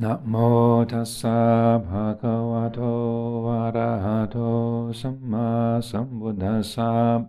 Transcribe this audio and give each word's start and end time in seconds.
Namo 0.00 0.80
tassa 0.88 1.76
bhagavato 1.76 3.44
arahato 3.52 4.88
samma 4.96 5.76
sambuddhassa. 5.84 7.28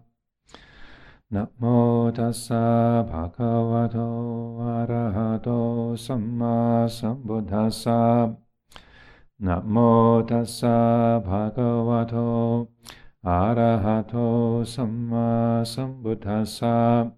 Namo 1.34 2.12
tassa 2.16 3.04
bhagavato 3.04 4.08
arahato 4.64 6.00
samma 6.00 6.88
sambuddhassa. 6.88 8.38
Namo 9.44 10.24
tassa 10.24 11.20
bhagavato 11.20 12.70
arahato 13.22 14.64
samma 14.64 15.60
sambuddhassa. 15.68 17.12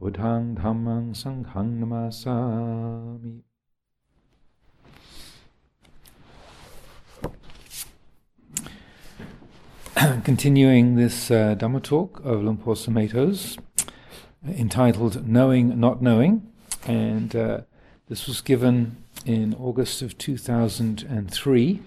Buddhang 0.00 0.56
dhammang 0.58 1.14
sanghang 1.14 1.78
namasami. 1.78 3.49
continuing 10.24 10.96
this 10.96 11.30
uh, 11.30 11.54
Dhamma 11.58 11.82
talk 11.82 12.20
of 12.24 12.42
Luang 12.42 12.56
Por 12.56 12.74
Sumedho's, 12.74 13.58
entitled 14.46 15.28
Knowing 15.28 15.78
Not 15.78 16.00
Knowing, 16.00 16.50
and 16.86 17.36
uh, 17.36 17.60
this 18.08 18.26
was 18.26 18.40
given 18.40 18.96
in 19.26 19.54
August 19.54 20.00
of 20.00 20.16
2003. 20.16 21.82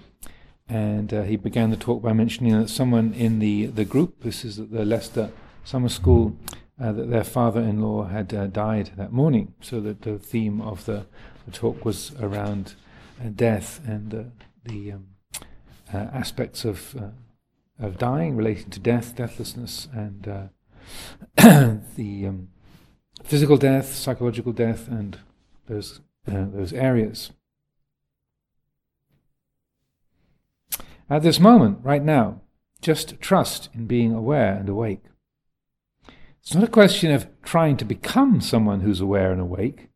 And 0.70 1.13
uh, 1.13 1.23
he 1.23 1.38
began 1.38 1.71
the 1.71 1.76
talk 1.76 2.04
by 2.04 2.13
mentioning 2.13 2.59
that 2.59 2.70
someone 2.70 3.13
in 3.13 3.40
the, 3.40 3.68
the 3.68 3.85
group, 3.85 4.21
this 4.21 4.45
is 4.45 4.59
at 4.59 4.71
the 4.71 4.85
Leicester 4.85 5.32
Summer 5.63 5.90
School, 5.90 6.38
uh, 6.80 6.91
that 6.91 7.09
their 7.09 7.23
father 7.23 7.62
in 7.62 7.82
law 7.82 8.05
had 8.05 8.32
uh, 8.34 8.45
died 8.45 8.91
that 8.95 9.12
morning. 9.12 9.55
So 9.62 9.82
that 9.82 10.04
the 10.04 10.20
theme 10.20 10.62
of 10.62 10.85
the, 10.85 11.07
the 11.45 11.52
talk 11.52 11.84
was 11.84 12.13
around 12.20 12.76
uh, 13.20 13.30
death 13.35 13.82
and 13.88 14.32
the 14.63 14.91
um, 14.91 15.07
aspects 15.91 16.63
of 16.63 16.95
of 17.84 17.98
dying, 17.98 18.35
relating 18.35 18.70
to 18.71 18.79
death, 18.79 19.15
deathlessness, 19.15 19.87
and 19.93 20.27
uh, 20.27 20.48
the 21.95 22.27
um, 22.27 22.48
physical 23.23 23.57
death, 23.57 23.93
psychological 23.93 24.53
death, 24.53 24.87
and 24.87 25.20
those 25.67 26.01
uh, 26.27 26.45
those 26.54 26.73
areas. 26.73 27.31
At 31.09 31.21
this 31.21 31.39
moment, 31.39 31.79
right 31.84 32.04
now, 32.04 32.41
just 32.81 33.20
trust 33.20 33.70
in 33.73 33.85
being 33.85 34.13
aware 34.13 34.54
and 34.54 34.70
awake. 34.70 35.04
It's 36.41 36.55
not 36.55 36.63
a 36.63 36.67
question 36.67 37.11
of 37.11 37.27
trying 37.43 37.77
to 37.77 37.85
become 37.85 38.41
someone 38.41 38.81
who's 38.81 39.01
aware 39.01 39.31
and 39.31 39.41
awake. 39.41 39.89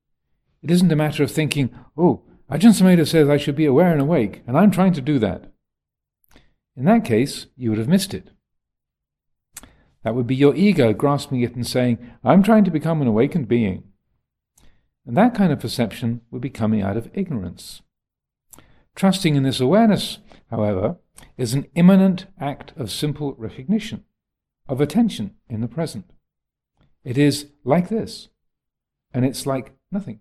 It 0.62 0.72
isn't 0.72 0.92
a 0.92 0.96
matter 0.96 1.24
of 1.24 1.32
thinking, 1.32 1.74
oh, 1.98 2.24
Ajahn 2.52 2.74
Sumedho 2.74 3.08
says 3.08 3.30
I 3.30 3.38
should 3.38 3.56
be 3.56 3.66
aware 3.66 3.92
and 3.92 4.02
awake, 4.02 4.44
and 4.48 4.58
I'm 4.58 4.72
trying 4.72 4.94
to 4.94 5.02
do 5.02 5.20
that. 5.20 5.52
In 6.78 6.86
that 6.86 7.04
case, 7.04 7.48
you 7.58 7.72
would 7.72 7.80
have 7.80 7.88
missed 7.88 8.14
it. 8.14 8.30
That 10.04 10.14
would 10.14 10.28
be 10.28 10.36
your 10.36 10.56
ego 10.56 10.94
grasping 10.94 11.42
it 11.42 11.56
and 11.56 11.66
saying, 11.66 11.98
I'm 12.24 12.44
trying 12.44 12.64
to 12.66 12.72
become 12.72 13.02
an 13.02 13.08
awakened 13.08 13.48
being. 13.48 13.84
And 15.06 15.18
that 15.18 15.34
kind 15.34 15.52
of 15.52 15.60
perception 15.60 16.22
would 16.30 16.42
be 16.42 16.52
coming 16.52 16.84
out 16.84 16.96
of 16.96 17.10
ignorance. 17.14 17.82
Trusting 18.96 19.36
in 19.36 19.44
this 19.44 19.60
awareness, 19.60 20.20
however, 20.52 20.98
is 21.36 21.56
an 21.56 21.66
immanent 21.74 22.28
act 22.40 22.74
of 22.78 22.92
simple 22.92 23.34
recognition, 23.34 24.04
of 24.70 24.80
attention 24.80 25.34
in 25.50 25.62
the 25.62 25.68
present. 25.68 26.12
It 27.04 27.18
is 27.18 27.48
like 27.64 27.90
this, 27.90 28.30
and 29.14 29.26
it's 29.26 29.48
like 29.48 29.72
nothing. 29.92 30.20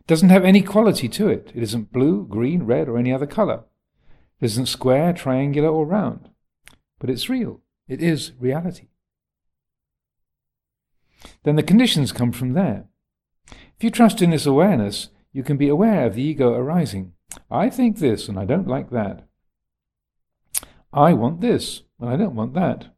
It 0.00 0.06
doesn't 0.06 0.28
have 0.28 0.44
any 0.44 0.60
quality 0.60 1.08
to 1.08 1.28
it. 1.28 1.50
It 1.54 1.62
isn't 1.62 1.92
blue, 1.92 2.26
green, 2.26 2.64
red, 2.64 2.88
or 2.88 2.98
any 2.98 3.12
other 3.12 3.26
color. 3.26 3.64
It 4.40 4.46
isn't 4.46 4.66
square, 4.66 5.12
triangular, 5.12 5.68
or 5.68 5.86
round, 5.86 6.30
but 6.98 7.10
it's 7.10 7.28
real. 7.28 7.60
It 7.88 8.02
is 8.02 8.32
reality. 8.38 8.88
Then 11.44 11.56
the 11.56 11.62
conditions 11.62 12.12
come 12.12 12.32
from 12.32 12.52
there. 12.52 12.86
If 13.50 13.82
you 13.84 13.90
trust 13.90 14.22
in 14.22 14.30
this 14.30 14.46
awareness, 14.46 15.08
you 15.32 15.42
can 15.42 15.56
be 15.56 15.68
aware 15.68 16.06
of 16.06 16.14
the 16.14 16.22
ego 16.22 16.54
arising. 16.54 17.12
I 17.50 17.70
think 17.70 17.98
this 17.98 18.28
and 18.28 18.38
I 18.38 18.44
don't 18.44 18.68
like 18.68 18.90
that. 18.90 19.26
I 20.92 21.12
want 21.12 21.40
this 21.40 21.82
and 22.00 22.08
I 22.08 22.16
don't 22.16 22.34
want 22.34 22.54
that. 22.54 22.94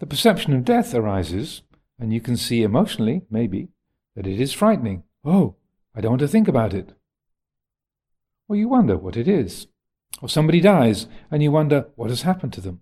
The 0.00 0.06
perception 0.06 0.52
of 0.52 0.64
death 0.64 0.94
arises, 0.94 1.62
and 1.98 2.12
you 2.12 2.20
can 2.20 2.36
see 2.36 2.62
emotionally, 2.62 3.22
maybe, 3.30 3.68
that 4.16 4.26
it 4.26 4.40
is 4.40 4.52
frightening. 4.52 5.04
Oh, 5.24 5.56
I 5.94 6.00
don't 6.00 6.12
want 6.12 6.20
to 6.20 6.28
think 6.28 6.48
about 6.48 6.74
it. 6.74 6.92
Or 8.48 8.56
you 8.56 8.68
wonder 8.68 8.96
what 8.96 9.16
it 9.16 9.28
is. 9.28 9.66
Or 10.22 10.28
somebody 10.28 10.60
dies 10.60 11.06
and 11.30 11.42
you 11.42 11.50
wonder 11.50 11.88
what 11.96 12.10
has 12.10 12.22
happened 12.22 12.52
to 12.54 12.60
them. 12.60 12.80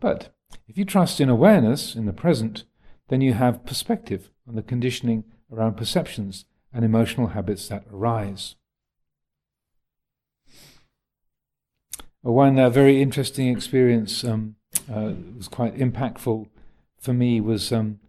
But 0.00 0.34
if 0.66 0.78
you 0.78 0.84
trust 0.84 1.20
in 1.20 1.28
awareness 1.28 1.94
in 1.94 2.06
the 2.06 2.12
present, 2.12 2.64
then 3.08 3.20
you 3.20 3.34
have 3.34 3.66
perspective 3.66 4.30
on 4.46 4.54
the 4.54 4.62
conditioning 4.62 5.24
around 5.52 5.76
perceptions 5.76 6.44
and 6.72 6.84
emotional 6.84 7.28
habits 7.28 7.68
that 7.68 7.84
arise. 7.92 8.54
One 12.22 12.58
uh, 12.58 12.68
very 12.68 13.00
interesting 13.00 13.48
experience 13.48 14.24
um, 14.24 14.56
uh, 14.92 15.12
was 15.36 15.48
quite 15.48 15.76
impactful 15.76 16.48
for 16.98 17.12
me 17.12 17.40
was 17.40 17.72
um, 17.72 18.00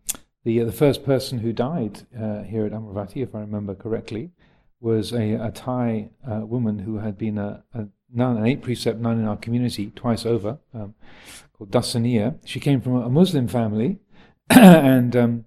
the 0.44 0.62
uh, 0.62 0.66
the 0.66 0.72
first 0.72 1.04
person 1.06 1.40
who 1.40 1.54
died 1.54 2.08
uh, 2.20 2.44
here 2.44 2.66
at 2.66 2.72
Amaravati, 2.72 3.24
if 3.24 3.36
I 3.36 3.40
remember 3.40 3.76
correctly, 3.76 4.32
was 4.80 5.12
a, 5.12 5.34
a 5.34 5.52
Thai 5.52 6.10
uh, 6.30 6.46
woman 6.46 6.80
who 6.80 6.98
had 6.98 7.18
been 7.18 7.38
a, 7.38 7.64
a 7.74 7.88
nun, 8.14 8.38
an 8.38 8.46
eight 8.46 8.62
precept 8.62 9.00
nun 9.00 9.20
in 9.20 9.26
our 9.26 9.38
community 9.38 9.92
twice 9.96 10.26
over, 10.26 10.60
um, 10.74 10.96
called 11.54 11.72
Dasaniya. 11.72 12.40
She 12.46 12.60
came 12.60 12.82
from 12.82 12.96
a 12.96 13.10
Muslim 13.10 13.48
family, 13.48 14.00
and 14.50 15.16
um, 15.16 15.46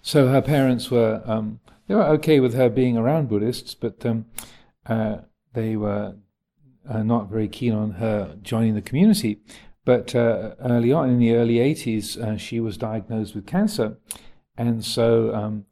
so 0.00 0.28
her 0.28 0.42
parents 0.42 0.90
were 0.90 1.22
um, 1.24 1.60
they 1.86 1.94
were 1.94 2.06
okay 2.06 2.40
with 2.40 2.54
her 2.54 2.68
being 2.68 2.96
around 2.96 3.28
Buddhists, 3.28 3.74
but 3.74 4.04
um, 4.06 4.26
uh, 4.86 5.18
they 5.52 5.76
were 5.76 6.14
uh, 6.88 7.02
not 7.02 7.28
very 7.28 7.48
keen 7.48 7.74
on 7.74 7.92
her 7.92 8.36
joining 8.42 8.74
the 8.74 8.82
community. 8.82 9.40
But 9.84 10.14
uh, 10.14 10.54
early 10.60 10.92
on, 10.92 11.10
in 11.10 11.18
the 11.18 11.34
early 11.34 11.56
80s, 11.56 12.16
uh, 12.16 12.36
she 12.36 12.60
was 12.60 12.76
diagnosed 12.76 13.34
with 13.34 13.46
cancer, 13.46 13.98
and 14.56 14.84
so 14.84 15.34
um, 15.34 15.66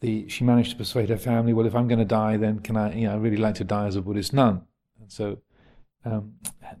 the, 0.00 0.28
she 0.28 0.44
managed 0.44 0.70
to 0.70 0.76
persuade 0.76 1.08
her 1.08 1.16
family, 1.16 1.52
well, 1.52 1.66
if 1.66 1.74
I'm 1.74 1.88
going 1.88 1.98
to 1.98 2.04
die, 2.04 2.36
then 2.36 2.58
can 2.60 2.76
I, 2.76 2.94
you 2.94 3.06
know, 3.06 3.14
I 3.14 3.16
really 3.16 3.36
like 3.36 3.54
to 3.56 3.64
die 3.64 3.86
as 3.86 3.96
a 3.96 4.02
Buddhist 4.02 4.32
nun. 4.32 4.62
And 5.00 5.10
so 5.10 5.38
um, 6.04 6.34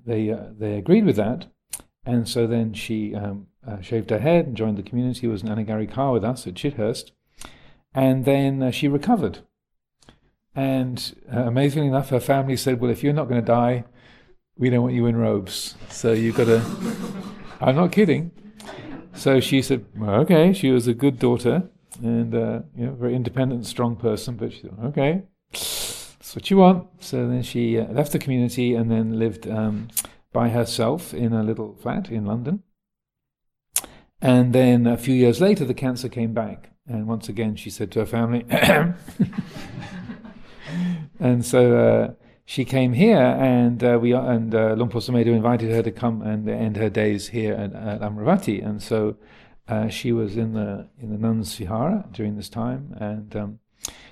they, 0.04 0.30
uh, 0.30 0.48
they 0.58 0.74
agreed 0.74 1.06
with 1.06 1.16
that. 1.16 1.46
And 2.04 2.28
so 2.28 2.46
then 2.46 2.72
she 2.72 3.14
um, 3.14 3.48
uh, 3.66 3.80
shaved 3.80 4.10
her 4.10 4.18
head 4.18 4.46
and 4.46 4.56
joined 4.56 4.76
the 4.76 4.82
community, 4.82 5.26
was 5.26 5.42
an 5.42 5.48
anagarika 5.48 6.12
with 6.12 6.24
us 6.24 6.46
at 6.46 6.54
Chithurst. 6.54 7.10
And 7.94 8.24
then 8.24 8.62
uh, 8.62 8.70
she 8.70 8.86
recovered. 8.86 9.40
And 10.54 11.14
uh, 11.34 11.40
amazingly 11.40 11.88
enough, 11.88 12.10
her 12.10 12.20
family 12.20 12.56
said, 12.56 12.80
well, 12.80 12.90
if 12.90 13.02
you're 13.02 13.12
not 13.12 13.28
going 13.28 13.40
to 13.40 13.46
die, 13.46 13.84
we 14.56 14.70
don't 14.70 14.82
want 14.82 14.94
you 14.94 15.06
in 15.06 15.16
robes. 15.16 15.74
So 15.90 16.12
you've 16.12 16.36
got 16.36 16.44
to. 16.44 16.62
I'm 17.60 17.76
not 17.76 17.92
kidding. 17.92 18.30
So 19.14 19.40
she 19.40 19.62
said, 19.62 19.84
well, 19.96 20.14
okay. 20.20 20.52
She 20.52 20.70
was 20.70 20.86
a 20.86 20.94
good 20.94 21.18
daughter 21.18 21.70
and 22.02 22.34
uh, 22.34 22.60
you 22.76 22.86
know, 22.86 22.92
very 22.92 23.14
independent, 23.14 23.66
strong 23.66 23.96
person. 23.96 24.36
But 24.36 24.52
she 24.52 24.62
thought, 24.62 24.84
okay, 24.86 25.22
that's 25.52 26.34
what 26.34 26.50
you 26.50 26.58
want. 26.58 26.88
So 27.00 27.28
then 27.28 27.42
she 27.42 27.78
uh, 27.78 27.86
left 27.92 28.12
the 28.12 28.18
community 28.18 28.74
and 28.74 28.90
then 28.90 29.18
lived 29.18 29.48
um, 29.48 29.88
by 30.32 30.48
herself 30.48 31.14
in 31.14 31.32
a 31.32 31.42
little 31.42 31.74
flat 31.74 32.10
in 32.10 32.26
London. 32.26 32.62
And 34.20 34.52
then 34.52 34.86
a 34.86 34.96
few 34.96 35.14
years 35.14 35.40
later, 35.40 35.64
the 35.64 35.74
cancer 35.74 36.08
came 36.08 36.32
back, 36.32 36.70
and 36.86 37.06
once 37.06 37.28
again 37.28 37.54
she 37.54 37.70
said 37.70 37.90
to 37.92 38.00
her 38.00 38.06
family, 38.06 38.46
and 41.20 41.44
so. 41.44 41.76
Uh, 41.76 42.14
she 42.48 42.64
came 42.64 42.92
here, 42.92 43.18
and 43.18 43.82
uh, 43.82 43.98
we 44.00 44.12
and 44.12 44.54
uh, 44.54 44.76
Sumedho 44.76 45.34
invited 45.34 45.68
her 45.72 45.82
to 45.82 45.90
come 45.90 46.22
and 46.22 46.48
end 46.48 46.76
her 46.76 46.88
days 46.88 47.26
here 47.28 47.54
at, 47.54 47.74
at 47.74 48.00
Amaravati, 48.00 48.64
and 48.64 48.80
so 48.80 49.16
uh, 49.68 49.88
she 49.88 50.12
was 50.12 50.36
in 50.36 50.52
the 50.52 50.88
in 51.00 51.10
the 51.10 51.18
nuns' 51.18 51.54
vihara 51.56 52.06
during 52.12 52.36
this 52.36 52.48
time, 52.48 52.94
and 52.98 53.34
um, 53.34 53.58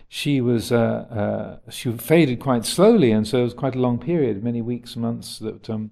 she 0.08 0.40
was 0.40 0.72
uh, 0.72 1.58
uh, 1.66 1.70
she 1.70 1.90
faded 1.92 2.40
quite 2.40 2.64
slowly, 2.64 3.10
and 3.10 3.26
so 3.26 3.40
it 3.40 3.44
was 3.44 3.54
quite 3.54 3.74
a 3.74 3.80
long 3.80 3.98
period, 3.98 4.42
many 4.42 4.62
weeks, 4.62 4.96
months 4.96 5.38
that 5.38 5.68
um, 5.70 5.90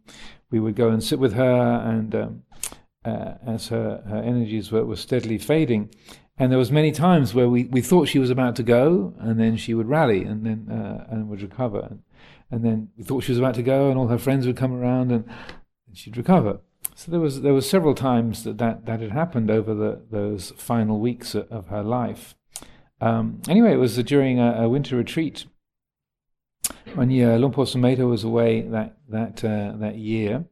we 0.51 0.61
would 0.61 0.77
go 0.77 0.89
and 0.89 1.03
sit 1.03 1.19
with 1.19 1.35
her, 1.35 1.83
and 1.85 2.15
um, 2.15 2.43
uh, 3.05 3.35
as 3.47 3.69
her, 3.69 4.03
her 4.09 4.19
energies 4.19 4.71
were, 4.71 4.85
were 4.85 4.97
steadily 4.97 5.39
fading, 5.39 5.91
and 6.39 6.51
there 6.51 6.59
was 6.59 6.71
many 6.71 6.93
times 6.93 7.35
where 7.35 7.49
we, 7.49 7.65
we 7.65 7.81
thought 7.81 8.09
she 8.09 8.19
was 8.19 8.31
about 8.31 8.55
to 8.57 8.63
go, 8.63 9.15
and 9.19 9.41
then 9.41 9.57
she 9.57 9.75
would 9.75 9.89
rally, 9.89 10.25
and 10.25 10.45
then 10.45 10.69
uh, 10.71 11.07
and 11.11 11.29
would 11.29 11.43
recover, 11.43 11.99
and, 12.51 12.65
then 12.65 12.91
we 12.97 13.03
thought 13.03 13.25
she 13.25 13.33
was 13.33 13.39
about 13.39 13.55
to 13.55 13.63
go, 13.63 13.91
and 13.91 13.99
all 13.99 14.09
her 14.09 14.19
friends 14.19 14.47
would 14.47 14.57
come 14.57 14.73
around, 14.73 15.11
and 15.11 15.25
she'd 15.95 16.17
recover. 16.17 16.61
So 16.95 17.11
there 17.11 17.21
was 17.21 17.41
there 17.41 17.55
was 17.55 17.69
several 17.69 17.95
times 17.95 18.45
that 18.45 18.59
that, 18.59 18.87
that 18.87 19.01
had 19.01 19.13
happened 19.13 19.51
over 19.51 19.75
the, 19.75 20.03
those 20.11 20.53
final 20.57 21.01
weeks 21.01 21.35
of 21.35 21.69
her 21.69 21.83
life, 21.83 22.35
Um, 23.03 23.43
anyway, 23.49 23.73
it 23.73 23.79
was 23.79 23.97
during 24.05 24.39
a, 24.39 24.63
a 24.63 24.69
winter 24.69 24.97
retreat. 24.97 25.47
One 26.95 27.11
year, 27.11 27.37
Luang 27.37 27.53
Por 27.53 27.65
Sumedho 27.65 28.09
was 28.09 28.23
away 28.23 28.63
that 28.63 28.97
that 29.09 29.45
uh, 29.45 29.77
that 29.79 29.97
year, 29.97 30.45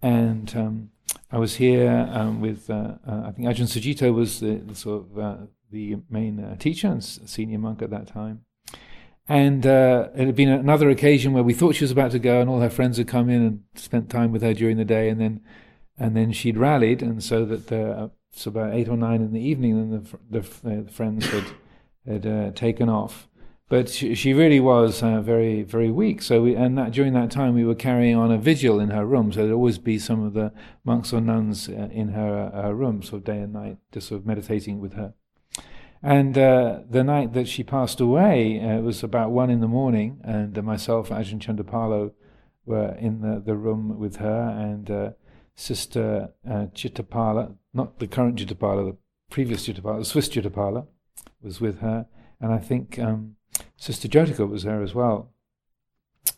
and 0.00 0.50
um, 0.56 0.90
I 1.30 1.36
was 1.38 1.56
here 1.56 2.08
um, 2.10 2.40
with 2.40 2.70
uh, 2.70 2.94
uh, 3.06 3.24
I 3.26 3.32
think 3.32 3.48
Ajahn 3.48 3.68
Sucitto 3.68 4.14
was 4.14 4.40
the, 4.40 4.54
the 4.66 4.74
sort 4.74 5.02
of 5.02 5.18
uh, 5.18 5.36
the 5.70 5.96
main 6.08 6.40
uh, 6.40 6.56
teacher 6.56 6.88
and 6.88 7.04
senior 7.04 7.58
monk 7.58 7.82
at 7.82 7.90
that 7.90 8.06
time, 8.06 8.46
and 9.28 9.66
uh, 9.66 10.08
it 10.16 10.24
had 10.26 10.36
been 10.36 10.48
another 10.48 10.88
occasion 10.88 11.34
where 11.34 11.44
we 11.44 11.52
thought 11.52 11.74
she 11.74 11.84
was 11.84 11.90
about 11.90 12.12
to 12.12 12.18
go, 12.18 12.40
and 12.40 12.48
all 12.48 12.60
her 12.60 12.70
friends 12.70 12.96
had 12.96 13.08
come 13.08 13.28
in 13.28 13.42
and 13.42 13.60
spent 13.74 14.08
time 14.08 14.32
with 14.32 14.40
her 14.40 14.54
during 14.54 14.78
the 14.78 14.86
day, 14.86 15.10
and 15.10 15.20
then 15.20 15.42
and 15.98 16.16
then 16.16 16.32
she'd 16.32 16.56
rallied, 16.58 17.02
and 17.02 17.22
so 17.22 17.44
that 17.44 17.68
the, 17.68 18.10
it's 18.32 18.46
about 18.46 18.74
eight 18.74 18.88
or 18.88 18.96
nine 18.96 19.20
in 19.20 19.32
the 19.32 19.40
evening, 19.40 19.72
and 19.72 19.92
the 19.92 20.18
the, 20.30 20.40
the 20.62 20.90
friends 20.90 21.26
had 21.26 21.44
had 22.06 22.26
uh, 22.26 22.50
taken 22.52 22.88
off. 22.88 23.28
But 23.70 23.88
she, 23.88 24.14
she 24.14 24.34
really 24.34 24.60
was 24.60 25.02
uh, 25.02 25.22
very, 25.22 25.62
very 25.62 25.90
weak. 25.90 26.20
So, 26.20 26.42
we, 26.42 26.54
and 26.54 26.76
that, 26.76 26.92
during 26.92 27.14
that 27.14 27.30
time, 27.30 27.54
we 27.54 27.64
were 27.64 27.74
carrying 27.74 28.14
on 28.14 28.30
a 28.30 28.36
vigil 28.36 28.78
in 28.78 28.90
her 28.90 29.06
room. 29.06 29.32
So 29.32 29.40
there'd 29.40 29.52
always 29.52 29.78
be 29.78 29.98
some 29.98 30.22
of 30.22 30.34
the 30.34 30.52
monks 30.84 31.14
or 31.14 31.20
nuns 31.22 31.68
uh, 31.70 31.88
in 31.90 32.08
her, 32.08 32.52
uh, 32.54 32.62
her 32.62 32.74
room, 32.74 33.02
sort 33.02 33.20
of 33.20 33.24
day 33.24 33.38
and 33.38 33.54
night, 33.54 33.78
just 33.90 34.08
sort 34.08 34.20
of 34.20 34.26
meditating 34.26 34.80
with 34.80 34.92
her. 34.92 35.14
And 36.02 36.36
uh, 36.36 36.80
the 36.88 37.02
night 37.02 37.32
that 37.32 37.48
she 37.48 37.62
passed 37.62 38.00
away, 38.00 38.60
uh, 38.60 38.76
it 38.76 38.82
was 38.82 39.02
about 39.02 39.30
one 39.30 39.48
in 39.48 39.60
the 39.60 39.66
morning, 39.66 40.20
and 40.22 40.62
myself, 40.62 41.08
Ajahn 41.08 41.40
Chandapalo, 41.40 42.12
were 42.66 42.94
in 43.00 43.22
the, 43.22 43.42
the 43.44 43.56
room 43.56 43.98
with 43.98 44.16
her, 44.16 44.54
and 44.58 45.14
Sister 45.54 46.30
Chittapala, 46.46 47.54
not 47.72 47.98
the 47.98 48.06
current 48.06 48.38
Chittapala, 48.38 48.92
the 48.92 48.96
previous 49.30 49.66
Chittapala, 49.66 49.98
the 49.98 50.04
Swiss 50.04 50.28
Chittapala, 50.28 50.86
was 51.42 51.60
with 51.60 51.80
her, 51.80 52.06
and 52.40 52.52
I 52.52 52.58
think 52.58 52.98
um, 52.98 53.36
Sister 53.76 54.08
Jyotika 54.08 54.48
was 54.48 54.64
there 54.64 54.82
as 54.82 54.94
well. 54.94 55.32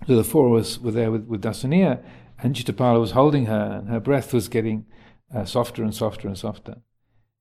So 0.07 0.17
the 0.17 0.25
four 0.25 0.49
of 0.49 0.61
us 0.61 0.79
were 0.79 0.91
there 0.91 1.11
with, 1.11 1.25
with 1.27 1.43
Dasaniya, 1.43 2.03
and 2.43 2.55
Chittapala 2.55 3.01
was 3.01 3.13
holding 3.13 3.47
her, 3.47 3.79
and 3.79 3.89
her 3.89 4.01
breath 4.01 4.33
was 4.33 4.49
getting 4.49 4.87
uh, 5.35 5.45
softer 5.45 5.83
and 5.83 5.95
softer 5.95 6.29
and 6.29 6.37
softer. 6.37 6.77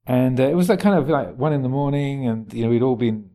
And 0.08 0.40
uh, 0.40 0.44
it 0.44 0.56
was 0.56 0.68
that 0.68 0.80
kind 0.80 0.98
of 0.98 1.10
like 1.10 1.36
one 1.36 1.54
in 1.54 1.64
the 1.64 1.70
morning, 1.70 2.28
and 2.28 2.54
you 2.54 2.64
know 2.64 2.70
we'd 2.70 2.84
all 2.84 2.96
been 2.96 3.32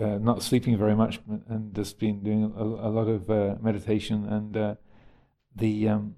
uh, 0.00 0.18
not 0.18 0.42
sleeping 0.42 0.76
very 0.76 0.94
much, 0.94 1.20
and 1.48 1.74
just 1.74 1.98
been 1.98 2.22
doing 2.22 2.52
a, 2.56 2.62
a 2.62 2.90
lot 2.90 3.08
of 3.08 3.30
uh, 3.30 3.56
meditation. 3.60 4.26
And 4.26 4.56
uh, 4.56 4.74
the 5.54 5.88
um, 5.88 6.14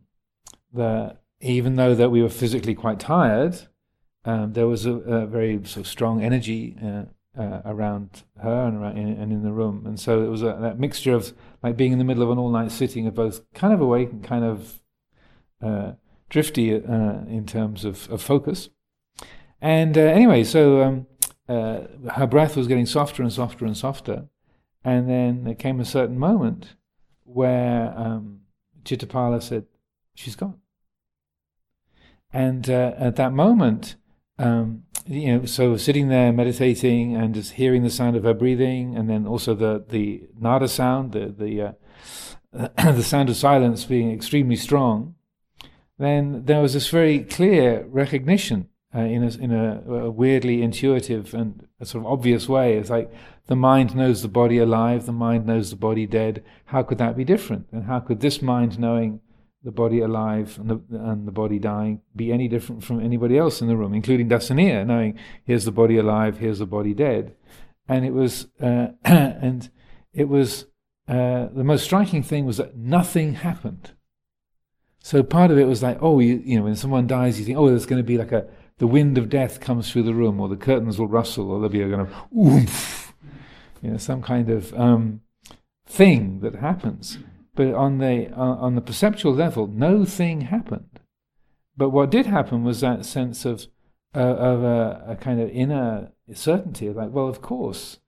the 0.73 1.17
even 1.41 1.77
though 1.77 1.95
that 1.95 2.11
we 2.11 2.23
were 2.23 2.29
physically 2.29 2.75
quite 2.75 2.99
tired, 2.99 3.69
um, 4.25 4.53
there 4.53 4.67
was 4.67 4.87
a, 4.87 4.93
a, 4.93 5.27
very 5.27 5.65
sort 5.65 5.87
of 5.87 5.87
strong 5.87 6.23
energy 6.23 6.77
uh, 6.83 7.05
uh, 7.41 7.63
around 7.65 8.25
her 8.43 8.67
and, 8.67 8.77
around 8.77 8.99
in, 8.99 9.09
and 9.09 9.33
in 9.33 9.43
the 9.43 9.53
room. 9.53 9.85
And 9.87 9.99
so 9.99 10.23
it 10.23 10.29
was 10.29 10.43
a, 10.43 10.59
that 10.61 10.79
mixture 10.79 11.15
of 11.15 11.33
like 11.63 11.77
being 11.77 11.93
in 11.93 11.99
the 11.99 12.05
middle 12.05 12.23
of 12.23 12.31
an 12.31 12.39
all 12.39 12.51
night 12.51 12.73
sitting 12.73 13.07
of 13.07 13.15
both 13.15 13.41
kind 13.55 13.73
of 13.73 13.81
awake 13.81 14.11
and 14.11 14.25
kind 14.25 14.45
of 14.45 14.81
uh, 15.63 15.93
drifty 16.29 16.75
uh, 16.75 17.25
in 17.29 17.47
terms 17.47 17.85
of, 17.85 18.11
of 18.11 18.21
focus. 18.21 18.71
And 19.61 19.97
uh, 19.97 20.03
anyway, 20.03 20.45
so 20.45 20.83
um, 20.83 21.07
uh, 21.49 21.83
her 22.15 22.27
breath 22.27 22.57
was 22.57 22.67
getting 22.67 22.87
softer 22.87 23.23
and 23.23 23.33
softer 23.33 23.65
and 23.65 23.77
softer. 23.77 24.27
And 24.85 25.09
then 25.09 25.45
there 25.45 25.55
came 25.55 25.81
a 25.81 25.85
certain 25.85 26.19
moment 26.19 26.77
where 27.25 27.93
um, 27.97 28.41
Chittapala 28.85 29.43
said, 29.43 29.67
She's 30.15 30.35
gone. 30.35 30.59
And 32.33 32.69
uh, 32.69 32.93
at 32.99 33.17
that 33.17 33.33
moment, 33.33 33.97
um, 34.39 34.85
you 35.07 35.39
know, 35.39 35.45
so 35.47 35.77
sitting 35.77 36.09
there 36.09 36.33
meditating 36.33 37.17
and 37.17 37.35
just 37.35 37.53
hearing 37.53 37.83
the 37.83 37.91
sound 37.91 38.17
of 38.17 38.25
her 38.25 38.35
breathing, 38.35 38.95
and 38.97 39.09
then 39.09 39.27
also 39.27 39.55
the 39.55 39.85
the 39.89 40.29
nada 40.39 40.69
sound, 40.69 41.13
the 41.13 41.35
the 41.37 41.63
uh, 41.63 42.69
the 42.93 43.03
sound 43.03 43.31
of 43.31 43.37
silence 43.37 43.85
being 43.85 44.13
extremely 44.13 44.57
strong, 44.57 45.15
then 45.99 46.45
there 46.45 46.61
was 46.61 46.75
this 46.75 46.89
very 46.89 47.21
clear 47.21 47.87
recognition 47.89 48.69
uh, 48.95 49.01
in 49.01 49.23
a 49.23 49.29
in 49.39 49.53
a, 49.53 49.83
a, 49.91 50.11
weirdly 50.11 50.63
intuitive 50.63 51.35
and 51.35 51.67
sort 51.83 52.05
of 52.05 52.11
obvious 52.11 52.49
way. 52.49 52.77
It's 52.77 52.91
like 52.91 53.13
the 53.47 53.57
mind 53.57 53.97
knows 53.97 54.23
the 54.23 54.29
body 54.29 54.59
alive, 54.59 55.07
the 55.07 55.13
mind 55.13 55.47
knows 55.47 55.71
the 55.71 55.77
body 55.77 56.07
dead. 56.07 56.45
How 56.67 56.83
could 56.83 56.99
that 56.99 57.17
be 57.17 57.25
different? 57.25 57.67
And 57.73 57.85
how 57.85 58.01
could 58.01 58.21
this 58.21 58.43
mind 58.43 58.79
knowing 58.79 59.21
the 59.69 59.73
body 59.73 60.01
alive 60.01 60.59
and 60.59 60.71
the, 60.71 60.81
and 60.99 61.29
the 61.29 61.31
body 61.31 61.59
dying 61.59 62.01
be 62.17 62.33
any 62.33 62.49
different 62.49 62.83
from 62.83 63.05
anybody 63.05 63.37
else 63.37 63.61
in 63.61 63.69
the 63.69 63.77
room, 63.77 63.93
including 63.93 64.27
Dasaniya, 64.27 64.87
knowing 64.87 65.19
here's 65.45 65.67
the 65.67 65.71
body 65.71 65.99
alive, 65.99 66.39
here's 66.39 66.61
the 66.61 66.65
body 66.65 66.95
dead. 66.95 67.37
And 67.87 68.07
it 68.07 68.15
was, 68.15 68.47
uh, 68.63 68.87
and 69.05 69.69
it 70.15 70.27
was, 70.27 70.65
uh, 71.07 71.49
the 71.53 71.65
most 71.65 71.85
striking 71.85 72.23
thing 72.23 72.47
was 72.47 72.57
that 72.57 72.79
nothing 72.79 73.35
happened. 73.35 73.91
So 75.01 75.23
part 75.23 75.51
of 75.51 75.59
it 75.59 75.67
was 75.67 75.83
like, 75.83 75.99
oh, 76.01 76.19
you, 76.19 76.43
you 76.43 76.57
know, 76.57 76.65
when 76.65 76.75
someone 76.75 77.07
dies, 77.07 77.39
you 77.39 77.45
think, 77.45 77.59
oh, 77.59 77.69
there's 77.69 77.85
going 77.85 78.01
to 78.01 78.07
be 78.07 78.17
like 78.17 78.33
a, 78.33 78.49
the 78.79 78.87
wind 78.87 79.19
of 79.19 79.29
death 79.29 79.61
comes 79.61 79.93
through 79.93 80.05
the 80.05 80.15
room, 80.15 80.41
or 80.41 80.49
the 80.49 80.57
curtains 80.57 80.99
will 80.99 81.09
rustle, 81.09 81.51
or 81.51 81.59
there'll 81.59 81.69
be 81.69 81.83
a 81.83 81.91
kind 81.91 82.01
of 82.01 82.15
oomph, 82.35 83.13
you 83.83 83.91
know, 83.91 83.99
some 83.99 84.23
kind 84.23 84.49
of 84.49 84.73
um, 84.73 85.21
thing 85.87 86.41
that 86.41 86.55
happens. 86.55 87.19
But 87.59 87.75
on 87.75 87.99
the 87.99 88.33
on 88.35 88.77
the 88.77 88.81
perceptual 88.81 89.35
level, 89.35 89.67
no 89.67 90.05
thing 90.05 90.43
happened. 90.43 91.01
But 91.77 91.91
what 91.91 92.09
did 92.09 92.27
happen 92.27 92.63
was 92.63 92.83
that 92.83 93.05
sense 93.05 93.45
of 93.45 93.67
uh, 94.15 94.21
of 94.21 94.63
a, 94.63 95.05
a, 95.09 95.17
kind 95.17 95.41
of 95.41 95.51
inner 95.51 96.13
certainty, 96.33 96.87
of, 96.87 96.95
like, 96.95 97.11
well, 97.11 97.27
of 97.27 97.43
course, 97.43 97.99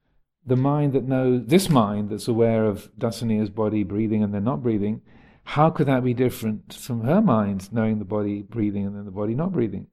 the 0.47 0.55
mind 0.55 0.93
that 0.93 1.02
knows 1.02 1.47
this 1.47 1.69
mind 1.69 2.11
that's 2.11 2.29
aware 2.29 2.64
of 2.64 2.93
Dasaniya's 2.97 3.50
body 3.50 3.82
breathing 3.82 4.23
and 4.23 4.32
then 4.32 4.44
not 4.44 4.62
breathing, 4.62 5.02
how 5.43 5.69
could 5.69 5.88
that 5.88 6.05
be 6.05 6.14
different 6.14 6.73
from 6.73 7.00
her 7.00 7.20
mind 7.20 7.73
knowing 7.73 7.99
the 7.99 8.05
body 8.05 8.43
breathing 8.43 8.87
and 8.87 8.94
then 8.94 9.05
the 9.05 9.11
body 9.11 9.35
not 9.35 9.50
breathing? 9.50 9.88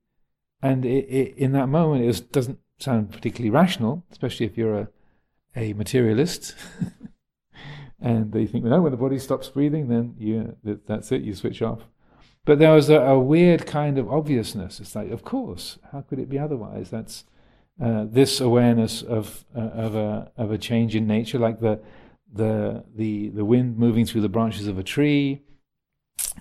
And 0.62 0.86
it, 0.86 1.06
it, 1.10 1.36
in 1.36 1.53
that 1.53 1.68
moment, 1.68 2.03
it 2.03 2.07
was, 2.07 2.21
doesn't 2.21 2.60
sound 2.77 3.12
particularly 3.12 3.50
rational, 3.50 4.06
especially 4.12 4.45
if 4.45 4.56
you're 4.56 4.77
a, 4.77 4.88
a 5.56 5.74
materialist. 5.74 6.53
and 8.00 8.32
they 8.32 8.46
think, 8.46 8.64
no, 8.64 8.82
when 8.82 8.92
the 8.92 8.98
body 8.98 9.18
stops 9.18 9.50
breathing, 9.50 9.88
then 9.88 10.16
you, 10.20 10.56
that's 10.86 11.12
it, 11.12 11.24
you 11.24 11.34
switch 11.34 11.62
off. 11.62 11.82
But 12.46 12.60
there 12.60 12.74
was 12.74 12.90
a, 12.90 13.02
a, 13.02 13.20
weird 13.20 13.66
kind 13.66 13.98
of 13.98 14.10
obviousness. 14.10 14.80
It's 14.80 14.96
like, 14.96 15.12
of 15.12 15.24
course, 15.24 15.80
how 15.92 16.02
could 16.02 16.18
it 16.18 16.30
be 16.30 16.40
otherwise? 16.40 16.90
That's 16.90 17.26
uh, 17.82 18.06
this 18.08 18.40
awareness 18.40 19.02
of 19.02 19.44
uh, 19.56 19.60
of 19.60 19.96
a 19.96 20.32
of 20.38 20.52
a 20.52 20.58
change 20.58 20.96
in 20.96 21.06
nature, 21.08 21.40
like 21.40 21.60
the 21.60 21.82
the 22.32 22.86
the 22.96 23.30
the 23.30 23.44
wind 23.44 23.77
moving 23.77 24.06
through 24.06 24.22
the 24.22 24.30
branches 24.30 24.66
of 24.66 24.80
a 24.80 24.84
tree, 24.84 25.42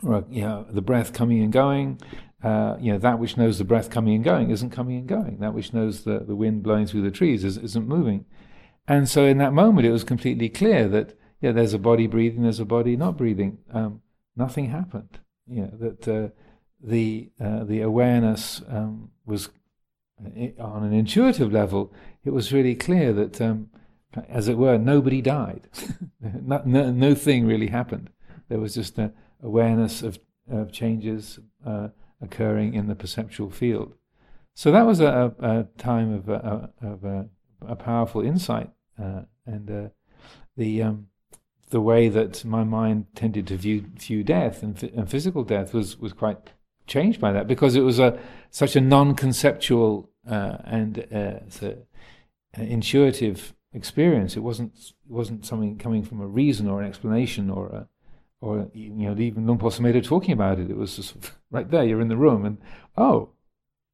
or 0.04 0.24
you 0.30 0.42
know, 0.42 0.64
the 0.70 0.80
breath 0.80 1.12
coming 1.12 1.42
and 1.42 1.52
going. 1.52 2.00
Uh, 2.42 2.76
you 2.78 2.92
know, 2.92 2.98
that 2.98 3.18
which 3.18 3.36
knows 3.36 3.58
the 3.58 3.64
breath 3.64 3.90
coming 3.90 4.14
and 4.14 4.22
going 4.22 4.50
isn't 4.50 4.70
coming 4.70 4.98
and 4.98 5.08
going. 5.08 5.38
That 5.40 5.54
which 5.54 5.72
knows 5.72 6.04
the, 6.04 6.20
the 6.20 6.36
wind 6.36 6.62
blowing 6.62 6.86
through 6.86 7.02
the 7.02 7.10
trees 7.10 7.42
is, 7.42 7.56
isn't 7.56 7.88
moving. 7.88 8.26
And 8.86 9.08
so, 9.08 9.24
in 9.24 9.38
that 9.38 9.52
moment, 9.52 9.86
it 9.86 9.90
was 9.90 10.04
completely 10.04 10.48
clear 10.48 10.86
that 10.88 11.18
yeah, 11.40 11.52
there's 11.52 11.74
a 11.74 11.78
body 11.78 12.06
breathing, 12.06 12.42
there's 12.42 12.60
a 12.60 12.64
body 12.64 12.96
not 12.96 13.16
breathing. 13.16 13.58
Um, 13.72 14.02
nothing 14.36 14.70
happened. 14.70 15.18
Yeah, 15.46 15.68
that 15.72 16.08
uh, 16.08 16.28
the 16.82 17.30
uh, 17.40 17.64
the 17.64 17.82
awareness 17.82 18.62
um, 18.68 19.10
was 19.24 19.50
uh, 20.24 20.62
on 20.62 20.84
an 20.84 20.92
intuitive 20.92 21.52
level. 21.52 21.92
It 22.24 22.30
was 22.30 22.52
really 22.52 22.74
clear 22.74 23.12
that, 23.12 23.40
um, 23.40 23.68
as 24.28 24.48
it 24.48 24.56
were, 24.56 24.78
nobody 24.78 25.20
died. 25.20 25.68
no, 26.20 26.62
no, 26.64 26.90
no, 26.90 27.14
thing 27.14 27.46
really 27.46 27.68
happened. 27.68 28.10
There 28.48 28.58
was 28.58 28.74
just 28.74 28.98
an 28.98 29.12
awareness 29.42 30.02
of, 30.02 30.18
of 30.50 30.72
changes 30.72 31.38
uh, 31.64 31.88
occurring 32.20 32.74
in 32.74 32.88
the 32.88 32.94
perceptual 32.94 33.50
field. 33.50 33.94
So 34.54 34.72
that 34.72 34.86
was 34.86 35.00
a, 35.00 35.34
a, 35.38 35.60
a 35.60 35.64
time 35.76 36.14
of, 36.14 36.28
a, 36.30 36.70
of 36.80 37.04
a, 37.04 37.76
powerful 37.76 38.22
insight, 38.22 38.70
uh, 38.98 39.22
and 39.44 39.70
uh, 39.70 39.88
the 40.56 40.82
um, 40.82 41.08
the 41.70 41.80
way 41.80 42.08
that 42.08 42.44
my 42.44 42.64
mind 42.64 43.06
tended 43.14 43.46
to 43.48 43.56
view 43.56 43.84
view 43.96 44.22
death 44.22 44.62
and, 44.62 44.82
and 44.82 45.10
physical 45.10 45.44
death 45.44 45.74
was 45.74 45.98
was 45.98 46.12
quite 46.12 46.38
changed 46.86 47.20
by 47.20 47.32
that 47.32 47.46
because 47.46 47.74
it 47.74 47.80
was 47.80 47.98
a 47.98 48.18
such 48.50 48.76
a 48.76 48.80
non-conceptual 48.80 50.08
uh, 50.28 50.58
and 50.64 51.06
uh, 51.12 51.40
a, 51.62 51.76
intuitive 52.62 53.54
experience. 53.72 54.36
It 54.36 54.40
wasn't 54.40 54.72
it 54.76 55.10
wasn't 55.10 55.44
something 55.44 55.78
coming 55.78 56.02
from 56.02 56.20
a 56.20 56.26
reason 56.26 56.68
or 56.68 56.80
an 56.80 56.88
explanation 56.88 57.50
or 57.50 57.68
a, 57.68 57.88
or 58.40 58.70
you 58.72 58.90
know 58.90 59.18
even 59.18 59.46
Luang 59.46 59.58
Por 59.58 59.70
Sumedho 59.70 60.02
talking 60.04 60.32
about 60.32 60.58
it. 60.58 60.70
It 60.70 60.76
was 60.76 60.96
just 60.96 61.14
right 61.50 61.70
there. 61.70 61.84
You're 61.84 62.00
in 62.00 62.08
the 62.08 62.16
room 62.16 62.44
and 62.44 62.58
oh, 62.96 63.30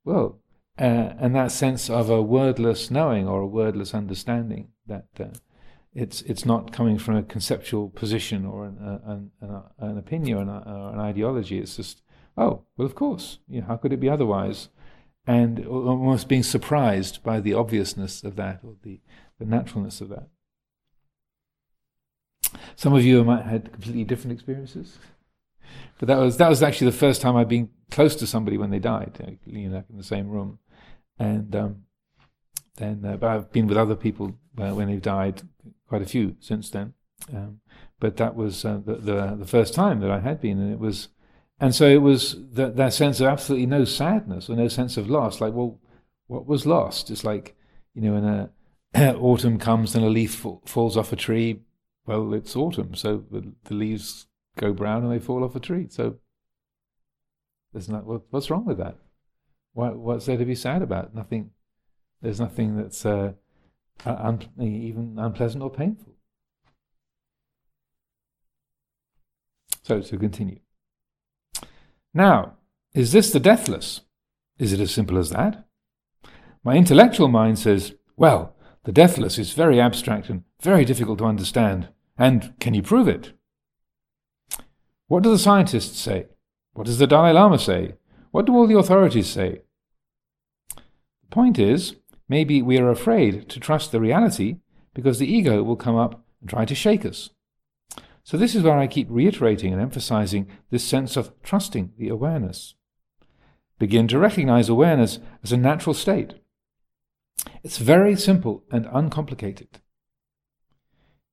well, 0.05 0.39
uh, 0.79 1.15
and 1.19 1.35
that 1.35 1.53
sense 1.53 1.89
of 1.89 2.11
a 2.11 2.23
wordless 2.23 2.91
knowing 2.91 3.29
or 3.29 3.41
a 3.41 3.47
wordless 3.47 3.95
understanding 3.95 4.69
that 4.87 5.07
uh, 5.19 5.27
it's 5.95 6.23
it's 6.23 6.47
not 6.47 6.73
coming 6.73 6.99
from 6.99 7.17
a 7.17 7.23
conceptual 7.23 7.91
position 7.91 8.47
or 8.47 8.65
an, 8.65 9.01
an, 9.05 9.31
an, 9.41 9.63
an 9.79 9.99
opinion 9.99 10.39
or 10.39 10.43
an, 10.43 10.49
or 10.49 10.93
an, 10.95 11.01
ideology. 11.01 11.59
It's 11.59 11.77
just, 11.77 12.03
oh, 12.37 12.63
well, 12.77 12.87
of 12.87 12.95
course. 12.95 13.39
You 13.47 13.61
know, 13.61 13.67
how 13.67 13.77
could 13.77 13.93
it 13.93 14.01
be 14.01 14.09
otherwise? 14.09 14.69
And 15.27 15.65
almost 15.67 16.29
being 16.29 16.43
surprised 16.43 17.23
by 17.23 17.41
the 17.41 17.55
obviousness 17.55 18.25
of 18.25 18.37
that, 18.37 18.61
or 18.65 18.75
the, 18.83 19.01
the 19.39 19.45
naturalness 19.45 20.01
of 20.01 20.09
that. 20.09 20.29
Some 22.75 22.95
of 22.95 23.05
you 23.05 23.23
might 23.23 23.43
have 23.43 23.51
had 23.51 23.73
completely 23.73 24.05
different 24.05 24.33
experiences, 24.33 24.99
but 25.99 26.09
that 26.09 26.19
was 26.19 26.39
that 26.39 26.49
was 26.49 26.63
actually 26.63 26.91
the 26.91 26.97
first 26.97 27.21
time 27.21 27.37
I'd 27.37 27.49
been 27.49 27.69
close 27.91 28.17
to 28.17 28.27
somebody 28.27 28.57
when 28.57 28.71
they 28.71 28.79
died, 28.79 29.39
you 29.47 29.69
know, 29.69 29.85
in 29.89 29.97
the 29.97 30.03
same 30.03 30.29
room, 30.29 30.59
and 31.19 31.55
um, 31.55 31.77
then 32.77 33.05
uh, 33.05 33.17
but 33.17 33.29
I've 33.29 33.53
been 33.53 33.69
with 33.69 33.79
other 33.79 33.95
people 33.95 34.37
uh, 34.59 34.75
when 34.75 34.89
they've 34.89 35.03
died, 35.03 35.43
quite 35.89 36.03
a 36.03 36.07
few 36.07 36.37
since 36.41 36.71
then. 36.71 36.95
Um, 37.33 37.61
but 38.01 38.17
that 38.17 38.35
was 38.35 38.65
uh, 38.65 38.81
the, 38.85 38.95
the, 38.95 39.37
the 39.39 39.47
first 39.47 39.75
time 39.75 40.01
that 40.01 40.11
I 40.11 40.21
had 40.21 40.41
been, 40.41 40.59
and 40.59 40.73
it 40.73 40.79
was, 40.79 41.09
and 41.61 41.75
so 41.75 41.87
it 41.87 42.03
was 42.03 42.37
that 42.53 42.77
that 42.77 42.93
sense 42.93 43.21
of 43.21 43.29
absolutely 43.29 43.67
no 43.67 43.85
sadness 43.85 44.51
or 44.51 44.57
no 44.57 44.69
sense 44.69 44.97
of 44.97 45.09
loss. 45.09 45.41
Like, 45.41 45.55
well, 45.55 45.79
what 46.27 46.47
was 46.47 46.67
lost? 46.67 47.11
It's 47.11 47.25
like 47.25 47.55
you 47.95 48.03
know, 48.03 48.15
when 48.15 48.25
a 48.25 48.51
autumn 49.19 49.59
comes 49.59 49.95
and 49.95 50.05
a 50.05 50.09
leaf 50.09 50.45
falls 50.65 50.97
off 50.97 51.13
a 51.13 51.17
tree. 51.17 51.61
Well, 52.07 52.35
it's 52.35 52.57
autumn, 52.57 52.95
so 52.95 53.25
the, 53.31 53.53
the 53.65 53.75
leaves 53.75 54.27
go 54.57 54.73
brown 54.73 55.05
and 55.05 55.13
they 55.13 55.19
fall 55.19 55.45
off 55.45 55.55
a 55.55 55.61
tree. 55.61 55.87
So 55.89 56.17
there's 57.73 57.89
not 57.89 58.05
what, 58.05 58.23
what's 58.31 58.51
wrong 58.51 58.65
with 58.65 58.79
that? 58.79 58.97
What, 59.73 59.97
what's 59.97 60.27
there 60.27 60.37
to 60.37 60.45
be 60.45 60.55
sad 60.55 60.83
about? 60.83 61.15
Nothing. 61.15 61.51
There's 62.21 62.41
nothing 62.41 62.77
that's 62.77 63.07
uh, 63.07 63.33
Uh, 64.05 64.17
un, 64.19 64.41
uh, 64.59 64.65
even 64.65 65.19
unpleasant 65.19 65.63
or 65.63 65.71
painful. 65.71 66.13
So 69.85 70.01
to 70.01 70.19
continue. 70.19 70.61
Now, 72.15 72.55
is 72.95 73.13
this 73.13 73.31
the 73.33 73.41
deathless? 73.41 74.03
Is 74.59 74.73
it 74.73 74.81
as 74.81 74.93
simple 74.93 75.19
as 75.19 75.31
that? 75.31 75.67
My 76.65 76.77
intellectual 76.77 77.29
mind 77.29 77.59
says, 77.59 77.95
well, 78.17 78.55
the 78.85 78.93
deathless 78.93 79.39
is 79.39 79.53
very 79.53 79.81
abstract 79.81 80.29
and 80.29 80.45
very 80.61 80.85
difficult 80.85 81.19
to 81.19 81.25
understand. 81.25 81.89
And 82.19 82.55
can 82.61 82.75
you 82.75 82.83
prove 82.83 83.09
it? 83.09 83.33
What 85.09 85.23
do 85.23 85.31
the 85.31 85.39
scientists 85.39 85.99
say? 85.99 86.27
What 86.75 86.87
does 86.87 86.99
the 86.99 87.07
Dalai 87.07 87.33
Lama 87.33 87.59
say? 87.59 87.95
What 88.31 88.47
do 88.47 88.55
all 88.55 88.67
the 88.67 88.79
authorities 88.79 89.29
say? 89.29 89.63
The 90.77 91.29
point 91.31 91.59
is, 91.59 91.97
maybe 92.33 92.63
we 92.63 92.79
are 92.79 92.91
afraid 92.91 93.47
to 93.51 93.61
trust 93.61 93.93
the 93.93 94.01
reality 94.01 94.57
because 94.95 95.19
the 95.19 95.31
ego 95.31 95.63
will 95.63 95.77
come 95.77 95.97
up 95.97 96.25
and 96.41 96.49
try 96.49 96.65
to 96.65 96.75
shake 96.75 97.05
us. 97.05 97.29
So, 98.25 98.39
this 98.39 98.55
is 98.55 98.63
where 98.63 98.79
I 98.79 98.87
keep 98.87 99.07
reiterating 99.11 99.71
and 99.71 99.83
emphasizing 99.83 100.47
this 100.71 100.83
sense 100.83 101.19
of 101.19 101.31
trusting 101.43 101.93
the 101.99 102.09
awareness. 102.09 102.75
Begin 103.79 104.09
to 104.09 104.19
recognize 104.19 104.71
awareness 104.71 105.19
as 105.45 105.53
a 105.53 105.59
natural 105.59 105.93
state. 105.93 106.33
It's 107.63 107.77
very 107.77 108.17
simple 108.17 108.65
and 108.73 108.89
uncomplicated. 108.91 109.81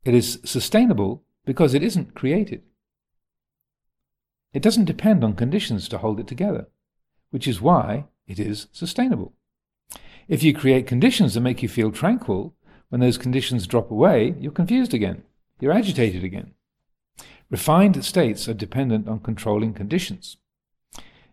It 0.03 0.13
is 0.13 0.41
sustainable 0.43 1.23
because 1.45 1.73
it 1.73 1.83
isn't 1.83 2.13
created. 2.13 2.63
It 4.51 4.63
doesn't 4.63 4.91
depend 4.93 5.23
on 5.23 5.35
conditions 5.35 5.87
to 5.89 5.99
hold 5.99 6.19
it 6.19 6.27
together, 6.27 6.67
which 7.29 7.47
is 7.47 7.61
why 7.61 8.07
it 8.27 8.37
is 8.37 8.67
sustainable. 8.73 9.35
If 10.29 10.43
you 10.43 10.53
create 10.53 10.86
conditions 10.86 11.33
that 11.33 11.41
make 11.41 11.63
you 11.63 11.67
feel 11.67 11.91
tranquil, 11.91 12.53
when 12.89 13.01
those 13.01 13.17
conditions 13.17 13.65
drop 13.65 13.89
away, 13.89 14.36
you're 14.39 14.51
confused 14.51 14.93
again. 14.93 15.24
You're 15.59 15.71
agitated 15.71 16.24
again. 16.24 16.51
Refined 17.50 18.05
states 18.05 18.48
are 18.48 18.53
dependent 18.53 19.07
on 19.07 19.21
controlling 19.21 19.74
conditions. 19.74 20.38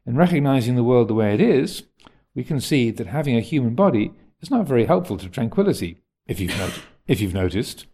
In 0.06 0.16
recognizing 0.16 0.76
the 0.76 0.84
world 0.84 1.08
the 1.08 1.14
way 1.14 1.34
it 1.34 1.42
is, 1.42 1.82
we 2.34 2.42
can 2.42 2.58
see 2.58 2.90
that 2.90 3.08
having 3.08 3.36
a 3.36 3.42
human 3.42 3.74
body 3.74 4.12
is 4.40 4.50
not 4.50 4.66
very 4.66 4.86
helpful 4.86 5.18
to 5.18 5.28
tranquility, 5.28 5.98
if 6.26 6.40
you've, 6.40 6.56
not- 6.56 6.80
if 7.06 7.20
you've 7.20 7.34
noticed. 7.34 7.84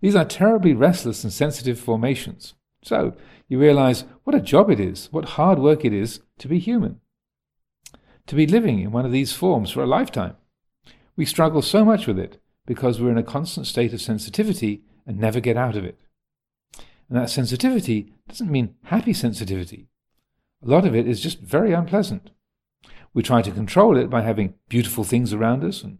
These 0.00 0.16
are 0.16 0.24
terribly 0.24 0.72
restless 0.72 1.22
and 1.22 1.32
sensitive 1.32 1.78
formations. 1.78 2.54
So, 2.82 3.14
you 3.48 3.60
realize 3.60 4.04
what 4.24 4.34
a 4.34 4.40
job 4.40 4.70
it 4.70 4.80
is, 4.80 5.06
what 5.12 5.36
hard 5.36 5.60
work 5.60 5.84
it 5.84 5.92
is 5.92 6.20
to 6.38 6.48
be 6.48 6.58
human, 6.58 7.00
to 8.26 8.34
be 8.34 8.46
living 8.46 8.80
in 8.80 8.92
one 8.92 9.06
of 9.06 9.12
these 9.12 9.32
forms 9.32 9.70
for 9.70 9.82
a 9.82 9.86
lifetime. 9.86 10.36
We 11.16 11.24
struggle 11.24 11.62
so 11.62 11.84
much 11.84 12.06
with 12.06 12.18
it 12.18 12.40
because 12.66 13.00
we're 13.00 13.10
in 13.10 13.18
a 13.18 13.22
constant 13.22 13.66
state 13.66 13.92
of 13.92 14.00
sensitivity 14.00 14.82
and 15.06 15.18
never 15.18 15.40
get 15.40 15.56
out 15.56 15.76
of 15.76 15.84
it. 15.84 15.98
And 17.08 17.18
that 17.18 17.30
sensitivity 17.30 18.12
doesn't 18.28 18.50
mean 18.50 18.74
happy 18.84 19.12
sensitivity. 19.12 19.86
A 20.64 20.68
lot 20.68 20.84
of 20.84 20.94
it 20.94 21.06
is 21.06 21.20
just 21.20 21.40
very 21.40 21.72
unpleasant. 21.72 22.30
We 23.14 23.22
try 23.22 23.42
to 23.42 23.52
control 23.52 23.96
it 23.96 24.10
by 24.10 24.22
having 24.22 24.54
beautiful 24.68 25.04
things 25.04 25.32
around 25.32 25.64
us 25.64 25.82
and 25.82 25.98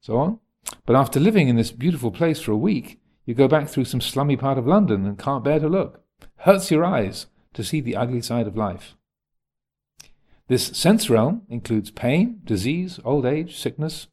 so 0.00 0.16
on. 0.16 0.38
But 0.84 0.96
after 0.96 1.20
living 1.20 1.48
in 1.48 1.56
this 1.56 1.72
beautiful 1.72 2.10
place 2.10 2.40
for 2.40 2.52
a 2.52 2.56
week, 2.56 3.00
you 3.24 3.34
go 3.34 3.48
back 3.48 3.68
through 3.68 3.86
some 3.86 4.00
slummy 4.00 4.36
part 4.36 4.56
of 4.56 4.66
London 4.66 5.04
and 5.04 5.18
can't 5.18 5.44
bear 5.44 5.58
to 5.58 5.68
look. 5.68 6.02
Hurts 6.38 6.70
your 6.70 6.84
eyes 6.84 7.26
to 7.54 7.64
see 7.64 7.80
the 7.80 7.96
ugly 7.96 8.22
side 8.22 8.46
of 8.46 8.56
life. 8.56 8.94
This 10.48 10.66
sense 10.66 11.10
realm 11.10 11.42
includes 11.48 11.90
pain, 11.90 12.40
disease, 12.44 13.00
old 13.04 13.26
age, 13.26 13.56
sickness, 13.58 14.06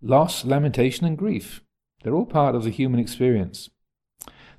loss, 0.00 0.44
lamentation, 0.44 1.06
and 1.06 1.18
grief. 1.18 1.62
They're 2.02 2.14
all 2.14 2.26
part 2.26 2.54
of 2.54 2.64
the 2.64 2.70
human 2.70 2.98
experience. 2.98 3.68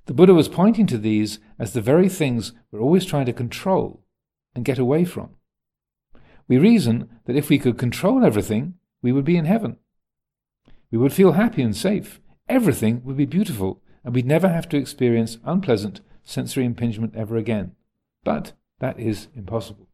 The 0.06 0.14
Buddha 0.14 0.34
was 0.34 0.48
pointing 0.48 0.86
to 0.88 0.98
these 0.98 1.40
as 1.58 1.74
the 1.74 1.82
very 1.82 2.08
things 2.08 2.54
we're 2.72 2.82
always 2.82 3.04
trying 3.04 3.26
to 3.26 3.34
control 3.34 4.04
and 4.54 4.64
get 4.64 4.78
away 4.78 5.06
from. 5.06 5.32
We 6.48 6.58
reason 6.58 7.10
that 7.26 7.36
if 7.36 7.50
we 7.50 7.60
could 7.60 7.78
control 7.78 8.24
everything, 8.24 8.76
we 9.02 9.12
would 9.12 9.26
be 9.26 9.38
in 9.38 9.46
heaven. 9.46 9.78
We 10.92 10.98
would 10.98 11.14
feel 11.14 11.34
happy 11.34 11.62
and 11.62 11.76
safe. 11.76 12.22
Everything 12.48 13.04
would 13.04 13.18
be 13.18 13.26
beautiful, 13.26 13.82
and 14.04 14.16
we'd 14.16 14.26
never 14.26 14.48
have 14.48 14.70
to 14.70 14.78
experience 14.78 15.40
unpleasant 15.44 16.00
sensory 16.24 16.64
impingement 16.64 17.16
ever 17.16 17.36
again. 17.36 17.74
But 18.24 18.54
that 18.80 19.00
is 19.00 19.28
impossible. 19.36 19.87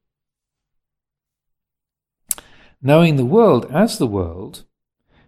Knowing 2.85 3.15
the 3.15 3.25
world 3.25 3.65
as 3.71 3.97
the 3.97 4.05
world 4.05 4.65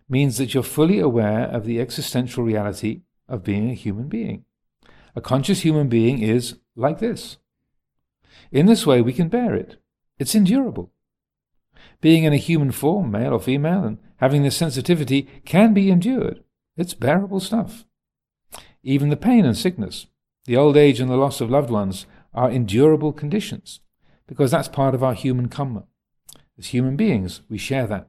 means 0.10 0.38
that 0.38 0.54
you're 0.54 0.62
fully 0.62 1.00
aware 1.00 1.44
of 1.44 1.64
the 1.64 1.80
existential 1.80 2.44
reality 2.44 3.04
of 3.30 3.46
being 3.46 3.70
a 3.70 3.74
human 3.74 4.10
being. 4.10 4.44
A 5.16 5.22
conscious 5.22 5.62
human 5.62 5.88
being 5.88 6.20
is 6.22 6.58
like 6.76 7.00
this. 7.00 7.38
In 8.52 8.66
this 8.66 8.86
way, 8.86 9.02
we 9.02 9.14
can 9.14 9.30
bear 9.30 9.56
it. 9.56 9.78
It's 10.20 10.36
endurable. 10.36 10.92
Being 12.02 12.26
in 12.26 12.34
a 12.34 12.38
human 12.38 12.72
form, 12.72 13.10
male 13.10 13.32
or 13.32 13.40
female, 13.40 13.86
and 13.86 14.00
having 14.18 14.44
this 14.44 14.58
sensitivity 14.58 15.22
can 15.46 15.74
be 15.74 15.90
endured. 15.90 16.44
It's 16.76 16.94
bearable 16.94 17.40
stuff. 17.40 17.86
Even 18.84 19.08
the 19.08 19.16
pain 19.16 19.46
and 19.46 19.58
sickness, 19.58 20.08
the 20.44 20.58
old 20.58 20.76
age 20.76 21.00
and 21.00 21.10
the 21.10 21.16
loss 21.16 21.40
of 21.40 21.50
loved 21.50 21.70
ones 21.70 22.06
are 22.34 22.52
endurable 22.52 23.14
conditions 23.14 23.80
because 24.28 24.52
that's 24.52 24.68
part 24.68 24.94
of 24.94 25.06
our 25.06 25.14
human 25.14 25.48
karma. 25.48 25.86
As 26.58 26.68
human 26.68 26.96
beings, 26.96 27.42
we 27.50 27.58
share 27.58 27.88
that. 27.88 28.08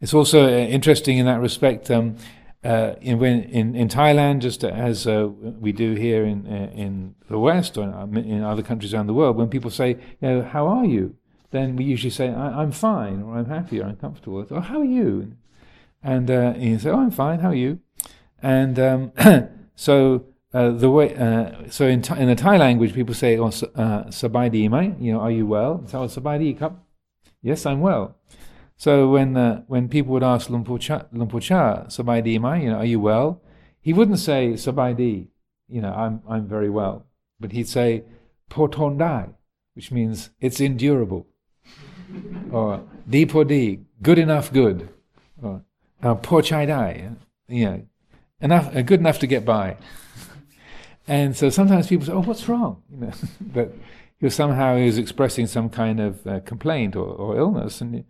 It's 0.00 0.14
also 0.14 0.46
uh, 0.46 0.50
interesting 0.50 1.18
in 1.18 1.26
that 1.26 1.40
respect. 1.40 1.90
Um, 1.90 2.16
uh, 2.64 2.94
in, 3.00 3.18
when, 3.18 3.42
in, 3.44 3.74
in 3.74 3.88
Thailand, 3.88 4.40
just 4.40 4.64
as 4.64 5.06
uh, 5.06 5.28
we 5.28 5.72
do 5.72 5.94
here 5.94 6.24
in 6.24 6.46
uh, 6.46 6.70
in 6.72 7.14
the 7.28 7.38
West 7.38 7.76
or 7.76 7.84
in 7.84 8.42
other 8.42 8.62
countries 8.62 8.94
around 8.94 9.08
the 9.08 9.14
world, 9.14 9.36
when 9.36 9.48
people 9.48 9.70
say, 9.70 9.90
you 10.20 10.28
know, 10.28 10.42
"How 10.42 10.66
are 10.66 10.84
you?" 10.84 11.16
then 11.52 11.76
we 11.76 11.84
usually 11.84 12.10
say, 12.10 12.30
I, 12.30 12.62
am 12.62 12.72
fine, 12.72 13.22
or 13.22 13.36
I'm 13.36 13.46
happy, 13.46 13.80
or 13.80 13.84
I'm 13.84 13.96
comfortable. 13.96 14.44
Or, 14.50 14.60
how 14.60 14.80
are 14.80 14.84
you? 14.84 15.36
And 16.02 16.30
uh, 16.30 16.54
you 16.56 16.78
say, 16.78 16.90
Oh, 16.90 16.98
I'm 16.98 17.10
fine, 17.12 17.38
how 17.38 17.50
are 17.50 17.54
you? 17.54 17.78
And 18.42 18.78
um, 18.78 19.12
so 19.76 20.24
uh, 20.54 20.70
the 20.70 20.90
way, 20.90 21.14
uh, 21.16 21.68
so 21.70 21.86
in, 21.86 22.02
in 22.18 22.28
the 22.28 22.34
Thai 22.34 22.58
language, 22.58 22.92
people 22.92 23.14
say, 23.14 23.38
"Oh, 23.38 23.46
uh, 23.46 24.04
sabai 24.08 24.50
di 24.50 24.68
mai?" 24.68 24.94
You 24.98 25.14
know, 25.14 25.20
are 25.20 25.30
you 25.30 25.46
well? 25.46 25.82
So 25.86 26.04
sabai 26.04 26.38
di 26.38 26.52
kap? 26.54 26.84
Yes, 27.40 27.64
I'm 27.64 27.80
well. 27.80 28.16
So 28.76 29.08
when 29.08 29.36
uh, 29.36 29.62
when 29.66 29.88
people 29.88 30.12
would 30.12 30.22
ask 30.22 30.48
Por 30.48 30.78
Chah, 30.78 31.04
Luang 31.12 31.28
Por 31.28 31.40
Chah, 31.40 31.84
sabai 31.88 32.22
di 32.22 32.38
mai? 32.38 32.62
You 32.62 32.70
know, 32.70 32.78
are 32.78 32.84
you 32.84 33.00
well? 33.00 33.40
He 33.80 33.92
wouldn't 33.92 34.18
say 34.18 34.52
sabai 34.52 34.96
di. 34.96 35.28
You 35.68 35.80
know, 35.80 35.92
I'm 35.92 36.20
I'm 36.28 36.46
very 36.46 36.68
well, 36.68 37.06
but 37.40 37.52
he'd 37.52 37.68
say 37.68 38.04
poton 38.50 38.98
dai, 38.98 39.28
which 39.74 39.90
means 39.90 40.30
it's 40.38 40.60
endurable 40.60 41.26
or 42.52 42.82
D 43.08 43.24
for 43.24 43.44
D, 43.44 43.80
good 44.02 44.18
enough 44.18 44.52
good, 44.52 44.90
or 45.42 45.62
uh, 46.02 46.14
poor 46.16 46.42
chai 46.42 46.66
dai, 46.66 47.12
you 47.48 47.64
know, 47.64 47.82
enough, 48.42 48.76
uh, 48.76 48.82
good 48.82 49.00
enough 49.00 49.18
to 49.20 49.26
get 49.26 49.46
by. 49.46 49.76
And 51.12 51.36
so 51.36 51.50
sometimes 51.50 51.88
people 51.88 52.06
say, 52.06 52.12
"Oh, 52.12 52.22
what's 52.22 52.48
wrong?" 52.48 52.82
You 52.90 52.96
know, 52.96 53.12
but 53.40 53.74
he 54.18 54.24
was 54.24 54.34
somehow 54.34 54.76
he 54.76 54.86
was 54.86 54.96
expressing 54.96 55.46
some 55.46 55.68
kind 55.68 56.00
of 56.00 56.26
uh, 56.26 56.40
complaint 56.40 56.96
or, 56.96 57.04
or, 57.04 57.36
illness, 57.36 57.82
and 57.82 58.04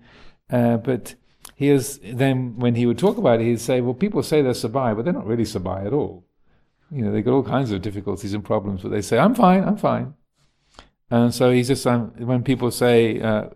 uh, 0.50 0.76
but 0.76 1.16
he 1.56 1.68
is 1.68 1.98
then 2.04 2.56
when 2.58 2.76
he 2.76 2.86
would 2.86 2.98
talk 2.98 3.18
about 3.18 3.40
it, 3.40 3.44
he'd 3.46 3.60
say, 3.60 3.80
"Well, 3.80 3.94
people 3.94 4.22
say 4.22 4.40
they're 4.40 4.52
sabai, 4.52 4.94
but 4.94 5.04
they're 5.04 5.20
not 5.20 5.26
really 5.26 5.42
sabai 5.42 5.84
at 5.84 5.92
all. 5.92 6.24
You 6.92 7.04
know, 7.04 7.10
they 7.10 7.22
got 7.22 7.32
all 7.32 7.42
kinds 7.42 7.72
of 7.72 7.82
difficulties 7.82 8.34
and 8.34 8.44
problems, 8.44 8.82
but 8.82 8.92
they 8.92 9.02
say, 9.02 9.18
"I'm 9.18 9.34
fine, 9.34 9.64
I'm 9.64 9.78
fine." 9.78 10.14
And 11.10 11.34
so 11.34 11.50
he's 11.50 11.68
just 11.68 11.84
um, 11.88 12.12
when 12.18 12.44
people 12.44 12.70
say 12.70 13.20
uh, 13.20 13.46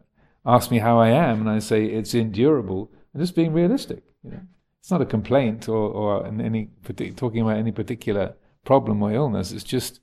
ask 0.45 0.73
me 0.73 0.79
how 0.79 0.99
I 0.99 1.11
am, 1.11 1.41
and 1.43 1.49
I 1.49 1.61
say 1.61 1.87
it's 1.87 2.15
endurable. 2.15 2.91
I'm 3.15 3.21
just 3.21 3.37
being 3.37 3.53
realistic. 3.53 4.03
You 4.25 4.31
know, 4.33 4.41
It's 4.81 4.91
not 4.91 5.03
a 5.03 5.07
complaint 5.07 5.69
or, 5.69 5.89
or 6.01 6.27
any 6.27 6.71
talking 7.15 7.43
about 7.43 7.59
any 7.59 7.71
particular 7.71 8.35
problem 8.67 9.03
or 9.03 9.13
illness. 9.13 9.53
It's 9.53 9.65
just, 9.65 10.01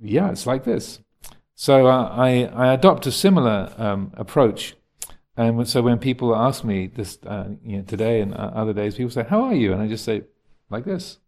yeah, 0.00 0.30
it's 0.30 0.46
like 0.46 0.62
this. 0.62 1.00
So 1.56 1.88
uh, 1.88 2.10
I, 2.14 2.44
I 2.54 2.74
adopt 2.74 3.06
a 3.06 3.12
similar 3.12 3.72
um, 3.78 4.12
approach. 4.14 4.76
And 5.36 5.68
so 5.68 5.82
when 5.82 5.98
people 5.98 6.36
ask 6.36 6.64
me 6.64 6.86
this 6.86 7.18
uh, 7.26 7.48
you 7.64 7.78
know, 7.78 7.82
today 7.82 8.20
and 8.20 8.34
uh, 8.34 8.52
other 8.54 8.72
days, 8.72 8.94
people 8.94 9.10
say, 9.10 9.24
"How 9.24 9.42
are 9.42 9.54
you?" 9.54 9.74
and 9.74 9.82
I 9.82 9.86
just 9.86 10.04
say, 10.04 10.22
"Like 10.70 10.86
this." 10.86 11.18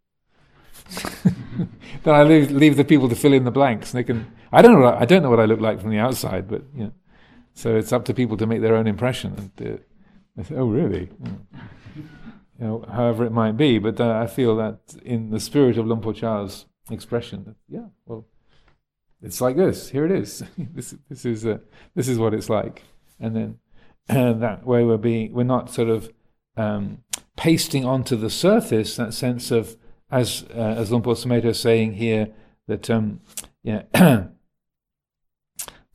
then 1.24 2.14
I 2.14 2.22
leave, 2.22 2.50
leave 2.50 2.76
the 2.78 2.84
people 2.84 3.10
to 3.10 3.14
fill 3.14 3.34
in 3.34 3.44
the 3.44 3.50
blanks. 3.50 3.92
And 3.92 3.98
they 3.98 4.04
can. 4.04 4.32
I 4.50 4.62
don't 4.62 4.72
know. 4.72 4.86
What, 4.86 4.94
I 4.94 5.04
don't 5.04 5.22
know 5.22 5.28
what 5.28 5.40
I 5.40 5.44
look 5.44 5.60
like 5.60 5.78
from 5.78 5.90
the 5.90 5.98
outside, 5.98 6.48
but 6.48 6.62
you 6.74 6.84
know, 6.84 6.92
so 7.52 7.76
it's 7.76 7.92
up 7.92 8.06
to 8.06 8.14
people 8.14 8.38
to 8.38 8.46
make 8.46 8.62
their 8.62 8.76
own 8.76 8.86
impression. 8.86 9.52
And 9.58 9.80
uh, 10.38 10.42
say, 10.42 10.54
"Oh, 10.54 10.68
really?" 10.68 11.10
You 12.58 12.66
know, 12.66 12.84
however 12.92 13.24
it 13.24 13.32
might 13.32 13.56
be. 13.56 13.78
But 13.78 14.00
uh, 14.00 14.18
I 14.18 14.26
feel 14.26 14.56
that 14.56 14.78
in 15.04 15.30
the 15.30 15.40
spirit 15.40 15.78
of 15.78 15.86
Luang 15.86 16.00
Por 16.00 16.12
Chah's 16.12 16.66
expression, 16.90 17.44
that, 17.44 17.56
yeah, 17.68 17.86
well, 18.06 18.26
it's 19.22 19.40
like 19.40 19.56
this. 19.56 19.90
Here 19.90 20.04
it 20.04 20.12
is. 20.12 20.42
this 20.58 20.94
this 21.08 21.24
is 21.24 21.46
uh, 21.46 21.58
this 21.94 22.08
is 22.08 22.18
what 22.18 22.34
it's 22.34 22.50
like. 22.50 22.84
And 23.20 23.36
then 23.36 23.58
uh, 24.08 24.32
that 24.34 24.66
way 24.66 24.84
we're 24.84 24.96
being 24.96 25.32
we're 25.32 25.44
not 25.44 25.70
sort 25.70 25.88
of 25.88 26.10
um, 26.56 27.02
pasting 27.36 27.84
onto 27.84 28.16
the 28.16 28.30
surface 28.30 28.96
that 28.96 29.14
sense 29.14 29.50
of 29.50 29.76
as 30.10 30.44
uh, 30.54 30.74
as 30.78 30.90
Luang 30.90 31.02
Por 31.02 31.14
Sumedho 31.14 31.46
is 31.46 31.60
saying 31.60 31.94
here 31.94 32.28
that 32.66 32.90
um, 32.90 33.20
yeah. 33.62 33.82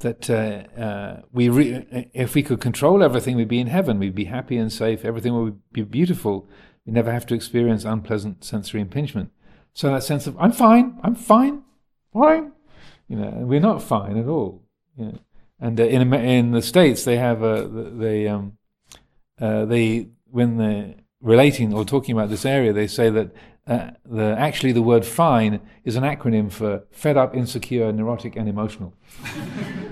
that 0.03 0.29
uh, 0.29 0.79
uh, 0.79 1.21
we 1.31 1.49
re- 1.49 2.09
if 2.13 2.35
we 2.35 2.43
could 2.43 2.61
control 2.61 3.03
everything, 3.03 3.35
we'd 3.35 3.47
be 3.47 3.59
in 3.59 3.67
heaven. 3.67 3.99
We'd 3.99 4.15
be 4.15 4.25
happy 4.25 4.57
and 4.57 4.71
safe. 4.71 5.03
Everything 5.03 5.33
would 5.33 5.59
be 5.73 5.81
beautiful. 5.81 6.47
We 6.85 6.93
never 6.93 7.11
have 7.11 7.25
to 7.27 7.33
experience 7.33 7.83
unpleasant 7.83 8.43
sensory 8.43 8.81
impingement. 8.81 9.31
So 9.73 9.89
that 9.89 10.03
sense 10.03 10.27
of 10.27 10.37
I'm 10.39 10.51
fine, 10.51 10.99
I'm 11.01 11.15
fine, 11.15 11.63
fine. 12.13 12.51
You 13.07 13.17
know, 13.17 13.31
we're 13.41 13.59
not 13.59 13.81
fine 13.81 14.17
at 14.17 14.27
all. 14.27 14.61
You 14.97 15.05
know. 15.05 15.19
And 15.59 15.79
uh, 15.79 15.83
in 15.83 16.13
in 16.13 16.51
the 16.51 16.61
states, 16.61 17.03
they 17.03 17.17
have 17.17 17.41
a 17.41 17.67
they 17.67 18.27
um, 18.27 18.57
uh, 19.41 19.65
they 19.65 20.09
when 20.29 20.57
they're 20.57 20.95
relating 21.21 21.73
or 21.73 21.85
talking 21.85 22.13
about 22.13 22.29
this 22.29 22.45
area, 22.45 22.73
they 22.73 22.87
say 22.87 23.09
that 23.09 23.31
uh, 23.65 23.91
the, 24.05 24.35
actually 24.37 24.73
the 24.73 24.81
word 24.81 25.05
fine 25.05 25.61
is 25.85 25.95
an 25.95 26.03
acronym 26.03 26.51
for 26.51 26.83
fed 26.91 27.15
up, 27.15 27.35
insecure, 27.35 27.91
neurotic, 27.93 28.35
and 28.35 28.49
emotional. 28.49 28.93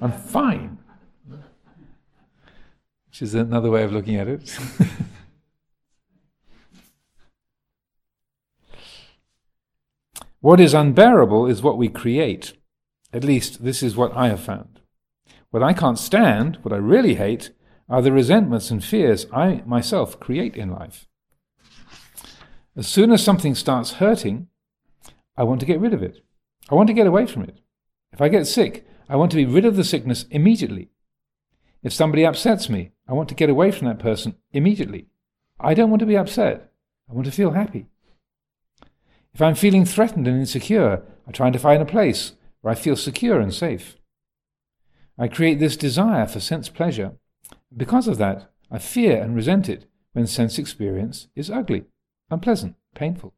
I'm 0.00 0.12
fine. 0.12 0.78
Which 3.06 3.22
is 3.22 3.34
another 3.34 3.70
way 3.70 3.82
of 3.82 3.92
looking 3.92 4.16
at 4.16 4.28
it. 4.28 4.58
what 10.40 10.60
is 10.60 10.74
unbearable 10.74 11.46
is 11.46 11.62
what 11.62 11.78
we 11.78 11.88
create. 11.88 12.52
At 13.12 13.24
least, 13.24 13.64
this 13.64 13.82
is 13.82 13.96
what 13.96 14.16
I 14.16 14.28
have 14.28 14.40
found. 14.40 14.80
What 15.50 15.62
I 15.62 15.72
can't 15.72 15.98
stand, 15.98 16.58
what 16.62 16.74
I 16.74 16.78
really 16.78 17.14
hate, 17.14 17.50
are 17.88 18.02
the 18.02 18.12
resentments 18.12 18.70
and 18.70 18.84
fears 18.84 19.26
I 19.32 19.62
myself 19.64 20.20
create 20.20 20.56
in 20.56 20.70
life. 20.70 21.06
As 22.76 22.86
soon 22.86 23.10
as 23.10 23.24
something 23.24 23.54
starts 23.54 23.94
hurting, 23.94 24.48
I 25.36 25.42
want 25.42 25.60
to 25.60 25.66
get 25.66 25.80
rid 25.80 25.94
of 25.94 26.02
it. 26.02 26.20
I 26.70 26.74
want 26.74 26.86
to 26.88 26.94
get 26.94 27.06
away 27.06 27.26
from 27.26 27.42
it. 27.42 27.60
If 28.12 28.20
I 28.20 28.28
get 28.28 28.46
sick, 28.46 28.86
I 29.08 29.16
want 29.16 29.30
to 29.30 29.36
be 29.36 29.46
rid 29.46 29.64
of 29.64 29.76
the 29.76 29.84
sickness 29.84 30.26
immediately. 30.30 30.90
If 31.82 31.92
somebody 31.92 32.24
upsets 32.24 32.68
me, 32.68 32.90
I 33.08 33.12
want 33.12 33.28
to 33.30 33.34
get 33.34 33.48
away 33.48 33.70
from 33.70 33.88
that 33.88 33.98
person 33.98 34.36
immediately. 34.52 35.06
I 35.60 35.74
don't 35.74 35.90
want 35.90 36.00
to 36.00 36.06
be 36.06 36.16
upset. 36.16 36.72
I 37.08 37.14
want 37.14 37.26
to 37.26 37.32
feel 37.32 37.52
happy. 37.52 37.86
If 39.32 39.40
I'm 39.40 39.54
feeling 39.54 39.84
threatened 39.84 40.26
and 40.26 40.38
insecure, 40.38 41.02
I 41.26 41.30
try 41.30 41.50
to 41.50 41.58
find 41.58 41.82
a 41.82 41.86
place 41.86 42.32
where 42.60 42.72
I 42.72 42.76
feel 42.76 42.96
secure 42.96 43.40
and 43.40 43.54
safe. 43.54 43.96
I 45.18 45.28
create 45.28 45.58
this 45.58 45.76
desire 45.76 46.26
for 46.26 46.40
sense 46.40 46.68
pleasure. 46.68 47.12
Because 47.74 48.08
of 48.08 48.18
that, 48.18 48.50
I 48.70 48.78
fear 48.78 49.22
and 49.22 49.34
resent 49.34 49.68
it 49.68 49.86
when 50.12 50.26
sense 50.26 50.58
experience 50.58 51.28
is 51.34 51.50
ugly 51.50 51.84
unpleasant, 52.30 52.76
painful. 52.94 53.34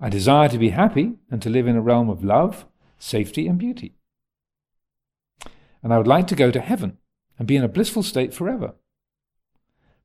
I 0.00 0.08
desire 0.08 0.48
to 0.48 0.58
be 0.58 0.70
happy 0.70 1.14
and 1.30 1.42
to 1.42 1.50
live 1.50 1.66
in 1.66 1.76
a 1.76 1.82
realm 1.82 2.08
of 2.08 2.24
love, 2.24 2.66
safety, 2.98 3.46
and 3.46 3.58
beauty. 3.58 3.94
And 5.82 5.92
I 5.92 5.98
would 5.98 6.06
like 6.06 6.26
to 6.28 6.34
go 6.34 6.50
to 6.50 6.60
heaven 6.60 6.98
and 7.38 7.46
be 7.46 7.56
in 7.56 7.64
a 7.64 7.68
blissful 7.68 8.02
state 8.02 8.34
forever. 8.34 8.74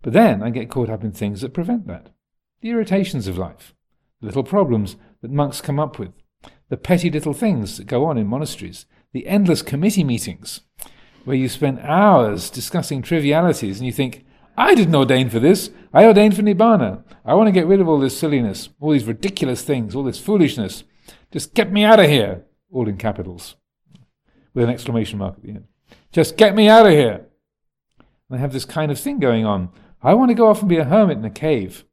But 0.02 0.14
then 0.14 0.44
I 0.44 0.50
get 0.50 0.70
caught 0.70 0.90
up 0.90 1.04
in 1.04 1.12
things 1.12 1.42
that 1.42 1.54
prevent 1.54 1.88
that. 1.88 2.10
The 2.62 2.70
irritations 2.70 3.28
of 3.28 3.38
life, 3.38 3.74
the 4.20 4.28
little 4.28 4.44
problems 4.44 4.96
that 5.22 5.32
monks 5.32 5.62
come 5.62 5.80
up 5.80 5.98
with, 5.98 6.12
the 6.70 6.78
petty 6.78 7.10
little 7.10 7.34
things 7.34 7.78
that 7.78 7.88
go 7.88 8.06
on 8.06 8.18
in 8.18 8.28
monasteries, 8.28 8.86
the 9.12 9.28
endless 9.28 9.62
committee 9.62 10.04
meetings 10.04 10.62
where 11.26 11.38
you 11.38 11.48
spend 11.48 11.80
hours 11.80 12.50
discussing 12.50 13.02
trivialities 13.02 13.80
and 13.80 13.86
you 13.86 13.94
think, 13.94 14.26
I 14.58 14.76
didn't 14.76 14.96
ordain 14.96 15.30
for 15.30 15.40
this. 15.40 15.72
I 15.94 16.06
ordained 16.06 16.36
for 16.36 16.42
Nibbana. 16.42 17.04
I 17.26 17.34
want 17.34 17.48
to 17.48 17.52
get 17.52 17.66
rid 17.66 17.80
of 17.80 17.88
all 17.88 18.00
this 18.00 18.18
silliness, 18.18 18.70
all 18.80 18.92
these 18.92 19.06
ridiculous 19.06 19.64
things, 19.64 19.96
all 19.96 20.04
this 20.04 20.20
foolishness. 20.20 20.84
Just 21.32 21.54
get 21.54 21.72
me 21.72 21.84
out 21.84 22.00
of 22.00 22.10
here. 22.10 22.44
All 22.72 22.88
in 22.88 22.98
capitals. 22.98 23.56
With 24.54 24.66
an 24.66 24.70
exclamation 24.70 25.20
mark 25.20 25.36
at 25.36 25.44
the 25.44 25.50
end. 25.50 25.68
Just 26.12 26.38
get 26.38 26.56
me 26.56 26.70
out 26.70 26.86
of 26.86 26.92
here. 26.92 27.26
And 28.30 28.38
I 28.38 28.42
have 28.42 28.54
this 28.54 28.66
kind 28.66 28.92
of 28.92 29.00
thing 29.00 29.20
going 29.20 29.46
on. 29.46 29.70
I 30.02 30.14
want 30.14 30.30
to 30.30 30.36
go 30.36 30.48
off 30.48 30.60
and 30.60 30.70
be 30.70 30.78
a 30.78 30.84
hermit 30.84 31.18
in 31.18 31.26
a 31.26 31.30
cave. 31.30 31.86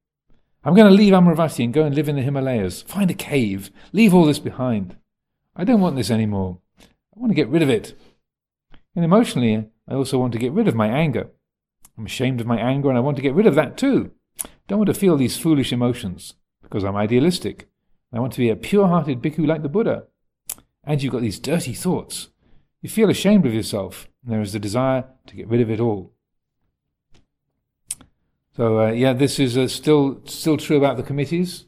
I'm 0.62 0.74
going 0.74 0.88
to 0.88 0.94
leave 0.94 1.14
Amaravati 1.14 1.64
and 1.64 1.72
go 1.72 1.84
and 1.84 1.94
live 1.94 2.08
in 2.08 2.16
the 2.16 2.22
Himalayas. 2.22 2.82
Find 2.82 3.10
a 3.10 3.14
cave. 3.14 3.70
Leave 3.92 4.12
all 4.12 4.26
this 4.26 4.38
behind. 4.38 4.96
I 5.56 5.64
don't 5.64 5.80
want 5.80 5.96
this 5.96 6.10
anymore. 6.10 6.58
I 6.80 7.18
want 7.18 7.30
to 7.30 7.36
get 7.36 7.48
rid 7.48 7.62
of 7.62 7.70
it. 7.70 7.94
And 8.94 9.04
emotionally, 9.04 9.68
I 9.88 9.94
also 9.94 10.18
want 10.18 10.32
to 10.32 10.38
get 10.38 10.52
rid 10.52 10.68
of 10.68 10.74
my 10.74 10.88
anger. 10.88 11.28
I'm 11.96 12.06
ashamed 12.06 12.40
of 12.40 12.46
my 12.46 12.58
anger 12.58 12.88
and 12.88 12.98
I 12.98 13.02
want 13.02 13.16
to 13.16 13.22
get 13.22 13.34
rid 13.34 13.46
of 13.46 13.54
that 13.54 13.76
too. 13.76 14.10
Don't 14.68 14.78
want 14.78 14.88
to 14.88 14.94
feel 14.94 15.16
these 15.16 15.36
foolish 15.36 15.72
emotions 15.72 16.34
because 16.62 16.84
I'm 16.84 16.96
idealistic. 16.96 17.68
I 18.12 18.20
want 18.20 18.32
to 18.34 18.38
be 18.38 18.50
a 18.50 18.56
pure 18.56 18.86
hearted 18.86 19.22
bhikkhu 19.22 19.46
like 19.46 19.62
the 19.62 19.68
Buddha. 19.68 20.04
And 20.84 21.02
you've 21.02 21.12
got 21.12 21.22
these 21.22 21.38
dirty 21.38 21.74
thoughts. 21.74 22.28
You 22.82 22.88
feel 22.88 23.10
ashamed 23.10 23.44
of 23.46 23.54
yourself, 23.54 24.08
and 24.22 24.32
there 24.32 24.40
is 24.40 24.52
the 24.52 24.58
desire 24.58 25.04
to 25.26 25.36
get 25.36 25.48
rid 25.48 25.60
of 25.60 25.70
it 25.70 25.80
all. 25.80 26.12
So, 28.56 28.80
uh, 28.80 28.90
yeah, 28.90 29.12
this 29.12 29.38
is 29.38 29.56
uh, 29.56 29.68
still, 29.68 30.20
still 30.24 30.56
true 30.56 30.76
about 30.76 30.96
the 30.96 31.02
committees. 31.02 31.66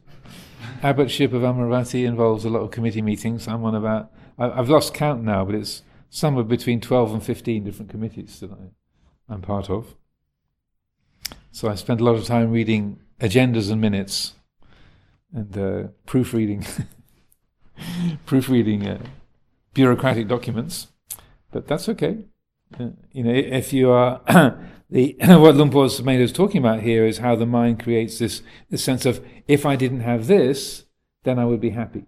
Abbotship 0.82 1.32
of 1.32 1.42
Amaravati 1.42 2.04
involves 2.04 2.44
a 2.44 2.50
lot 2.50 2.60
of 2.60 2.70
committee 2.70 3.02
meetings. 3.02 3.46
I'm 3.46 3.64
on 3.64 3.74
about, 3.74 4.10
I, 4.38 4.50
I've 4.50 4.68
lost 4.68 4.94
count 4.94 5.22
now, 5.22 5.44
but 5.44 5.54
it's 5.54 5.82
somewhere 6.10 6.44
between 6.44 6.80
12 6.80 7.14
and 7.14 7.22
15 7.22 7.64
different 7.64 7.90
committees 7.90 8.40
that 8.40 8.50
I, 8.50 9.32
I'm 9.32 9.42
part 9.42 9.70
of. 9.70 9.94
So 11.50 11.68
I 11.68 11.74
spend 11.76 12.00
a 12.00 12.04
lot 12.04 12.16
of 12.16 12.24
time 12.24 12.50
reading 12.50 12.98
agendas 13.20 13.70
and 13.70 13.80
minutes 13.80 14.34
and 15.32 15.56
uh, 15.56 15.88
proofreading, 16.06 16.66
proofreading 18.26 18.86
uh, 18.86 18.98
bureaucratic 19.72 20.28
documents. 20.28 20.88
But 21.52 21.68
that's 21.68 21.88
okay. 21.90 22.24
Uh, 22.78 22.88
you 23.12 23.22
know, 23.22 23.32
if 23.32 23.72
you 23.72 23.90
are 23.90 24.20
the 24.90 25.16
what 25.20 25.56
Por 25.70 25.86
Sumedho 25.86 26.20
is 26.20 26.32
talking 26.32 26.58
about 26.58 26.80
here 26.80 27.06
is 27.06 27.18
how 27.18 27.36
the 27.36 27.46
mind 27.46 27.82
creates 27.82 28.18
this, 28.18 28.42
this 28.70 28.82
sense 28.82 29.06
of 29.06 29.24
if 29.46 29.64
I 29.64 29.76
didn't 29.76 30.00
have 30.00 30.26
this, 30.26 30.86
then 31.24 31.38
I 31.38 31.44
would 31.44 31.60
be 31.60 31.70
happy. 31.70 32.06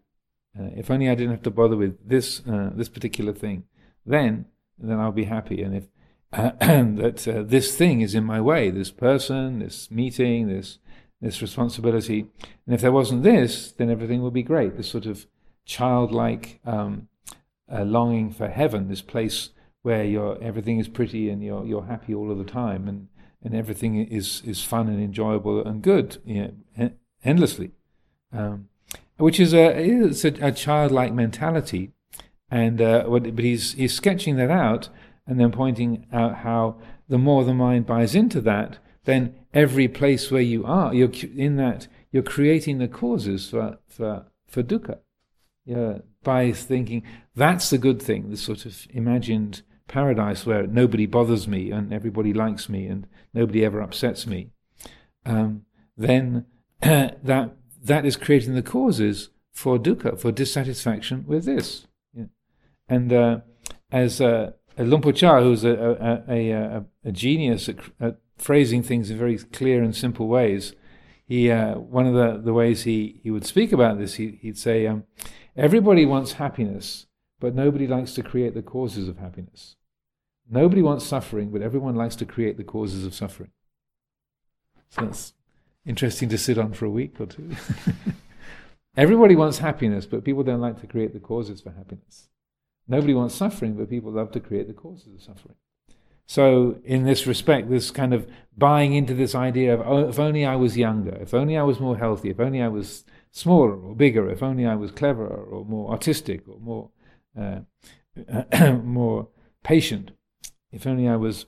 Uh, 0.58 0.70
if 0.76 0.90
only 0.90 1.08
I 1.08 1.14
didn't 1.14 1.32
have 1.32 1.42
to 1.42 1.50
bother 1.50 1.76
with 1.76 2.08
this 2.08 2.42
uh, 2.48 2.70
this 2.74 2.88
particular 2.88 3.32
thing, 3.32 3.64
then 4.06 4.46
then 4.78 4.98
I'll 4.98 5.12
be 5.12 5.24
happy. 5.24 5.62
And 5.62 5.76
if 5.76 5.84
that 6.32 7.28
uh, 7.28 7.42
this 7.42 7.76
thing 7.76 8.00
is 8.00 8.14
in 8.14 8.24
my 8.24 8.40
way, 8.40 8.70
this 8.70 8.90
person, 8.90 9.58
this 9.58 9.90
meeting, 9.90 10.48
this 10.48 10.78
this 11.20 11.42
responsibility. 11.42 12.26
And 12.66 12.74
if 12.74 12.80
there 12.80 12.92
wasn't 12.92 13.22
this, 13.22 13.72
then 13.72 13.90
everything 13.90 14.22
would 14.22 14.34
be 14.34 14.42
great. 14.42 14.76
This 14.76 14.90
sort 14.90 15.06
of 15.06 15.26
childlike 15.64 16.60
um, 16.66 17.08
uh, 17.72 17.82
longing 17.84 18.32
for 18.32 18.48
heaven, 18.48 18.88
this 18.88 19.02
place 19.02 19.50
where 19.82 20.04
you 20.04 20.36
everything 20.40 20.78
is 20.78 20.88
pretty 20.88 21.28
and 21.28 21.42
you're 21.42 21.64
you're 21.64 21.84
happy 21.84 22.14
all 22.14 22.30
of 22.30 22.38
the 22.38 22.44
time, 22.44 22.88
and 22.88 23.08
and 23.42 23.54
everything 23.54 23.96
is 24.06 24.42
is 24.44 24.62
fun 24.62 24.88
and 24.88 25.02
enjoyable 25.02 25.64
and 25.64 25.82
good, 25.82 26.18
you 26.24 26.52
know, 26.76 26.90
endlessly. 27.24 27.72
Um, 28.32 28.68
which 29.18 29.38
is 29.38 29.54
a 29.54 29.78
it's 29.78 30.24
a, 30.24 30.34
a 30.40 30.52
childlike 30.52 31.12
mentality, 31.12 31.92
and 32.50 32.80
uh, 32.80 33.04
but 33.08 33.38
he's 33.38 33.74
he's 33.74 33.94
sketching 33.94 34.36
that 34.36 34.50
out 34.50 34.88
and 35.26 35.40
then 35.40 35.52
pointing 35.52 36.06
out 36.12 36.36
how 36.36 36.76
the 37.08 37.18
more 37.18 37.44
the 37.44 37.54
mind 37.54 37.86
buys 37.86 38.14
into 38.14 38.40
that, 38.42 38.78
then 39.04 39.34
every 39.52 39.88
place 39.88 40.30
where 40.30 40.42
you 40.42 40.64
are, 40.64 40.92
you're 40.94 41.10
in 41.36 41.56
that 41.56 41.86
you're 42.10 42.22
creating 42.22 42.78
the 42.78 42.88
causes 42.88 43.48
for 43.48 43.78
for 43.88 44.26
for 44.46 44.62
dukkha. 44.62 44.98
Yeah, 45.64 45.98
by 46.22 46.52
thinking 46.52 47.04
that's 47.34 47.70
the 47.70 47.78
good 47.78 48.02
thing, 48.02 48.30
the 48.30 48.36
sort 48.36 48.66
of 48.66 48.86
imagined 48.90 49.62
paradise 49.88 50.44
where 50.44 50.66
nobody 50.66 51.06
bothers 51.06 51.46
me 51.46 51.70
and 51.70 51.92
everybody 51.92 52.32
likes 52.32 52.68
me 52.68 52.86
and 52.86 53.06
nobody 53.32 53.64
ever 53.64 53.80
upsets 53.80 54.26
me. 54.26 54.50
Um, 55.24 55.62
then 55.96 56.46
that 56.80 57.56
that 57.82 58.06
is 58.06 58.16
creating 58.16 58.54
the 58.54 58.62
causes 58.62 59.30
for 59.52 59.78
dukkha, 59.78 60.18
for 60.18 60.32
dissatisfaction 60.32 61.24
with 61.26 61.44
this. 61.44 61.86
Yeah. 62.12 62.24
And 62.88 63.12
uh, 63.12 63.40
as 63.92 64.20
uh, 64.20 64.52
Luang 64.78 65.12
Cha, 65.12 65.40
who's 65.40 65.64
a, 65.64 66.24
a, 66.28 66.34
a, 66.34 66.84
a 67.04 67.12
genius 67.12 67.68
at, 67.68 67.76
at, 68.00 68.18
phrasing 68.36 68.82
things 68.82 69.10
in 69.10 69.16
very 69.16 69.38
clear 69.38 69.80
and 69.82 69.94
simple 69.94 70.26
ways, 70.26 70.74
he 71.24 71.50
uh, 71.50 71.74
one 71.76 72.06
of 72.06 72.14
the, 72.14 72.42
the 72.42 72.52
ways 72.52 72.82
he, 72.82 73.20
he 73.22 73.30
would 73.30 73.46
speak 73.46 73.72
about 73.72 73.98
this, 73.98 74.14
he, 74.14 74.38
he'd 74.42 74.58
say, 74.58 74.86
um, 74.86 75.04
everybody 75.56 76.04
wants 76.06 76.32
happiness, 76.32 77.06
but 77.40 77.54
nobody 77.54 77.86
likes 77.86 78.14
to 78.14 78.22
create 78.22 78.54
the 78.54 78.62
causes 78.62 79.08
of 79.08 79.18
happiness. 79.18 79.76
Nobody 80.50 80.82
wants 80.82 81.06
suffering, 81.06 81.50
but 81.50 81.62
everyone 81.62 81.96
likes 81.96 82.16
to 82.16 82.26
create 82.26 82.56
the 82.56 82.64
causes 82.64 83.04
of 83.04 83.14
suffering. 83.14 83.50
So 84.90 85.02
that's 85.02 85.34
interesting 85.86 86.28
to 86.28 86.38
sit 86.38 86.58
on 86.58 86.72
for 86.72 86.84
a 86.84 86.90
week 86.90 87.20
or 87.20 87.26
two. 87.26 87.50
Everybody 88.96 89.34
wants 89.34 89.58
happiness, 89.58 90.06
but 90.06 90.24
people 90.24 90.44
don't 90.44 90.60
like 90.60 90.80
to 90.80 90.86
create 90.86 91.12
the 91.12 91.20
causes 91.20 91.60
for 91.60 91.70
happiness. 91.70 92.28
Nobody 92.86 93.14
wants 93.14 93.34
suffering, 93.34 93.74
but 93.74 93.90
people 93.90 94.12
love 94.12 94.30
to 94.32 94.40
create 94.40 94.68
the 94.68 94.74
causes 94.74 95.14
of 95.14 95.22
suffering. 95.22 95.56
So, 96.26 96.78
in 96.84 97.04
this 97.04 97.26
respect, 97.26 97.68
this 97.68 97.90
kind 97.90 98.14
of 98.14 98.26
buying 98.56 98.94
into 98.94 99.14
this 99.14 99.34
idea 99.34 99.74
of 99.74 99.80
oh, 99.86 100.08
if 100.08 100.18
only 100.18 100.46
I 100.46 100.56
was 100.56 100.76
younger, 100.76 101.16
if 101.20 101.34
only 101.34 101.56
I 101.56 101.62
was 101.62 101.80
more 101.80 101.98
healthy, 101.98 102.30
if 102.30 102.40
only 102.40 102.62
I 102.62 102.68
was 102.68 103.04
smaller 103.34 103.76
or 103.76 103.96
bigger, 103.96 104.30
if 104.30 104.42
only 104.42 104.64
I 104.64 104.76
was 104.76 104.92
cleverer 104.92 105.26
or 105.26 105.64
more 105.64 105.90
artistic 105.90 106.48
or 106.48 106.58
more 106.60 106.90
uh, 107.38 108.72
more 108.84 109.28
patient, 109.64 110.12
if 110.72 110.86
only 110.86 111.08
I 111.08 111.16
was 111.16 111.46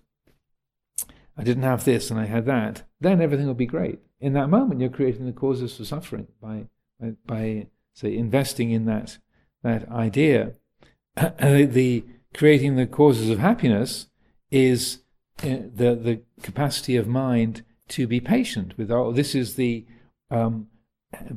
I 1.38 1.44
didn't 1.44 1.62
have 1.62 1.85
this 1.85 2.11
and 2.11 2.18
I 2.18 2.27
had 2.27 2.44
that, 2.46 2.83
then 3.01 3.20
everything 3.20 3.46
would 3.46 3.57
be 3.57 3.66
great. 3.66 4.01
In 4.20 4.33
that 4.33 4.49
moment, 4.49 4.81
you're 4.81 4.90
creating 4.90 5.27
the 5.27 5.33
causes 5.33 5.77
for 5.77 5.85
suffering 5.85 6.27
by 6.42 6.66
by, 7.01 7.14
by 7.25 7.66
say 7.94 8.16
investing 8.16 8.72
in 8.72 8.85
that 8.87 9.18
that 9.62 9.88
idea. 9.90 10.55
the 11.16 12.05
creating 12.35 12.75
the 12.75 12.87
causes 12.87 13.31
of 13.31 13.38
happiness 13.38 14.09
is 14.51 14.99
uh, 15.44 15.70
the 15.72 15.94
the 15.94 16.20
capacity 16.42 16.96
of 16.96 17.07
mind 17.07 17.64
to 17.88 18.09
be 18.09 18.18
patient 18.18 18.77
with 18.77 18.90
all. 18.90 19.12
This 19.12 19.37
is 19.37 19.55
the 19.55 19.87
um, 20.33 20.66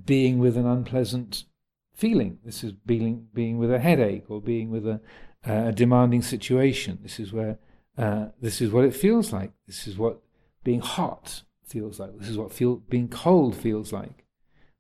being 0.06 0.40
with 0.40 0.58
an 0.58 0.66
unpleasant 0.66 1.46
feeling. 1.94 2.40
This 2.44 2.64
is 2.64 2.72
being 2.72 3.28
being 3.34 3.58
with 3.58 3.72
a 3.72 3.80
headache 3.80 4.26
or 4.30 4.42
being 4.42 4.70
with 4.72 4.88
a, 4.88 5.02
a 5.44 5.72
demanding 5.72 6.22
situation. 6.22 7.00
This 7.02 7.20
is 7.20 7.34
where 7.34 7.60
uh, 7.98 8.28
this 8.42 8.62
is 8.62 8.72
what 8.72 8.86
it 8.86 8.96
feels 8.96 9.34
like. 9.34 9.52
This 9.68 9.88
is 9.88 9.98
what 9.98 10.20
being 10.64 10.82
hot 10.82 11.44
feels 11.66 12.00
like. 12.00 12.18
This 12.18 12.30
is 12.30 12.38
what 12.38 12.54
feel 12.54 12.78
being 12.78 13.10
cold 13.10 13.56
feels 13.56 13.94
like. 13.94 14.26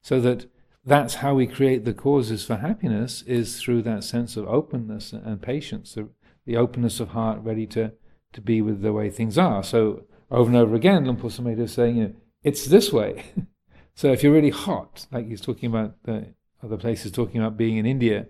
So 0.02 0.20
that 0.22 0.48
that's 0.86 1.16
how 1.16 1.36
we 1.36 1.46
create 1.46 1.86
the 1.86 1.94
causes 1.94 2.46
for 2.46 2.56
happiness 2.56 3.22
is 3.24 3.60
through 3.60 3.82
that 3.84 4.04
sense 4.04 4.38
of 4.38 4.48
openness 4.48 5.14
and 5.14 5.42
patience, 5.42 5.94
the, 5.94 6.10
the 6.46 6.58
openness 6.58 7.00
of 7.00 7.10
heart 7.10 7.40
ready 7.44 7.68
to, 7.68 7.92
to 8.34 8.42
be 8.42 8.62
with 8.62 8.82
the 8.82 8.94
way 8.94 9.10
things 9.10 9.38
are. 9.38 9.62
So 9.62 10.06
over 10.32 10.50
and 10.50 10.58
over 10.58 10.76
again, 10.76 11.04
Luang 11.04 11.18
Por 11.18 11.30
Sumedho 11.30 11.62
is 11.62 11.74
saying, 11.74 11.98
you 11.98 12.04
know, 12.06 12.14
it's 12.44 12.66
this 12.66 12.92
way. 12.92 13.26
so 14.00 14.14
if 14.14 14.24
you're 14.24 14.32
really 14.32 14.50
hot, 14.50 15.08
like 15.12 15.28
he's 15.28 15.42
talking 15.42 15.68
about 15.68 16.02
the 16.04 16.34
other 16.64 16.78
places, 16.78 17.12
talking 17.12 17.42
about 17.42 17.58
being 17.58 17.76
in 17.76 17.86
India, 17.86 18.28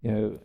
you 0.00 0.12
know, 0.12 0.38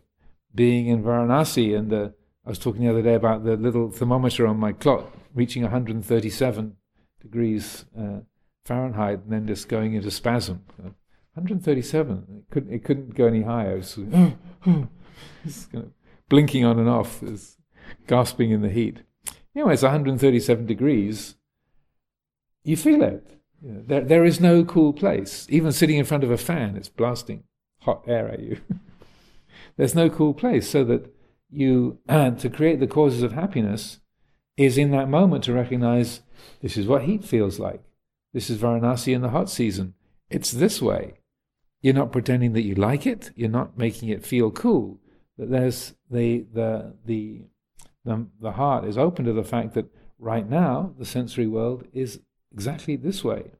being 0.52 0.88
in 0.88 1.00
Varanasi, 1.00 1.78
and 1.78 1.90
the, 1.90 2.12
I 2.44 2.48
was 2.48 2.58
talking 2.58 2.82
the 2.82 2.90
other 2.90 3.00
day 3.00 3.14
about 3.14 3.44
the 3.44 3.54
little 3.56 3.92
thermometer 3.92 4.48
on 4.48 4.58
my 4.58 4.72
clock 4.72 5.12
reaching 5.32 5.62
137 5.62 6.74
degrees 7.22 7.84
uh, 7.96 8.22
Fahrenheit, 8.64 9.20
and 9.22 9.32
then 9.32 9.46
just 9.46 9.68
going 9.68 9.94
into 9.94 10.10
spasm. 10.10 10.64
137. 10.76 12.24
It 12.38 12.52
couldn't, 12.52 12.74
it 12.74 12.82
couldn't 12.82 13.14
go 13.14 13.26
any 13.26 13.42
higher. 13.42 13.76
It 13.76 13.96
kind 13.96 14.38
of 15.74 15.92
blinking 16.28 16.64
on 16.64 16.80
and 16.80 16.88
off, 16.88 17.22
was 17.22 17.58
gasping 18.08 18.50
in 18.50 18.62
the 18.62 18.70
heat. 18.70 19.02
Anyway, 19.54 19.74
it's 19.74 19.84
137 19.84 20.66
degrees. 20.66 21.36
You 22.64 22.76
feel 22.76 23.04
it. 23.04 23.34
There, 23.66 24.02
there 24.02 24.24
is 24.24 24.40
no 24.40 24.62
cool 24.62 24.92
place. 24.92 25.46
Even 25.48 25.72
sitting 25.72 25.96
in 25.96 26.04
front 26.04 26.22
of 26.22 26.30
a 26.30 26.36
fan, 26.36 26.76
it's 26.76 26.90
blasting 26.90 27.44
hot 27.80 28.04
air 28.06 28.28
at 28.28 28.40
you. 28.40 28.60
There's 29.76 29.94
no 29.94 30.10
cool 30.10 30.34
place. 30.34 30.68
So 30.68 30.84
that 30.84 31.14
you, 31.50 31.98
to 32.08 32.50
create 32.52 32.78
the 32.78 32.86
causes 32.86 33.22
of 33.22 33.32
happiness, 33.32 34.00
is 34.56 34.76
in 34.76 34.90
that 34.90 35.08
moment 35.08 35.44
to 35.44 35.52
recognize 35.52 36.20
this 36.60 36.76
is 36.76 36.86
what 36.86 37.04
heat 37.04 37.24
feels 37.24 37.58
like. 37.58 37.82
This 38.34 38.50
is 38.50 38.58
Varanasi 38.58 39.14
in 39.14 39.22
the 39.22 39.30
hot 39.30 39.48
season. 39.48 39.94
It's 40.28 40.50
this 40.50 40.82
way. 40.82 41.14
You're 41.80 41.94
not 41.94 42.12
pretending 42.12 42.52
that 42.52 42.64
you 42.64 42.74
like 42.74 43.06
it. 43.06 43.30
You're 43.34 43.48
not 43.48 43.78
making 43.78 44.10
it 44.10 44.26
feel 44.26 44.50
cool. 44.50 45.00
That 45.38 45.50
there's 45.50 45.94
the 46.10 46.44
the 46.52 46.94
the 47.04 47.42
the, 48.04 48.26
the 48.40 48.52
heart 48.52 48.84
is 48.84 48.98
open 48.98 49.24
to 49.24 49.32
the 49.32 49.44
fact 49.44 49.74
that 49.74 49.86
right 50.18 50.48
now 50.48 50.94
the 50.98 51.04
sensory 51.04 51.46
world 51.46 51.86
is 51.92 52.20
exactly 52.54 52.96
this 52.96 53.22
way. 53.22 53.50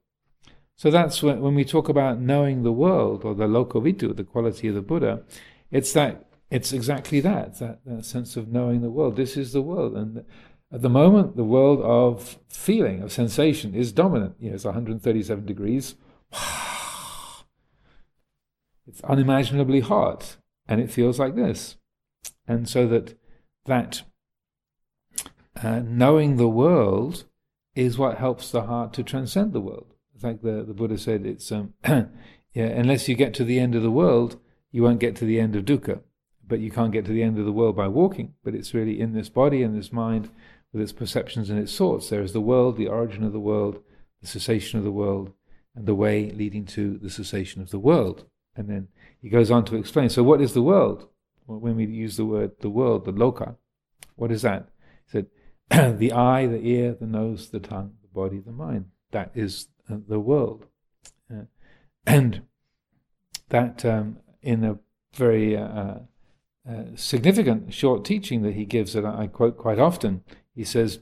So 0.76 0.90
that's 0.90 1.22
when, 1.22 1.40
when 1.40 1.54
we 1.54 1.64
talk 1.64 1.88
about 1.88 2.20
knowing 2.20 2.62
the 2.62 2.72
world 2.72 3.24
or 3.24 3.34
the 3.34 3.46
lokavidu, 3.46 4.16
the 4.16 4.24
quality 4.24 4.68
of 4.68 4.74
the 4.74 4.82
Buddha, 4.82 5.22
it's 5.70 5.92
that 5.92 6.24
it's 6.50 6.72
exactly 6.72 7.20
that, 7.20 7.58
that, 7.58 7.80
that 7.84 8.04
sense 8.04 8.36
of 8.36 8.48
knowing 8.48 8.80
the 8.80 8.90
world. 8.90 9.16
This 9.16 9.36
is 9.36 9.52
the 9.52 9.62
world, 9.62 9.96
and 9.96 10.24
at 10.72 10.82
the 10.82 10.88
moment, 10.88 11.36
the 11.36 11.44
world 11.44 11.80
of 11.82 12.38
feeling, 12.48 13.02
of 13.02 13.12
sensation, 13.12 13.74
is 13.74 13.92
dominant. 13.92 14.34
You 14.38 14.50
know, 14.50 14.54
it's 14.54 14.64
137 14.64 15.44
degrees. 15.44 15.94
It's 18.86 19.00
unimaginably 19.00 19.80
hot, 19.80 20.36
and 20.68 20.78
it 20.78 20.90
feels 20.90 21.18
like 21.18 21.34
this. 21.34 21.76
And 22.46 22.68
so 22.68 22.86
that 22.88 23.18
that 23.64 24.02
uh, 25.62 25.80
knowing 25.80 26.36
the 26.36 26.50
world 26.50 27.24
is 27.74 27.98
what 27.98 28.18
helps 28.18 28.50
the 28.50 28.62
heart 28.62 28.92
to 28.94 29.02
transcend 29.02 29.52
the 29.52 29.60
world. 29.60 29.94
In 30.14 30.20
fact, 30.20 30.42
the, 30.42 30.62
the 30.62 30.74
Buddha 30.74 30.98
said, 30.98 31.26
it's 31.26 31.50
um, 31.50 31.74
yeah, 31.84 32.08
unless 32.54 33.08
you 33.08 33.14
get 33.14 33.34
to 33.34 33.44
the 33.44 33.58
end 33.58 33.74
of 33.74 33.82
the 33.82 33.90
world, 33.90 34.38
you 34.70 34.82
won't 34.82 35.00
get 35.00 35.16
to 35.16 35.24
the 35.24 35.40
end 35.40 35.56
of 35.56 35.64
dukkha. 35.64 36.00
But 36.46 36.60
you 36.60 36.70
can't 36.70 36.92
get 36.92 37.06
to 37.06 37.12
the 37.12 37.22
end 37.22 37.38
of 37.38 37.46
the 37.46 37.52
world 37.52 37.74
by 37.74 37.88
walking. 37.88 38.34
But 38.44 38.54
it's 38.54 38.74
really 38.74 39.00
in 39.00 39.14
this 39.14 39.28
body 39.28 39.62
and 39.62 39.76
this 39.76 39.92
mind 39.92 40.30
with 40.72 40.82
its 40.82 40.92
perceptions 40.92 41.48
and 41.48 41.58
its 41.58 41.76
thoughts. 41.76 42.10
There 42.10 42.22
is 42.22 42.32
the 42.32 42.40
world, 42.40 42.76
the 42.76 42.88
origin 42.88 43.24
of 43.24 43.32
the 43.32 43.40
world, 43.40 43.82
the 44.20 44.26
cessation 44.26 44.78
of 44.78 44.84
the 44.84 44.90
world, 44.90 45.32
and 45.74 45.86
the 45.86 45.94
way 45.94 46.30
leading 46.30 46.66
to 46.66 46.98
the 46.98 47.08
cessation 47.08 47.62
of 47.62 47.70
the 47.70 47.78
world. 47.78 48.24
And 48.56 48.68
then 48.68 48.88
he 49.20 49.28
goes 49.28 49.50
on 49.50 49.64
to 49.66 49.76
explain. 49.76 50.10
So, 50.10 50.22
what 50.22 50.40
is 50.40 50.52
the 50.52 50.62
world? 50.62 51.08
When 51.46 51.76
we 51.76 51.86
use 51.86 52.16
the 52.16 52.24
word 52.24 52.52
the 52.60 52.70
world, 52.70 53.04
the 53.04 53.12
loka, 53.12 53.56
what 54.16 54.30
is 54.30 54.42
that? 54.42 54.68
He 55.06 55.10
said, 55.12 55.26
the 55.70 56.12
eye, 56.12 56.46
the 56.46 56.60
ear, 56.66 56.96
the 56.98 57.06
nose, 57.06 57.48
the 57.48 57.60
tongue, 57.60 57.94
the 58.02 58.08
body, 58.08 58.38
the 58.38 58.52
mind. 58.52 58.86
That 59.12 59.30
is 59.34 59.68
uh, 59.90 59.96
the 60.06 60.20
world. 60.20 60.66
Uh, 61.30 61.44
and 62.06 62.42
that, 63.48 63.84
um, 63.84 64.18
in 64.42 64.64
a 64.64 64.78
very 65.14 65.56
uh, 65.56 65.64
uh, 65.64 65.98
uh, 66.68 66.84
significant 66.96 67.72
short 67.72 68.04
teaching 68.04 68.42
that 68.42 68.54
he 68.54 68.64
gives, 68.64 68.92
that 68.92 69.04
I 69.04 69.26
quote 69.26 69.56
quite 69.56 69.78
often, 69.78 70.22
he 70.54 70.64
says, 70.64 71.00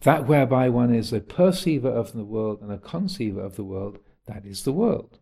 That 0.00 0.26
whereby 0.26 0.68
one 0.68 0.94
is 0.94 1.12
a 1.12 1.20
perceiver 1.20 1.90
of 1.90 2.12
the 2.12 2.24
world 2.24 2.60
and 2.60 2.72
a 2.72 2.78
conceiver 2.78 3.40
of 3.40 3.56
the 3.56 3.64
world, 3.64 3.98
that 4.26 4.44
is 4.44 4.64
the 4.64 4.72
world. 4.72 5.18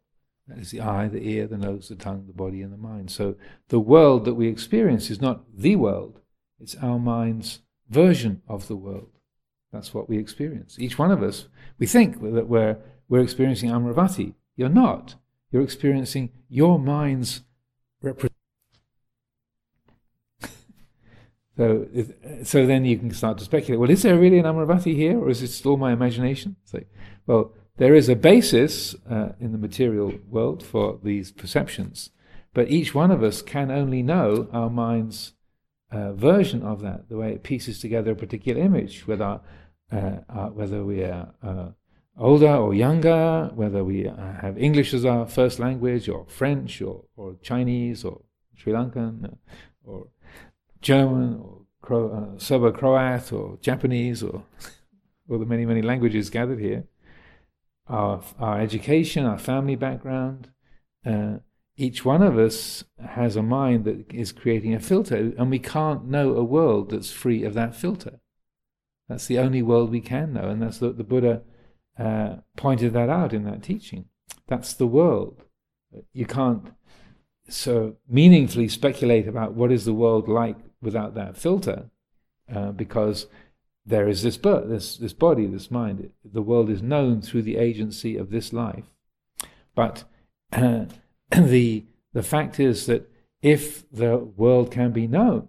That 0.49 0.59
is 0.59 0.73
the 0.73 0.81
eye, 0.81 1.07
the 1.07 1.23
ear, 1.23 1.46
the 1.46 1.57
nose, 1.57 1.88
the 1.88 1.94
tongue, 1.94 2.25
the 2.27 2.33
body, 2.33 2.61
and 2.61 2.73
the 2.73 2.77
mind. 2.77 3.11
So 3.11 3.37
the 3.68 3.79
world 3.79 4.25
that 4.25 4.35
we 4.35 4.49
experience 4.49 5.09
is 5.09 5.20
not 5.20 5.44
the 5.57 5.77
world, 5.77 6.20
it's 6.59 6.75
our 6.77 6.99
mind's 6.99 7.61
version 7.90 8.42
of 8.48 8.68
the 8.68 8.76
world. 8.76 9.11
That's 9.72 9.92
what 9.92 10.09
we 10.09 10.18
experience. 10.18 10.76
Each 10.79 10.98
one 10.98 11.11
of 11.11 11.22
us, 11.22 11.48
we 11.79 11.87
think 11.87 12.22
that 12.22 12.48
we're, 12.48 12.79
we're 13.09 13.20
experiencing 13.20 13.70
Amaravati. 13.70 14.35
You're 14.57 14.68
not. 14.68 15.16
You're 15.53 15.62
experiencing 15.62 16.31
your 16.48 16.79
mind's 16.79 17.42
representation. 18.00 18.37
so, 21.57 21.87
so 22.44 22.66
then 22.66 22.85
you 22.85 22.98
can 22.98 23.12
start 23.12 23.38
to 23.38 23.44
speculate. 23.44 23.81
Well, 23.81 23.90
is 23.90 24.03
there 24.03 24.18
really 24.18 24.38
an 24.38 24.44
Amaravati 24.44 24.94
here, 24.94 25.18
or 25.18 25.29
is 25.31 25.42
it 25.42 25.48
still 25.48 25.76
my 25.76 25.92
imagination? 25.92 26.57
Say, 26.64 26.87
well, 27.26 27.53
there 27.76 27.94
is 27.94 28.09
a 28.09 28.16
basis 28.16 28.94
uh, 29.09 29.31
in 29.40 29.53
the 29.53 29.59
material 29.59 30.14
world 30.29 30.64
for 30.64 30.98
these 31.03 31.33
perceptions, 31.33 32.11
but 32.53 32.70
each 32.70 32.94
one 32.94 33.11
of 33.11 33.22
us 33.22 33.40
can 33.40 33.70
only 33.70 34.03
know 34.03 34.48
our 34.53 34.68
mind's 34.68 35.33
uh, 35.90 36.12
version 36.12 36.62
of 36.62 36.81
that, 36.83 37.09
the 37.09 37.16
way 37.16 37.33
it 37.33 37.42
pieces 37.42 37.81
together 37.81 38.12
a 38.12 38.16
particular 38.16 38.61
image, 38.61 39.07
whether, 39.07 39.40
uh, 39.92 39.96
uh 40.29 40.46
whether 40.48 40.85
we 40.85 41.03
are 41.03 41.33
uh, 41.42 41.68
older 42.18 42.55
or 42.55 42.74
younger, 42.74 43.50
whether 43.55 43.83
we 43.85 44.09
uh, 44.09 44.33
have 44.40 44.59
English 44.59 44.94
as 44.94 45.05
our 45.05 45.26
first 45.26 45.59
language, 45.59 46.09
or 46.09 46.26
French, 46.29 46.81
or, 46.83 47.05
or 47.16 47.37
Chinese, 47.42 48.05
or 48.05 48.22
Sri 48.57 48.72
Lankan, 48.72 49.37
or 49.85 50.09
German, 50.81 51.40
or 51.40 51.62
Cro- 51.83 52.35
Serbo 52.38 52.72
Croat, 52.72 53.33
or 53.33 53.59
Japanese, 53.61 54.22
or 54.22 54.44
all 55.29 55.38
the 55.38 55.46
many, 55.46 55.64
many 55.64 55.83
languages 55.83 56.31
gathered 56.31 56.61
here 56.61 56.85
our, 57.90 58.22
our 58.38 58.61
education, 58.61 59.26
our 59.26 59.38
family 59.38 59.76
background. 59.76 60.50
Each 61.81 62.05
one 62.05 62.23
of 62.23 62.37
us 62.37 62.85
has 63.03 63.37
a 63.37 63.43
mind 63.43 63.87
that 63.87 64.12
is 64.12 64.33
creating 64.33 64.75
a 64.75 64.81
filter, 64.81 65.33
and 65.38 65.49
we 65.49 65.59
can't 65.59 66.05
know 66.05 66.37
a 66.37 66.45
world 66.45 66.90
that's 66.90 67.11
free 67.11 67.43
of 67.43 67.55
that 67.55 67.75
filter. 67.75 68.21
That's 69.09 69.27
the 69.27 69.38
only 69.38 69.62
world 69.62 69.90
we 69.90 70.03
can 70.03 70.35
know, 70.35 70.51
and 70.51 70.61
that's 70.61 70.83
what 70.83 70.99
the 70.99 71.05
Buddha 71.05 71.40
uh, 71.99 72.37
pointed 72.55 72.93
that 72.93 73.09
out 73.09 73.33
in 73.33 73.45
that 73.45 73.62
teaching. 73.62 74.05
That's 74.47 74.75
the 74.75 74.87
world. 74.87 75.43
You 76.12 76.27
can't 76.27 76.71
so 77.49 77.97
meaningfully 78.07 78.69
speculate 78.69 79.27
about 79.27 79.55
what 79.55 79.73
is 79.73 79.87
the 79.87 79.95
world 79.95 80.29
like 80.29 80.59
without 80.83 81.14
that 81.14 81.38
filter, 81.38 81.87
uh, 82.55 82.73
because 82.73 83.27
there 83.87 84.07
is 84.07 84.23
this, 84.23 84.37
this 84.37 84.99
this 84.99 85.14
body, 85.14 85.47
this 85.47 85.71
mind. 85.71 86.11
The 86.23 86.43
world 86.43 86.69
is 86.69 86.83
known 86.83 87.23
through 87.23 87.45
the 87.45 87.57
agency 87.57 88.19
of 88.19 88.29
this 88.29 88.53
life, 88.53 88.85
but 89.75 90.05
uh, 90.53 90.85
the 91.37 91.85
the 92.12 92.23
fact 92.23 92.59
is 92.59 92.87
that 92.87 93.11
if 93.43 93.88
the 93.90 94.19
world 94.19 94.71
can 94.71 94.93
be 94.93 95.07
known, 95.07 95.49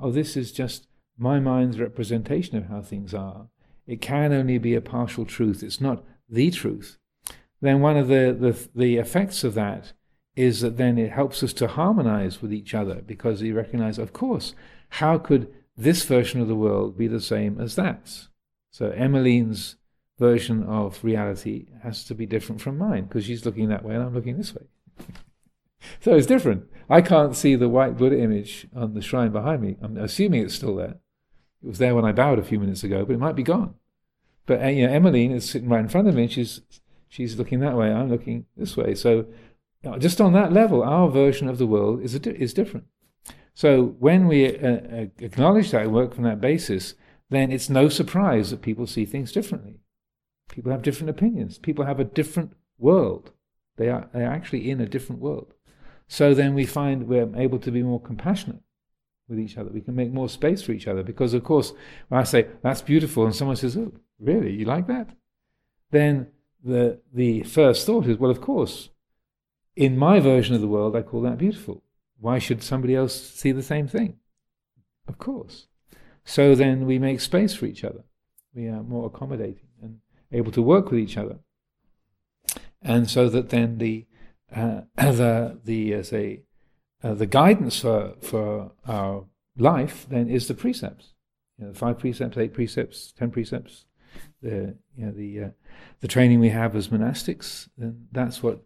oh, 0.00 0.10
this 0.10 0.36
is 0.36 0.52
just 0.52 0.86
my 1.18 1.40
mind's 1.40 1.80
representation 1.80 2.56
of 2.56 2.66
how 2.66 2.80
things 2.80 3.14
are. 3.14 3.48
It 3.86 4.00
can 4.00 4.32
only 4.32 4.58
be 4.58 4.74
a 4.74 4.80
partial 4.80 5.24
truth. 5.24 5.62
It's 5.62 5.80
not 5.80 6.04
the 6.28 6.50
truth. 6.50 6.98
Then 7.60 7.80
one 7.80 7.96
of 7.96 8.08
the, 8.08 8.36
the, 8.38 8.68
the 8.74 8.96
effects 8.96 9.44
of 9.44 9.54
that 9.54 9.92
is 10.34 10.60
that 10.60 10.76
then 10.76 10.98
it 10.98 11.12
helps 11.12 11.42
us 11.42 11.52
to 11.54 11.66
harmonize 11.66 12.42
with 12.42 12.52
each 12.52 12.74
other 12.74 12.96
because 12.96 13.40
we 13.40 13.52
recognize, 13.52 13.98
of 13.98 14.12
course, 14.12 14.54
how 14.90 15.16
could 15.18 15.52
this 15.76 16.04
version 16.04 16.40
of 16.40 16.48
the 16.48 16.54
world 16.54 16.98
be 16.98 17.06
the 17.06 17.20
same 17.20 17.58
as 17.60 17.76
that? 17.76 18.28
So 18.70 18.90
Emmeline's 18.90 19.76
version 20.18 20.62
of 20.64 21.02
reality 21.02 21.66
has 21.82 22.04
to 22.04 22.14
be 22.14 22.26
different 22.26 22.60
from 22.60 22.76
mine 22.76 23.04
because 23.04 23.24
she's 23.24 23.46
looking 23.46 23.68
that 23.68 23.84
way 23.84 23.94
and 23.94 24.04
I'm 24.04 24.14
looking 24.14 24.36
this 24.36 24.54
way. 24.54 24.66
So 26.00 26.14
it's 26.14 26.26
different. 26.26 26.64
I 26.88 27.00
can't 27.00 27.34
see 27.34 27.56
the 27.56 27.68
white 27.68 27.96
Buddha 27.96 28.18
image 28.18 28.68
on 28.74 28.94
the 28.94 29.02
shrine 29.02 29.32
behind 29.32 29.62
me. 29.62 29.76
I'm 29.82 29.96
assuming 29.96 30.42
it's 30.42 30.54
still 30.54 30.76
there. 30.76 30.96
It 31.62 31.68
was 31.68 31.78
there 31.78 31.94
when 31.94 32.04
I 32.04 32.12
bowed 32.12 32.38
a 32.38 32.44
few 32.44 32.60
minutes 32.60 32.84
ago, 32.84 33.04
but 33.04 33.14
it 33.14 33.18
might 33.18 33.34
be 33.34 33.42
gone. 33.42 33.74
But 34.46 34.62
uh, 34.62 34.68
you 34.68 34.86
know, 34.86 34.92
Emmeline 34.92 35.32
is 35.32 35.48
sitting 35.48 35.68
right 35.68 35.80
in 35.80 35.88
front 35.88 36.06
of 36.08 36.14
me, 36.14 36.22
and 36.22 36.32
she's 36.32 36.60
she's 37.08 37.36
looking 37.36 37.60
that 37.60 37.76
way. 37.76 37.92
I'm 37.92 38.08
looking 38.08 38.46
this 38.56 38.76
way. 38.76 38.94
So 38.94 39.26
just 39.98 40.20
on 40.20 40.32
that 40.32 40.52
level, 40.52 40.82
our 40.82 41.08
version 41.08 41.48
of 41.48 41.58
the 41.58 41.66
world 41.66 42.02
is 42.02 42.14
is 42.14 42.54
different. 42.54 42.86
So 43.54 43.96
when 43.98 44.28
we 44.28 44.58
uh, 44.58 44.68
uh, 44.68 45.06
acknowledge 45.18 45.70
that 45.70 45.90
work 45.90 46.14
from 46.14 46.24
that 46.24 46.40
basis, 46.40 46.94
then 47.30 47.50
it's 47.50 47.70
no 47.70 47.88
surprise 47.88 48.50
that 48.50 48.62
people 48.62 48.86
see 48.86 49.04
things 49.04 49.32
differently. 49.32 49.80
People 50.48 50.72
have 50.72 50.82
different 50.82 51.10
opinions. 51.10 51.58
People 51.58 51.86
have 51.86 51.98
a 51.98 52.04
different 52.04 52.52
world. 52.78 53.32
They 53.76 53.88
are 53.88 54.08
they 54.12 54.24
are 54.24 54.32
actually 54.32 54.70
in 54.70 54.80
a 54.80 54.88
different 54.88 55.20
world. 55.20 55.54
So 56.08 56.34
then 56.34 56.54
we 56.54 56.66
find 56.66 57.08
we're 57.08 57.28
able 57.36 57.58
to 57.58 57.70
be 57.70 57.82
more 57.82 58.00
compassionate 58.00 58.62
with 59.28 59.38
each 59.38 59.58
other. 59.58 59.70
We 59.70 59.80
can 59.80 59.96
make 59.96 60.12
more 60.12 60.28
space 60.28 60.62
for 60.62 60.72
each 60.72 60.86
other 60.86 61.02
because, 61.02 61.34
of 61.34 61.42
course, 61.44 61.72
when 62.08 62.20
I 62.20 62.24
say 62.24 62.46
that's 62.62 62.82
beautiful, 62.82 63.24
and 63.24 63.34
someone 63.34 63.56
says, 63.56 63.76
"Oh, 63.76 63.92
really? 64.18 64.52
You 64.52 64.64
like 64.64 64.86
that?" 64.86 65.10
Then 65.90 66.28
the 66.62 67.00
the 67.12 67.42
first 67.42 67.86
thought 67.86 68.06
is, 68.06 68.18
"Well, 68.18 68.30
of 68.30 68.40
course, 68.40 68.90
in 69.74 69.98
my 69.98 70.20
version 70.20 70.54
of 70.54 70.60
the 70.60 70.68
world, 70.68 70.96
I 70.96 71.02
call 71.02 71.22
that 71.22 71.38
beautiful. 71.38 71.82
Why 72.18 72.38
should 72.38 72.62
somebody 72.62 72.94
else 72.94 73.14
see 73.14 73.52
the 73.52 73.62
same 73.62 73.88
thing?" 73.88 74.18
Of 75.08 75.18
course. 75.18 75.68
So 76.24 76.54
then 76.54 76.86
we 76.86 76.98
make 76.98 77.20
space 77.20 77.54
for 77.54 77.66
each 77.66 77.84
other. 77.84 78.04
We 78.54 78.68
are 78.68 78.82
more 78.82 79.06
accommodating 79.06 79.68
and 79.82 80.00
able 80.32 80.50
to 80.52 80.62
work 80.62 80.90
with 80.90 80.98
each 80.98 81.16
other, 81.16 81.38
and 82.86 83.10
so 83.10 83.28
that 83.28 83.50
then 83.50 83.78
the 83.78 84.06
uh, 84.54 84.82
the 84.96 85.58
the 85.64 85.92
as 85.92 86.12
a 86.12 86.40
uh, 87.02 87.14
the 87.14 87.26
guidance 87.26 87.80
for, 87.80 88.14
for 88.22 88.72
our 88.86 89.26
life 89.58 90.06
then 90.08 90.28
is 90.28 90.48
the 90.48 90.54
precepts. 90.54 91.12
You 91.58 91.66
know, 91.66 91.72
five 91.74 91.98
precepts, 91.98 92.36
eight 92.38 92.54
precepts, 92.54 93.12
ten 93.12 93.30
precepts. 93.30 93.84
The 94.40 94.76
you 94.96 95.06
know 95.06 95.12
the 95.12 95.40
uh, 95.42 95.48
the 96.00 96.08
training 96.08 96.40
we 96.40 96.50
have 96.50 96.76
as 96.76 96.88
monastics, 96.88 97.68
then 97.76 98.06
that's 98.12 98.42
what 98.42 98.62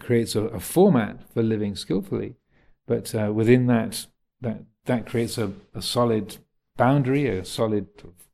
creates 0.00 0.34
a, 0.36 0.44
a, 0.44 0.60
format 0.60 1.20
for 1.32 1.42
living 1.42 1.74
skillfully. 1.74 2.36
But 2.86 3.14
uh, 3.14 3.32
within 3.34 3.66
that, 3.66 4.06
that 4.40 4.62
that 4.84 5.06
creates 5.06 5.36
a, 5.36 5.52
a 5.74 5.82
solid 5.82 6.36
boundary, 6.76 7.26
a 7.26 7.44
solid 7.44 7.88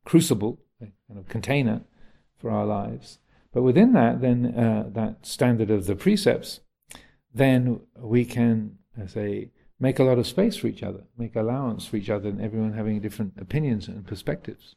crucible, 0.04 0.60
a 0.80 0.86
kind 1.08 1.18
of 1.18 1.28
container 1.28 1.82
for 2.38 2.50
our 2.50 2.66
lives. 2.66 3.18
But 3.52 3.62
within 3.62 3.92
that, 3.94 4.20
then 4.20 4.54
uh, 4.54 4.88
that 4.92 5.26
standard 5.26 5.70
of 5.70 5.86
the 5.86 5.96
precepts, 5.96 6.60
then 7.34 7.80
we 7.96 8.24
can 8.24 8.78
say, 9.06 9.50
make 9.78 9.98
a 9.98 10.04
lot 10.04 10.18
of 10.18 10.26
space 10.26 10.56
for 10.56 10.68
each 10.68 10.82
other, 10.82 11.04
make 11.16 11.34
allowance 11.34 11.86
for 11.86 11.96
each 11.96 12.10
other, 12.10 12.28
and 12.28 12.40
everyone 12.40 12.74
having 12.74 13.00
different 13.00 13.34
opinions 13.40 13.88
and 13.88 14.06
perspectives. 14.06 14.76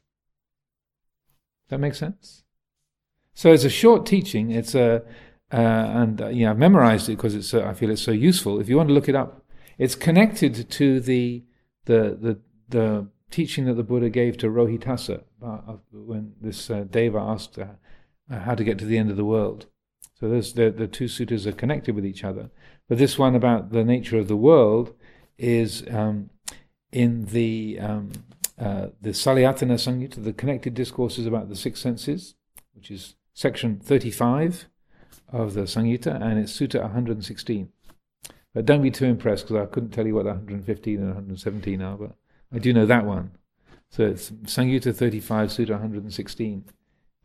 That 1.68 1.78
makes 1.78 1.98
sense. 1.98 2.42
So 3.34 3.52
it's 3.52 3.64
a 3.64 3.70
short 3.70 4.06
teaching. 4.06 4.50
It's 4.50 4.74
a 4.74 5.02
uh, 5.52 5.56
and 5.56 6.20
uh, 6.20 6.28
yeah, 6.28 6.50
I've 6.50 6.58
memorized 6.58 7.08
it 7.08 7.16
because 7.16 7.34
it's 7.34 7.52
uh, 7.54 7.64
I 7.64 7.74
feel 7.74 7.90
it's 7.90 8.02
so 8.02 8.10
useful. 8.10 8.60
If 8.60 8.68
you 8.68 8.76
want 8.76 8.88
to 8.88 8.94
look 8.94 9.08
it 9.08 9.14
up, 9.14 9.44
it's 9.78 9.94
connected 9.94 10.68
to 10.70 11.00
the 11.00 11.44
the 11.84 12.18
the, 12.20 12.38
the 12.68 13.08
teaching 13.30 13.66
that 13.66 13.74
the 13.74 13.82
Buddha 13.82 14.08
gave 14.08 14.36
to 14.38 14.48
Rohitassa 14.48 15.22
uh, 15.44 15.76
when 15.92 16.34
this 16.40 16.70
uh, 16.70 16.84
Deva 16.90 17.18
asked 17.18 17.58
uh, 17.58 17.66
how 18.30 18.54
to 18.54 18.64
get 18.64 18.78
to 18.78 18.84
the 18.84 18.98
end 18.98 19.10
of 19.10 19.16
the 19.16 19.24
world. 19.24 19.66
So 20.20 20.28
the, 20.28 20.70
the 20.70 20.86
two 20.86 21.04
suttas 21.04 21.46
are 21.46 21.52
connected 21.52 21.94
with 21.94 22.06
each 22.06 22.24
other. 22.24 22.50
But 22.88 22.98
this 22.98 23.18
one 23.18 23.34
about 23.34 23.70
the 23.70 23.84
nature 23.84 24.18
of 24.18 24.28
the 24.28 24.36
world 24.36 24.94
is 25.38 25.84
um, 25.90 26.30
in 26.92 27.26
the 27.26 27.78
um, 27.80 28.12
uh, 28.58 28.88
the 29.00 29.10
Salayatana 29.10 29.74
Samyutta, 29.74 30.22
the 30.22 30.32
connected 30.32 30.74
discourses 30.74 31.26
about 31.26 31.48
the 31.48 31.56
six 31.56 31.80
senses, 31.80 32.34
which 32.74 32.90
is 32.90 33.16
section 33.32 33.80
35 33.80 34.66
of 35.32 35.54
the 35.54 35.62
Samyutta, 35.62 36.22
and 36.22 36.38
it's 36.38 36.52
Sutta 36.52 36.80
116. 36.82 37.68
But 38.54 38.66
don't 38.66 38.82
be 38.82 38.92
too 38.92 39.06
impressed 39.06 39.48
because 39.48 39.60
I 39.60 39.66
couldn't 39.66 39.90
tell 39.90 40.06
you 40.06 40.14
what 40.14 40.26
115 40.26 40.98
and 40.98 41.06
117 41.08 41.82
are, 41.82 41.96
but 41.96 42.12
I 42.52 42.58
do 42.58 42.72
know 42.72 42.86
that 42.86 43.04
one. 43.04 43.32
So 43.90 44.04
it's 44.04 44.30
Samyutta 44.30 44.94
35, 44.94 45.48
Sutta 45.50 45.70
116. 45.70 46.64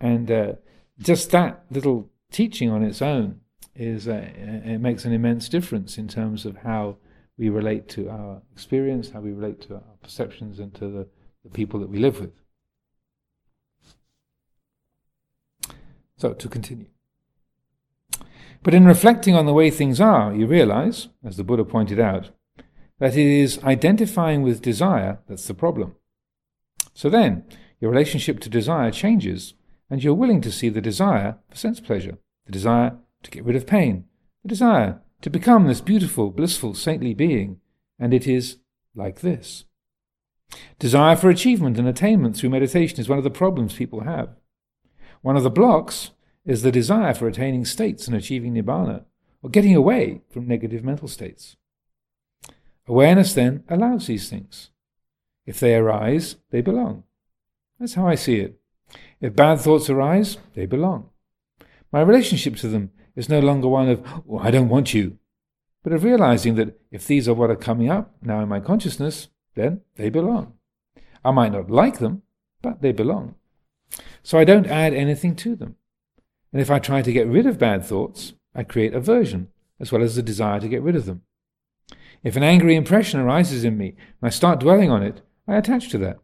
And 0.01 0.31
uh, 0.31 0.53
just 1.01 1.31
that 1.31 1.63
little 1.71 2.09
teaching 2.31 2.69
on 2.69 2.83
its 2.83 3.01
own 3.01 3.41
is 3.75 4.07
uh, 4.07 4.27
it 4.35 4.79
makes 4.79 5.05
an 5.05 5.13
immense 5.13 5.47
difference 5.47 5.97
in 5.97 6.07
terms 6.07 6.45
of 6.45 6.57
how 6.57 6.97
we 7.37 7.49
relate 7.49 7.87
to 7.87 8.09
our 8.09 8.41
experience, 8.51 9.11
how 9.11 9.21
we 9.21 9.31
relate 9.31 9.61
to 9.61 9.75
our 9.75 9.97
perceptions, 10.03 10.59
and 10.59 10.73
to 10.75 10.89
the, 10.89 11.07
the 11.43 11.49
people 11.49 11.79
that 11.79 11.89
we 11.89 11.97
live 11.97 12.19
with. 12.19 12.33
So, 16.17 16.33
to 16.33 16.49
continue. 16.49 16.87
But 18.61 18.73
in 18.73 18.83
reflecting 18.83 19.35
on 19.35 19.45
the 19.45 19.53
way 19.53 19.69
things 19.69 20.01
are, 20.01 20.35
you 20.35 20.45
realize, 20.45 21.07
as 21.23 21.37
the 21.37 21.45
Buddha 21.45 21.63
pointed 21.63 21.99
out, 21.99 22.31
that 22.99 23.15
it 23.15 23.25
is 23.25 23.63
identifying 23.63 24.41
with 24.43 24.61
desire 24.61 25.19
that's 25.29 25.47
the 25.47 25.53
problem. 25.53 25.95
So 26.93 27.09
then, 27.09 27.45
your 27.79 27.89
relationship 27.89 28.41
to 28.41 28.49
desire 28.49 28.91
changes, 28.91 29.53
and 29.89 30.03
you're 30.03 30.13
willing 30.13 30.41
to 30.41 30.51
see 30.51 30.69
the 30.69 30.81
desire 30.81 31.37
for 31.49 31.55
sense 31.55 31.79
pleasure, 31.79 32.17
the 32.45 32.51
desire 32.51 32.97
to 33.23 33.31
get 33.31 33.43
rid 33.43 33.55
of 33.55 33.67
pain, 33.67 34.05
the 34.43 34.49
desire 34.49 35.01
to 35.21 35.29
become 35.29 35.67
this 35.67 35.81
beautiful, 35.81 36.31
blissful, 36.31 36.73
saintly 36.73 37.13
being, 37.13 37.59
and 37.97 38.13
it 38.13 38.27
is 38.27 38.57
like 38.95 39.21
this. 39.21 39.65
Desire 40.79 41.15
for 41.15 41.29
achievement 41.29 41.77
and 41.77 41.87
attainment 41.87 42.35
through 42.35 42.49
meditation 42.49 42.99
is 42.99 43.09
one 43.09 43.17
of 43.17 43.23
the 43.23 43.29
problems 43.29 43.73
people 43.73 44.01
have. 44.01 44.29
One 45.21 45.35
of 45.35 45.43
the 45.43 45.49
blocks 45.49 46.11
is 46.45 46.61
the 46.61 46.71
desire 46.71 47.13
for 47.13 47.27
attaining 47.27 47.65
states 47.65 48.07
and 48.07 48.15
achieving 48.15 48.53
nibbana, 48.53 49.03
or 49.43 49.49
getting 49.49 49.75
away 49.75 50.21
from 50.29 50.47
negative 50.47 50.83
mental 50.83 51.07
states. 51.07 51.55
Awareness 52.87 53.33
then 53.33 53.63
allows 53.69 54.07
these 54.07 54.29
things. 54.29 54.71
If 55.45 55.59
they 55.59 55.75
arise, 55.75 56.37
they 56.49 56.61
belong. 56.61 57.03
That's 57.79 57.93
how 57.93 58.07
I 58.07 58.15
see 58.15 58.39
it. 58.39 58.58
If 59.21 59.35
bad 59.35 59.59
thoughts 59.59 59.89
arise, 59.89 60.37
they 60.53 60.65
belong. 60.65 61.09
My 61.91 62.01
relationship 62.01 62.55
to 62.57 62.67
them 62.67 62.91
is 63.15 63.27
no 63.27 63.39
longer 63.39 63.67
one 63.67 63.89
of, 63.89 64.05
oh, 64.29 64.39
I 64.39 64.51
don't 64.51 64.69
want 64.69 64.93
you, 64.93 65.17
but 65.83 65.91
of 65.91 66.03
realizing 66.03 66.55
that 66.55 66.79
if 66.91 67.05
these 67.05 67.27
are 67.27 67.33
what 67.33 67.49
are 67.49 67.55
coming 67.55 67.89
up 67.89 68.15
now 68.21 68.39
in 68.41 68.49
my 68.49 68.59
consciousness, 68.59 69.27
then 69.55 69.81
they 69.95 70.09
belong. 70.09 70.53
I 71.23 71.31
might 71.31 71.51
not 71.51 71.69
like 71.69 71.99
them, 71.99 72.21
but 72.61 72.81
they 72.81 72.91
belong. 72.91 73.35
So 74.23 74.37
I 74.37 74.45
don't 74.45 74.67
add 74.67 74.93
anything 74.93 75.35
to 75.37 75.55
them. 75.55 75.75
And 76.53 76.61
if 76.61 76.71
I 76.71 76.79
try 76.79 77.01
to 77.01 77.11
get 77.11 77.27
rid 77.27 77.45
of 77.45 77.57
bad 77.57 77.83
thoughts, 77.83 78.33
I 78.55 78.63
create 78.63 78.93
aversion 78.93 79.49
as 79.79 79.91
well 79.91 80.01
as 80.01 80.15
the 80.15 80.23
desire 80.23 80.59
to 80.59 80.67
get 80.67 80.81
rid 80.81 80.95
of 80.95 81.05
them. 81.05 81.23
If 82.23 82.35
an 82.35 82.43
angry 82.43 82.75
impression 82.75 83.19
arises 83.19 83.63
in 83.63 83.77
me 83.77 83.89
and 83.89 84.27
I 84.27 84.29
start 84.29 84.59
dwelling 84.59 84.91
on 84.91 85.03
it, 85.03 85.21
I 85.47 85.55
attach 85.55 85.89
to 85.89 85.97
that, 85.99 86.19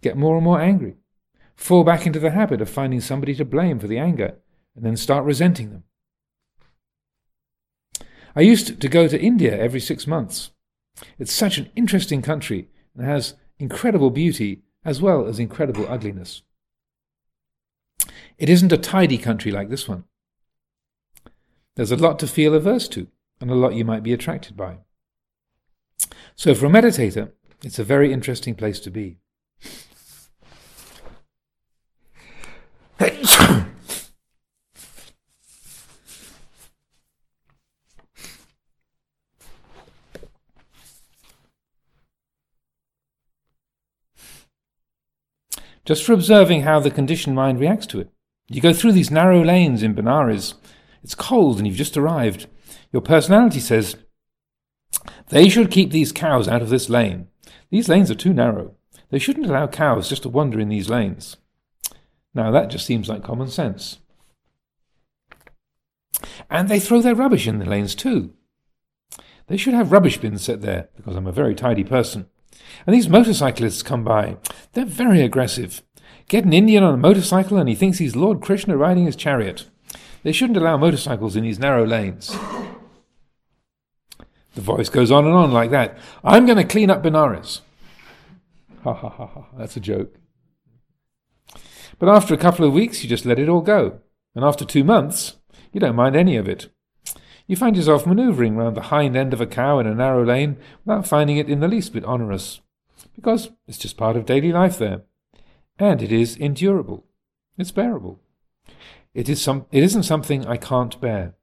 get 0.00 0.16
more 0.16 0.36
and 0.36 0.44
more 0.44 0.60
angry, 0.60 0.96
fall 1.56 1.84
back 1.84 2.06
into 2.06 2.18
the 2.18 2.30
habit 2.30 2.60
of 2.60 2.68
finding 2.68 3.00
somebody 3.00 3.34
to 3.34 3.44
blame 3.44 3.78
for 3.78 3.86
the 3.86 3.98
anger, 3.98 4.36
and 4.74 4.84
then 4.84 4.96
start 4.96 5.24
resenting 5.24 5.70
them. 5.70 5.84
I 8.34 8.42
used 8.42 8.80
to 8.80 8.88
go 8.88 9.08
to 9.08 9.20
India 9.20 9.58
every 9.58 9.80
six 9.80 10.06
months. 10.06 10.50
It's 11.18 11.32
such 11.32 11.56
an 11.58 11.70
interesting 11.74 12.20
country 12.20 12.68
and 12.94 13.06
has 13.06 13.34
incredible 13.58 14.10
beauty 14.10 14.62
as 14.84 15.00
well 15.00 15.26
as 15.26 15.38
incredible 15.38 15.86
ugliness. 15.88 16.42
It 18.38 18.50
isn't 18.50 18.72
a 18.72 18.78
tidy 18.78 19.16
country 19.16 19.50
like 19.50 19.70
this 19.70 19.88
one. 19.88 20.04
There's 21.74 21.92
a 21.92 21.96
lot 21.96 22.18
to 22.20 22.26
feel 22.26 22.54
averse 22.54 22.88
to, 22.88 23.08
and 23.40 23.50
a 23.50 23.54
lot 23.54 23.74
you 23.74 23.84
might 23.84 24.02
be 24.02 24.12
attracted 24.12 24.56
by. 24.56 24.78
So, 26.34 26.54
for 26.54 26.66
a 26.66 26.70
meditator, 26.70 27.32
it's 27.62 27.78
a 27.78 27.84
very 27.84 28.12
interesting 28.12 28.54
place 28.54 28.80
to 28.80 28.90
be. 28.90 29.18
Just 45.86 46.04
for 46.04 46.12
observing 46.12 46.62
how 46.62 46.80
the 46.80 46.90
conditioned 46.90 47.36
mind 47.36 47.60
reacts 47.60 47.86
to 47.88 48.00
it. 48.00 48.10
You 48.48 48.60
go 48.60 48.72
through 48.72 48.92
these 48.92 49.10
narrow 49.10 49.44
lanes 49.44 49.82
in 49.82 49.94
Benares. 49.94 50.54
It's 51.02 51.14
cold 51.14 51.58
and 51.58 51.66
you've 51.66 51.76
just 51.76 51.96
arrived. 51.96 52.46
Your 52.92 53.02
personality 53.02 53.60
says, 53.60 53.96
they 55.28 55.48
should 55.48 55.70
keep 55.70 55.90
these 55.90 56.12
cows 56.12 56.48
out 56.48 56.62
of 56.62 56.70
this 56.70 56.88
lane. 56.88 57.28
These 57.70 57.88
lanes 57.88 58.10
are 58.10 58.16
too 58.16 58.32
narrow. 58.32 58.74
They 59.10 59.18
shouldn't 59.18 59.46
allow 59.46 59.66
cows 59.66 60.08
just 60.08 60.22
to 60.22 60.28
wander 60.28 60.58
in 60.58 60.68
these 60.68 60.88
lanes. 60.88 61.36
Now, 62.36 62.50
that 62.50 62.68
just 62.68 62.84
seems 62.84 63.08
like 63.08 63.24
common 63.24 63.48
sense. 63.48 63.96
And 66.50 66.68
they 66.68 66.78
throw 66.78 67.00
their 67.00 67.14
rubbish 67.14 67.48
in 67.48 67.58
the 67.58 67.64
lanes 67.64 67.94
too. 67.94 68.34
They 69.46 69.56
should 69.56 69.72
have 69.72 69.90
rubbish 69.90 70.18
bins 70.18 70.42
set 70.42 70.60
there, 70.60 70.90
because 70.96 71.16
I'm 71.16 71.26
a 71.26 71.32
very 71.32 71.54
tidy 71.54 71.82
person. 71.82 72.26
And 72.86 72.94
these 72.94 73.08
motorcyclists 73.08 73.82
come 73.82 74.04
by. 74.04 74.36
They're 74.74 74.84
very 74.84 75.22
aggressive. 75.22 75.82
Get 76.28 76.44
an 76.44 76.52
Indian 76.52 76.84
on 76.84 76.92
a 76.92 76.98
motorcycle 76.98 77.56
and 77.56 77.70
he 77.70 77.74
thinks 77.74 77.96
he's 77.96 78.14
Lord 78.14 78.42
Krishna 78.42 78.76
riding 78.76 79.06
his 79.06 79.16
chariot. 79.16 79.70
They 80.22 80.32
shouldn't 80.32 80.58
allow 80.58 80.76
motorcycles 80.76 81.36
in 81.36 81.44
these 81.44 81.58
narrow 81.58 81.86
lanes. 81.86 82.36
The 84.54 84.60
voice 84.60 84.90
goes 84.90 85.10
on 85.10 85.24
and 85.24 85.34
on 85.34 85.52
like 85.52 85.70
that. 85.70 85.96
I'm 86.22 86.44
going 86.44 86.58
to 86.58 86.64
clean 86.64 86.90
up 86.90 87.02
Benares. 87.02 87.60
Ha 88.82 88.92
ha 88.92 89.08
ha 89.08 89.26
ha. 89.26 89.46
That's 89.56 89.78
a 89.78 89.80
joke. 89.80 90.16
But 91.98 92.08
after 92.08 92.34
a 92.34 92.38
couple 92.38 92.64
of 92.64 92.72
weeks, 92.72 93.02
you 93.02 93.08
just 93.08 93.24
let 93.24 93.38
it 93.38 93.48
all 93.48 93.62
go. 93.62 94.00
And 94.34 94.44
after 94.44 94.64
two 94.64 94.84
months, 94.84 95.36
you 95.72 95.80
don't 95.80 95.96
mind 95.96 96.14
any 96.14 96.36
of 96.36 96.48
it. 96.48 96.68
You 97.46 97.56
find 97.56 97.76
yourself 97.76 98.06
manoeuvring 98.06 98.56
round 98.56 98.76
the 98.76 98.82
hind 98.82 99.16
end 99.16 99.32
of 99.32 99.40
a 99.40 99.46
cow 99.46 99.78
in 99.78 99.86
a 99.86 99.94
narrow 99.94 100.24
lane 100.24 100.56
without 100.84 101.06
finding 101.06 101.36
it 101.36 101.48
in 101.48 101.60
the 101.60 101.68
least 101.68 101.92
bit 101.92 102.04
onerous, 102.04 102.60
because 103.14 103.50
it's 103.66 103.78
just 103.78 103.96
part 103.96 104.16
of 104.16 104.26
daily 104.26 104.52
life 104.52 104.78
there. 104.78 105.02
And 105.78 106.02
it 106.02 106.10
is 106.10 106.36
endurable. 106.36 107.06
It's 107.56 107.70
bearable. 107.70 108.20
It, 109.14 109.28
is 109.28 109.40
some, 109.40 109.66
it 109.70 109.82
isn't 109.82 110.02
something 110.02 110.46
I 110.46 110.56
can't 110.56 111.00
bear. 111.00 111.34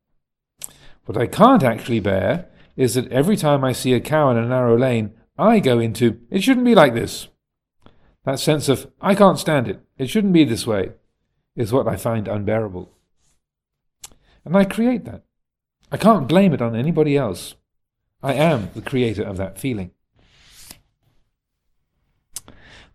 What 1.06 1.18
I 1.18 1.26
can't 1.26 1.64
actually 1.64 2.00
bear 2.00 2.50
is 2.76 2.96
that 2.96 3.12
every 3.12 3.38
time 3.38 3.64
I 3.64 3.72
see 3.72 3.94
a 3.94 4.00
cow 4.00 4.30
in 4.30 4.38
a 4.38 4.48
narrow 4.48 4.78
lane, 4.78 5.14
I 5.38 5.60
go 5.60 5.80
into, 5.80 6.20
it 6.30 6.44
shouldn't 6.44 6.66
be 6.66 6.76
like 6.76 6.94
this. 6.94 7.28
That 8.26 8.40
sense 8.40 8.70
of, 8.70 8.92
I 9.02 9.16
can't 9.16 9.40
stand 9.40 9.68
it, 9.68 9.82
it 9.98 10.10
shouldn't 10.10 10.34
be 10.34 10.44
this 10.44 10.66
way, 10.66 10.92
is 11.56 11.72
what 11.72 11.88
I 11.88 11.96
find 11.96 12.28
unbearable. 12.28 12.90
And 14.46 14.58
I 14.58 14.66
create 14.66 15.06
that. 15.06 15.24
I 15.92 15.98
can't 15.98 16.28
blame 16.28 16.54
it 16.54 16.62
on 16.62 16.76
anybody 16.76 17.16
else. 17.16 17.56
I 18.22 18.34
am 18.34 18.70
the 18.74 18.82
creator 18.82 19.24
of 19.24 19.38
that 19.38 19.60
feeling. 19.60 19.92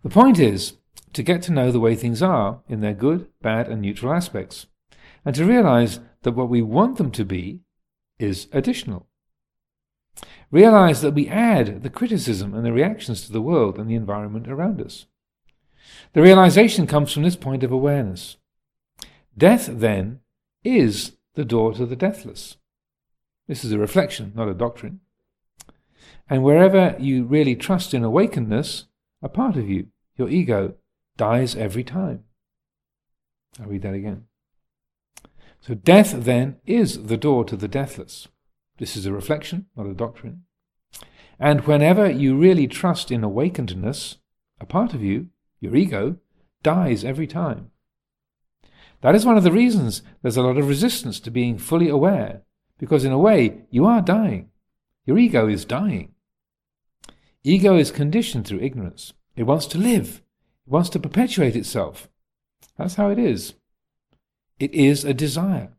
The 0.03 0.09
point 0.09 0.39
is 0.39 0.73
to 1.13 1.23
get 1.23 1.41
to 1.43 1.51
know 1.51 1.71
the 1.71 1.79
way 1.79 1.95
things 1.95 2.21
are 2.21 2.61
in 2.67 2.81
their 2.81 2.93
good, 2.93 3.27
bad, 3.41 3.67
and 3.67 3.81
neutral 3.81 4.13
aspects, 4.13 4.67
and 5.25 5.35
to 5.35 5.45
realize 5.45 5.99
that 6.23 6.31
what 6.31 6.49
we 6.49 6.61
want 6.61 6.97
them 6.97 7.11
to 7.11 7.25
be 7.25 7.61
is 8.17 8.47
additional. 8.51 9.07
Realize 10.51 11.01
that 11.01 11.13
we 11.13 11.27
add 11.27 11.83
the 11.83 11.89
criticism 11.89 12.53
and 12.53 12.65
the 12.65 12.73
reactions 12.73 13.25
to 13.25 13.31
the 13.31 13.41
world 13.41 13.77
and 13.77 13.89
the 13.89 13.95
environment 13.95 14.47
around 14.47 14.81
us. 14.81 15.05
The 16.13 16.21
realization 16.21 16.87
comes 16.87 17.11
from 17.11 17.23
this 17.23 17.35
point 17.35 17.63
of 17.63 17.71
awareness. 17.71 18.37
Death, 19.37 19.69
then, 19.71 20.21
is 20.63 21.17
the 21.35 21.45
door 21.45 21.73
to 21.73 21.85
the 21.85 21.95
deathless. 21.95 22.57
This 23.47 23.63
is 23.63 23.71
a 23.71 23.79
reflection, 23.79 24.33
not 24.35 24.49
a 24.49 24.53
doctrine. 24.53 24.99
And 26.29 26.43
wherever 26.43 26.95
you 26.99 27.23
really 27.23 27.55
trust 27.55 27.93
in 27.93 28.03
awakenedness, 28.03 28.85
a 29.21 29.29
part 29.29 29.55
of 29.55 29.69
you, 29.69 29.87
your 30.17 30.29
ego, 30.29 30.75
dies 31.17 31.55
every 31.55 31.83
time. 31.83 32.23
I'll 33.59 33.67
read 33.67 33.81
that 33.81 33.93
again. 33.93 34.25
So 35.61 35.73
death 35.73 36.13
then 36.15 36.57
is 36.65 37.05
the 37.05 37.17
door 37.17 37.43
to 37.45 37.55
the 37.55 37.67
deathless. 37.67 38.27
This 38.77 38.95
is 38.95 39.05
a 39.05 39.13
reflection, 39.13 39.65
not 39.75 39.87
a 39.87 39.93
doctrine. 39.93 40.43
And 41.39 41.65
whenever 41.65 42.09
you 42.09 42.35
really 42.35 42.67
trust 42.67 43.11
in 43.11 43.21
awakenedness, 43.21 44.17
a 44.59 44.65
part 44.65 44.93
of 44.93 45.01
you, 45.01 45.27
your 45.59 45.75
ego, 45.75 46.17
dies 46.63 47.03
every 47.03 47.27
time. 47.27 47.71
That 49.01 49.15
is 49.15 49.25
one 49.25 49.37
of 49.37 49.43
the 49.43 49.51
reasons 49.51 50.01
there's 50.21 50.37
a 50.37 50.41
lot 50.41 50.57
of 50.57 50.67
resistance 50.67 51.19
to 51.21 51.31
being 51.31 51.57
fully 51.57 51.89
aware, 51.89 52.43
because 52.77 53.05
in 53.05 53.11
a 53.11 53.17
way, 53.17 53.65
you 53.69 53.85
are 53.85 54.01
dying. 54.01 54.49
Your 55.05 55.17
ego 55.17 55.47
is 55.47 55.65
dying. 55.65 56.13
Ego 57.43 57.77
is 57.77 57.91
conditioned 57.91 58.45
through 58.45 58.59
ignorance. 58.59 59.13
It 59.35 59.43
wants 59.43 59.65
to 59.67 59.77
live, 59.77 60.21
it 60.65 60.71
wants 60.71 60.89
to 60.89 60.99
perpetuate 60.99 61.55
itself. 61.55 62.09
That's 62.77 62.95
how 62.95 63.09
it 63.09 63.19
is. 63.19 63.53
It 64.59 64.73
is 64.73 65.05
a 65.05 65.13
desire. 65.13 65.69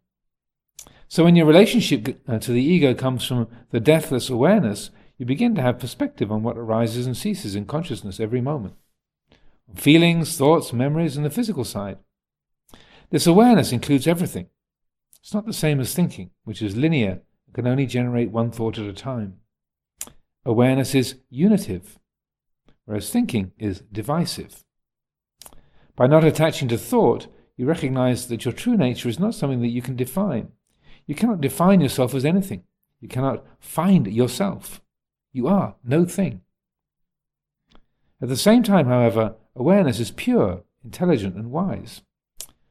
So 1.09 1.25
when 1.25 1.37
your 1.37 1.47
relationship 1.47 2.23
uh, 2.27 2.39
to 2.39 2.53
the 2.53 2.63
ego 2.63 2.95
comes 2.95 3.27
from 3.27 3.49
the 3.71 3.81
deathless 3.81 4.31
awareness, 4.31 4.91
you 5.19 5.27
begin 5.27 5.55
to 5.57 5.63
have 5.63 5.79
perspective 5.79 6.33
on 6.33 6.43
what 6.43 6.57
arises 6.57 7.07
and 7.07 7.17
ceases 7.17 7.55
in 7.55 7.67
consciousness 7.67 8.21
every 8.21 8.41
moment 8.41 8.75
feelings, 9.75 10.37
thoughts, 10.37 10.73
memories, 10.73 11.17
and 11.17 11.25
the 11.25 11.31
physical 11.31 11.65
side. 11.65 11.99
This 13.11 13.27
awareness 13.27 13.73
includes 13.73 14.07
everything. 14.07 14.49
It's 15.21 15.35
not 15.35 15.47
the 15.47 15.53
same 15.53 15.81
as 15.81 15.95
thinking, 15.95 16.31
which 16.45 16.63
is 16.63 16.77
linear 16.77 17.23
and 17.47 17.55
can 17.55 17.67
only 17.67 17.87
generate 17.87 18.31
one 18.31 18.51
thought 18.51 18.79
at 18.79 18.87
a 18.87 18.93
time. 18.93 19.39
Awareness 20.45 20.95
is 20.95 21.17
unitive, 21.29 21.99
whereas 22.85 23.11
thinking 23.11 23.53
is 23.59 23.81
divisive. 23.93 24.65
By 25.97 26.07
not 26.07 26.25
attaching 26.25 26.69
to 26.69 26.79
thought, 26.79 27.27
you 27.57 27.67
recognize 27.67 28.29
that 28.29 28.45
your 28.45 28.55
true 28.55 28.77
nature 28.77 29.09
is 29.09 29.19
not 29.19 29.35
something 29.35 29.61
that 29.61 29.69
you 29.69 29.83
can 29.83 29.97
define. 29.97 30.53
You 31.07 31.15
cannot 31.15 31.43
define 31.43 31.81
yourself 31.81 32.15
as 32.15 32.25
anything. 32.25 32.63
You 33.01 33.09
cannot 33.09 33.45
find 33.59 34.07
yourself. 34.07 34.81
You 35.33 35.47
are 35.47 35.75
no 35.85 36.05
thing. 36.05 36.41
At 38.23 38.29
the 38.29 38.37
same 38.37 38.63
time, 38.63 38.87
however, 38.87 39.35
awareness 39.61 40.01
is 40.01 40.11
pure, 40.11 40.65
intelligent, 40.83 41.37
and 41.37 41.51
wise. 41.51 42.01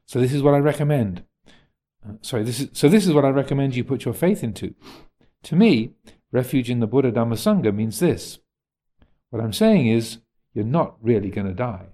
So 0.06 0.20
this 0.20 0.32
is 0.32 0.42
what 0.42 0.54
I 0.54 0.58
recommend. 0.58 1.24
Uh, 2.06 2.14
sorry, 2.20 2.42
this 2.42 2.60
is 2.60 2.68
so. 2.72 2.88
This 2.88 3.06
is 3.06 3.14
what 3.14 3.24
I 3.24 3.28
recommend 3.28 3.76
you 3.76 3.84
put 3.84 4.04
your 4.04 4.14
faith 4.14 4.42
into. 4.42 4.74
To 5.44 5.56
me, 5.56 5.92
refuge 6.32 6.68
in 6.68 6.80
the 6.80 6.88
Buddha 6.88 7.12
Dhamma 7.12 7.34
Sangha 7.34 7.72
means 7.74 8.00
this. 8.00 8.40
What 9.30 9.42
I'm 9.42 9.52
saying 9.52 9.86
is, 9.86 10.18
you're 10.52 10.64
not 10.64 10.96
really 11.00 11.30
going 11.30 11.46
to 11.46 11.54
die. 11.54 11.86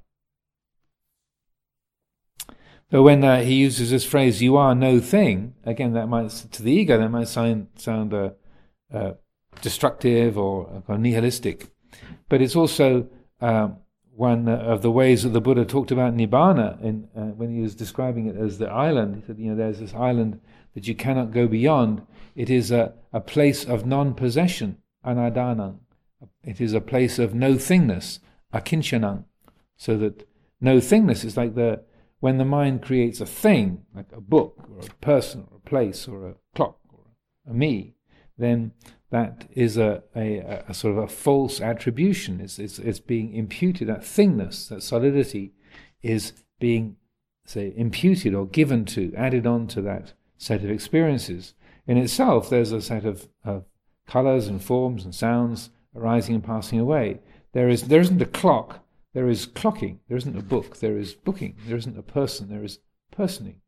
But 2.90 3.02
when 3.02 3.22
uh, 3.22 3.42
he 3.42 3.54
uses 3.54 3.90
this 3.90 4.06
phrase, 4.06 4.40
"You 4.40 4.56
are 4.56 4.74
no 4.74 4.98
thing," 5.00 5.54
again, 5.64 5.92
that 5.92 6.08
might 6.08 6.30
to 6.30 6.62
the 6.62 6.72
ego 6.72 6.98
that 6.98 7.10
might 7.10 7.28
sound 7.28 7.66
sound 7.76 8.14
uh, 8.14 8.30
uh, 8.94 9.12
destructive 9.60 10.38
or, 10.38 10.82
or 10.88 10.96
nihilistic, 10.96 11.68
but 12.28 12.40
it's 12.40 12.56
also 12.56 13.08
um, 13.40 13.76
one 14.16 14.48
of 14.48 14.80
the 14.80 14.90
ways 14.90 15.22
that 15.22 15.30
the 15.30 15.40
Buddha 15.42 15.64
talked 15.66 15.90
about 15.90 16.16
nibbana 16.16 16.82
in, 16.82 17.08
uh, 17.14 17.32
when 17.36 17.54
he 17.54 17.60
was 17.60 17.74
describing 17.74 18.26
it 18.26 18.36
as 18.36 18.56
the 18.56 18.68
island. 18.68 19.16
He 19.16 19.22
said, 19.26 19.38
you 19.38 19.50
know, 19.50 19.56
there's 19.56 19.78
this 19.78 19.92
island 19.94 20.40
that 20.74 20.88
you 20.88 20.94
cannot 20.94 21.32
go 21.32 21.46
beyond. 21.46 22.00
It 22.34 22.48
is 22.48 22.70
a, 22.70 22.94
a 23.12 23.20
place 23.20 23.64
of 23.64 23.84
non-possession, 23.84 24.78
anadana. 25.04 25.76
It 26.42 26.60
is 26.62 26.72
a 26.72 26.80
place 26.80 27.18
of 27.18 27.34
no 27.34 27.54
thingness, 27.54 28.20
akinchanam. 28.54 29.24
So 29.76 29.98
that 29.98 30.26
no 30.60 30.78
thingness 30.78 31.22
is 31.22 31.36
like 31.36 31.54
the 31.54 31.82
when 32.20 32.38
the 32.38 32.44
mind 32.46 32.82
creates 32.82 33.20
a 33.20 33.26
thing, 33.26 33.82
like 33.94 34.10
a 34.12 34.20
book 34.20 34.66
or 34.70 34.80
a 34.80 35.04
person 35.04 35.46
or 35.50 35.58
a 35.58 35.68
place 35.68 36.08
or 36.08 36.28
a 36.30 36.34
clock 36.54 36.78
or 36.90 37.04
a 37.48 37.52
me, 37.52 37.94
then 38.38 38.72
that 39.10 39.46
is 39.52 39.76
a, 39.76 40.02
a, 40.14 40.64
a, 40.68 40.74
sort 40.74 40.96
of 40.96 41.04
a 41.04 41.08
false 41.08 41.60
attribution. 41.60 42.40
It's, 42.40 42.58
it's, 42.58 42.78
it's 42.78 42.98
being 42.98 43.34
imputed, 43.34 43.88
that 43.88 44.00
thingness, 44.00 44.68
that 44.68 44.82
solidity 44.82 45.52
is 46.02 46.32
being 46.58 46.96
say, 47.44 47.72
imputed 47.76 48.34
or 48.34 48.46
given 48.46 48.84
to, 48.86 49.12
added 49.16 49.46
on 49.46 49.68
to 49.68 49.82
that 49.82 50.14
set 50.36 50.64
of 50.64 50.70
experiences. 50.70 51.54
In 51.86 51.96
itself, 51.96 52.50
there's 52.50 52.72
a 52.72 52.82
set 52.82 53.04
of, 53.04 53.28
of 53.44 53.64
colors 54.06 54.48
and 54.48 54.62
forms 54.62 55.04
and 55.04 55.14
sounds 55.14 55.70
arising 55.94 56.34
and 56.34 56.44
passing 56.44 56.80
away. 56.80 57.20
There, 57.52 57.68
is, 57.68 57.88
there 57.88 58.00
isn't 58.00 58.20
a 58.20 58.26
clock, 58.26 58.84
there 59.14 59.30
is 59.30 59.46
clocking. 59.46 60.00
There 60.08 60.16
isn't 60.18 60.36
a 60.36 60.42
book, 60.42 60.80
there 60.80 60.98
is 60.98 61.14
booking. 61.14 61.56
There 61.66 61.78
isn't 61.78 61.98
a 61.98 62.02
person, 62.02 62.50
there 62.50 62.62
is 62.62 62.80
personing. 63.10 63.62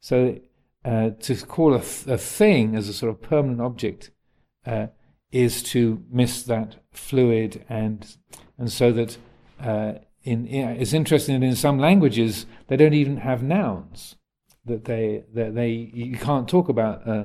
So 0.00 0.38
uh, 0.84 1.10
to 1.20 1.36
call 1.46 1.72
a, 1.72 1.80
th- 1.80 2.08
a, 2.08 2.18
thing 2.18 2.76
as 2.76 2.90
a 2.90 2.92
sort 2.92 3.08
of 3.08 3.22
permanent 3.22 3.62
object 3.62 4.10
uh, 4.66 4.86
is 5.30 5.62
to 5.62 6.04
miss 6.10 6.42
that 6.42 6.76
fluid, 6.92 7.64
and 7.68 8.16
and 8.58 8.70
so 8.70 8.92
that 8.92 9.18
uh, 9.60 9.94
in, 10.24 10.46
it's 10.46 10.92
interesting 10.92 11.40
that 11.40 11.46
in 11.46 11.56
some 11.56 11.78
languages 11.78 12.46
they 12.68 12.76
don't 12.76 12.94
even 12.94 13.18
have 13.18 13.42
nouns. 13.42 14.16
That 14.64 14.84
they 14.84 15.24
that 15.34 15.54
they 15.54 15.70
you 15.70 16.16
can't 16.16 16.48
talk 16.48 16.68
about 16.68 17.06
uh, 17.06 17.24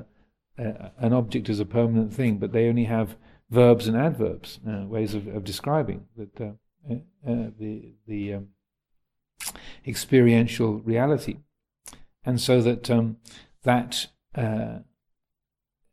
uh, 0.58 0.88
an 0.98 1.12
object 1.12 1.48
as 1.48 1.60
a 1.60 1.64
permanent 1.64 2.12
thing, 2.12 2.38
but 2.38 2.52
they 2.52 2.68
only 2.68 2.84
have 2.84 3.16
verbs 3.50 3.86
and 3.86 3.96
adverbs, 3.96 4.58
uh, 4.68 4.84
ways 4.86 5.14
of, 5.14 5.26
of 5.28 5.44
describing 5.44 6.06
that 6.16 6.40
uh, 6.40 6.96
the 7.24 7.94
the 8.06 8.34
um, 8.34 8.48
experiential 9.86 10.80
reality, 10.80 11.38
and 12.24 12.40
so 12.40 12.60
that 12.60 12.90
um, 12.90 13.18
that 13.62 14.08
uh, 14.34 14.78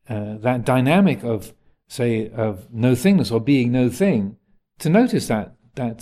that 0.08 0.66
dynamic 0.66 1.24
of 1.24 1.53
say 1.88 2.30
of 2.30 2.72
no 2.72 2.93
thingness 2.93 3.32
or 3.32 3.39
being 3.39 3.72
no 3.72 3.89
thing, 3.89 4.38
to 4.80 4.89
notice 4.89 5.28
that 5.28 5.56
that 5.76 5.99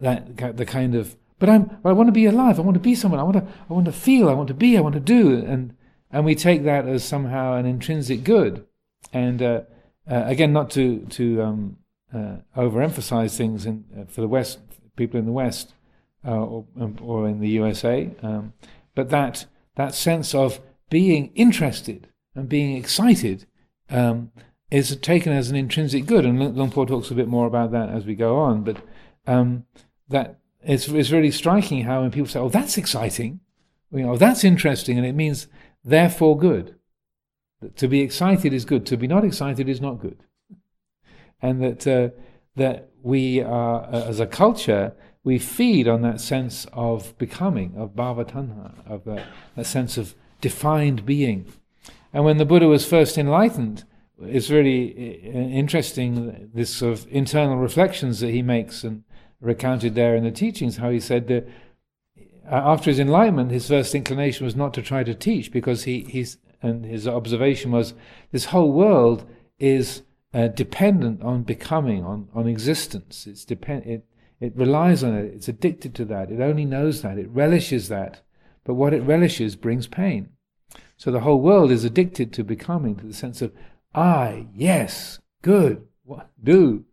that 0.00 0.56
the 0.56 0.66
kind 0.66 0.94
of 0.94 1.16
but 1.38 1.48
I'm 1.48 1.78
I 1.84 1.92
want 1.92 2.08
to 2.08 2.12
be 2.12 2.26
alive. 2.26 2.58
I 2.58 2.62
want 2.62 2.74
to 2.74 2.80
be 2.80 2.94
someone. 2.94 3.20
I 3.20 3.24
want 3.24 3.36
to 3.36 3.46
I 3.68 3.72
want 3.72 3.86
to 3.86 3.92
feel. 3.92 4.28
I 4.28 4.34
want 4.34 4.48
to 4.48 4.54
be. 4.54 4.78
I 4.78 4.80
want 4.80 4.94
to 4.94 5.00
do. 5.00 5.36
And 5.44 5.76
and 6.10 6.24
we 6.24 6.34
take 6.34 6.62
that 6.64 6.86
as 6.86 7.04
somehow 7.04 7.54
an 7.54 7.66
intrinsic 7.66 8.24
good. 8.24 8.64
And 9.12 9.42
uh, 9.42 9.62
uh, 10.10 10.22
again, 10.26 10.52
not 10.52 10.70
to 10.70 11.00
to 11.00 11.42
um, 11.42 11.76
uh, 12.14 12.36
overemphasize 12.56 13.36
things 13.36 13.66
in, 13.66 13.84
uh, 13.98 14.04
for 14.04 14.20
the 14.20 14.28
West 14.28 14.60
people 14.96 15.18
in 15.18 15.26
the 15.26 15.32
West 15.32 15.74
uh, 16.26 16.30
or 16.30 16.66
um, 16.80 16.96
or 17.02 17.28
in 17.28 17.40
the 17.40 17.48
USA, 17.48 18.10
um, 18.22 18.52
but 18.94 19.10
that 19.10 19.46
that 19.74 19.94
sense 19.94 20.34
of 20.34 20.60
being 20.88 21.32
interested 21.34 22.08
and 22.34 22.48
being 22.48 22.76
excited 22.76 23.46
um, 23.90 24.32
is 24.70 24.94
taken 24.96 25.32
as 25.32 25.50
an 25.50 25.56
intrinsic 25.56 26.06
good. 26.06 26.24
And 26.24 26.56
Luang 26.56 26.70
Por 26.70 26.86
talks 26.86 27.10
a 27.10 27.14
bit 27.14 27.28
more 27.28 27.46
about 27.46 27.70
that 27.72 27.90
as 27.90 28.04
we 28.04 28.14
go 28.14 28.38
on. 28.38 28.64
But 28.64 28.78
um, 29.26 29.64
that 30.08 30.38
it's, 30.62 30.88
it's 30.88 31.10
really 31.10 31.30
striking 31.30 31.84
how 31.84 32.02
when 32.02 32.10
people 32.10 32.28
say, 32.28 32.40
"Oh, 32.40 32.48
that's 32.48 32.78
exciting," 32.78 33.40
you 33.92 34.04
know, 34.04 34.16
that's 34.16 34.44
interesting, 34.44 34.98
and 34.98 35.06
it 35.06 35.14
means 35.14 35.46
therefore 35.84 36.36
good. 36.38 36.76
That 37.60 37.76
to 37.76 37.88
be 37.88 38.00
excited 38.00 38.52
is 38.52 38.64
good. 38.64 38.86
To 38.86 38.96
be 38.96 39.06
not 39.06 39.24
excited 39.24 39.68
is 39.68 39.80
not 39.80 40.00
good. 40.00 40.18
And 41.40 41.62
that 41.62 41.86
uh, 41.86 42.08
that 42.56 42.90
we 43.02 43.42
are, 43.42 43.82
uh, 43.84 44.04
as 44.06 44.20
a 44.20 44.26
culture, 44.26 44.94
we 45.24 45.38
feed 45.38 45.88
on 45.88 46.02
that 46.02 46.20
sense 46.20 46.66
of 46.72 47.16
becoming, 47.18 47.74
of 47.76 47.94
bhavatanha, 47.94 48.86
of 48.86 49.04
that, 49.04 49.26
that 49.56 49.66
sense 49.66 49.98
of 49.98 50.14
defined 50.40 51.04
being. 51.04 51.52
And 52.14 52.24
when 52.24 52.36
the 52.36 52.44
Buddha 52.44 52.68
was 52.68 52.86
first 52.86 53.18
enlightened, 53.18 53.82
it's 54.22 54.48
really 54.48 55.20
uh, 55.26 55.36
interesting 55.36 56.48
this 56.54 56.70
sort 56.70 56.92
of 56.92 57.06
internal 57.10 57.56
reflections 57.56 58.20
that 58.20 58.30
he 58.30 58.40
makes 58.40 58.84
and 58.84 59.02
recounted 59.40 59.96
there 59.96 60.14
in 60.14 60.22
the 60.22 60.30
teachings, 60.30 60.76
how 60.76 60.90
he 60.90 61.00
said 61.00 61.26
that 61.26 61.48
uh, 62.16 62.54
after 62.54 62.90
his 62.90 63.00
enlightenment, 63.00 63.50
his 63.50 63.66
first 63.66 63.96
inclination 63.96 64.44
was 64.44 64.54
not 64.54 64.72
to 64.74 64.80
try 64.80 65.02
to 65.02 65.12
teach 65.12 65.50
because 65.50 65.84
he, 65.84 66.04
he's, 66.04 66.38
and 66.62 66.86
his 66.86 67.08
observation 67.08 67.72
was 67.72 67.94
this 68.30 68.46
whole 68.46 68.70
world 68.70 69.28
is 69.58 70.02
uh, 70.32 70.46
dependent 70.46 71.20
on 71.20 71.42
becoming, 71.42 72.04
on, 72.04 72.28
on 72.32 72.46
existence. 72.46 73.26
It's 73.26 73.44
depend, 73.44 73.86
it, 73.86 74.06
it 74.38 74.56
relies 74.56 75.02
on 75.02 75.14
it, 75.16 75.34
it's 75.34 75.48
addicted 75.48 75.96
to 75.96 76.04
that, 76.04 76.30
it 76.30 76.40
only 76.40 76.64
knows 76.64 77.02
that, 77.02 77.18
it 77.18 77.28
relishes 77.30 77.88
that. 77.88 78.20
But 78.62 78.74
what 78.74 78.94
it 78.94 79.02
relishes 79.02 79.56
brings 79.56 79.88
pain. 79.88 80.28
So 80.96 81.10
the 81.10 81.20
whole 81.20 81.40
world 81.40 81.70
is 81.70 81.84
addicted 81.84 82.32
to 82.32 82.44
becoming, 82.44 82.96
to 82.96 83.06
the 83.06 83.14
sense 83.14 83.42
of 83.42 83.52
I, 83.94 84.48
yes, 84.54 85.20
good, 85.42 85.86
what, 86.04 86.30
do 86.42 86.84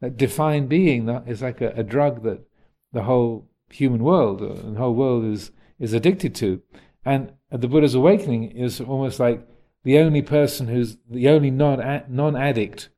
that 0.00 0.16
defined 0.16 0.68
being 0.68 1.06
that 1.06 1.28
is 1.28 1.42
like 1.42 1.60
a, 1.60 1.68
a 1.76 1.82
drug 1.82 2.22
that 2.24 2.40
the 2.92 3.02
whole 3.02 3.48
human 3.68 4.02
world 4.02 4.42
uh, 4.42 4.54
the 4.54 4.78
whole 4.78 4.94
world 4.94 5.24
is 5.24 5.52
is 5.78 5.92
addicted 5.92 6.34
to. 6.36 6.62
And 7.04 7.32
the 7.50 7.68
Buddha's 7.68 7.94
awakening 7.94 8.50
is 8.50 8.80
almost 8.80 9.20
like 9.20 9.46
the 9.84 9.98
only 9.98 10.22
person 10.22 10.68
who's 10.68 10.98
the 11.08 11.28
only 11.28 11.50
non 11.50 12.02
non 12.08 12.36
addict 12.36 12.90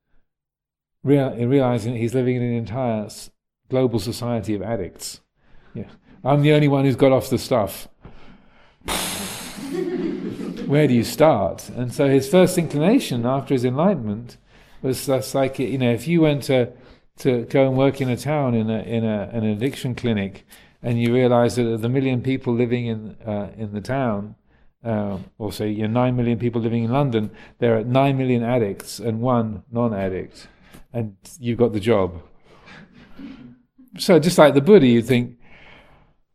real, 1.05 1.35
realizing 1.35 1.97
he's 1.97 2.15
living 2.15 2.37
in 2.37 2.43
an 2.43 2.55
entire 2.55 3.09
global 3.69 3.99
society 3.99 4.55
of 4.55 4.63
addicts. 4.63 5.21
Yeah, 5.75 5.91
I'm 6.25 6.43
the 6.43 6.53
only 6.53 6.69
one 6.69 6.85
who's 6.85 6.97
got 6.97 7.13
off 7.13 7.31
the 7.31 7.39
stuff. 7.39 7.89
Where 10.73 10.89
do 10.89 10.95
you 10.95 11.05
start? 11.05 11.69
And 11.69 11.93
so 11.93 12.09
his 12.09 12.31
first 12.31 12.57
inclination 12.57 13.27
after 13.27 13.53
his 13.53 13.63
enlightenment 13.63 14.39
was 14.81 15.05
that's 15.05 15.35
like 15.35 15.59
you 15.59 15.77
know 15.77 15.93
if 15.93 16.09
you 16.09 16.23
went 16.23 16.45
to 16.45 16.73
to 17.19 17.43
go 17.45 17.69
and 17.69 17.77
work 17.77 18.01
in 18.01 18.09
a 18.09 18.17
town 18.17 18.55
in 18.55 18.71
a 18.71 18.79
in 18.79 19.05
a 19.05 19.29
an 19.35 19.45
addiction 19.45 19.95
clinic, 19.95 20.47
and 20.83 20.99
you 20.99 21.13
realise 21.13 21.57
that 21.57 21.67
of 21.67 21.83
the 21.83 21.91
million 21.91 22.23
people 22.23 22.55
living 22.55 22.87
in 22.87 23.17
uh, 23.27 23.51
in 23.55 23.75
the 23.75 23.83
town, 23.83 24.35
uh, 24.83 25.19
or 25.37 25.53
say 25.53 25.69
you 25.69 25.87
know, 25.87 25.93
nine 26.05 26.17
million 26.17 26.39
people 26.39 26.63
living 26.63 26.85
in 26.85 26.91
London, 26.91 27.31
there 27.59 27.77
are 27.77 27.85
nine 27.85 28.17
million 28.17 28.43
addicts 28.43 28.99
and 28.99 29.21
one 29.21 29.65
non-addict, 29.71 30.49
and 30.91 31.17
you've 31.39 31.59
got 31.59 31.75
the 31.75 31.81
job. 31.81 32.23
So 33.99 34.19
just 34.19 34.39
like 34.39 34.55
the 34.55 34.63
Buddha, 34.63 34.87
you 34.87 35.03
think, 35.03 35.37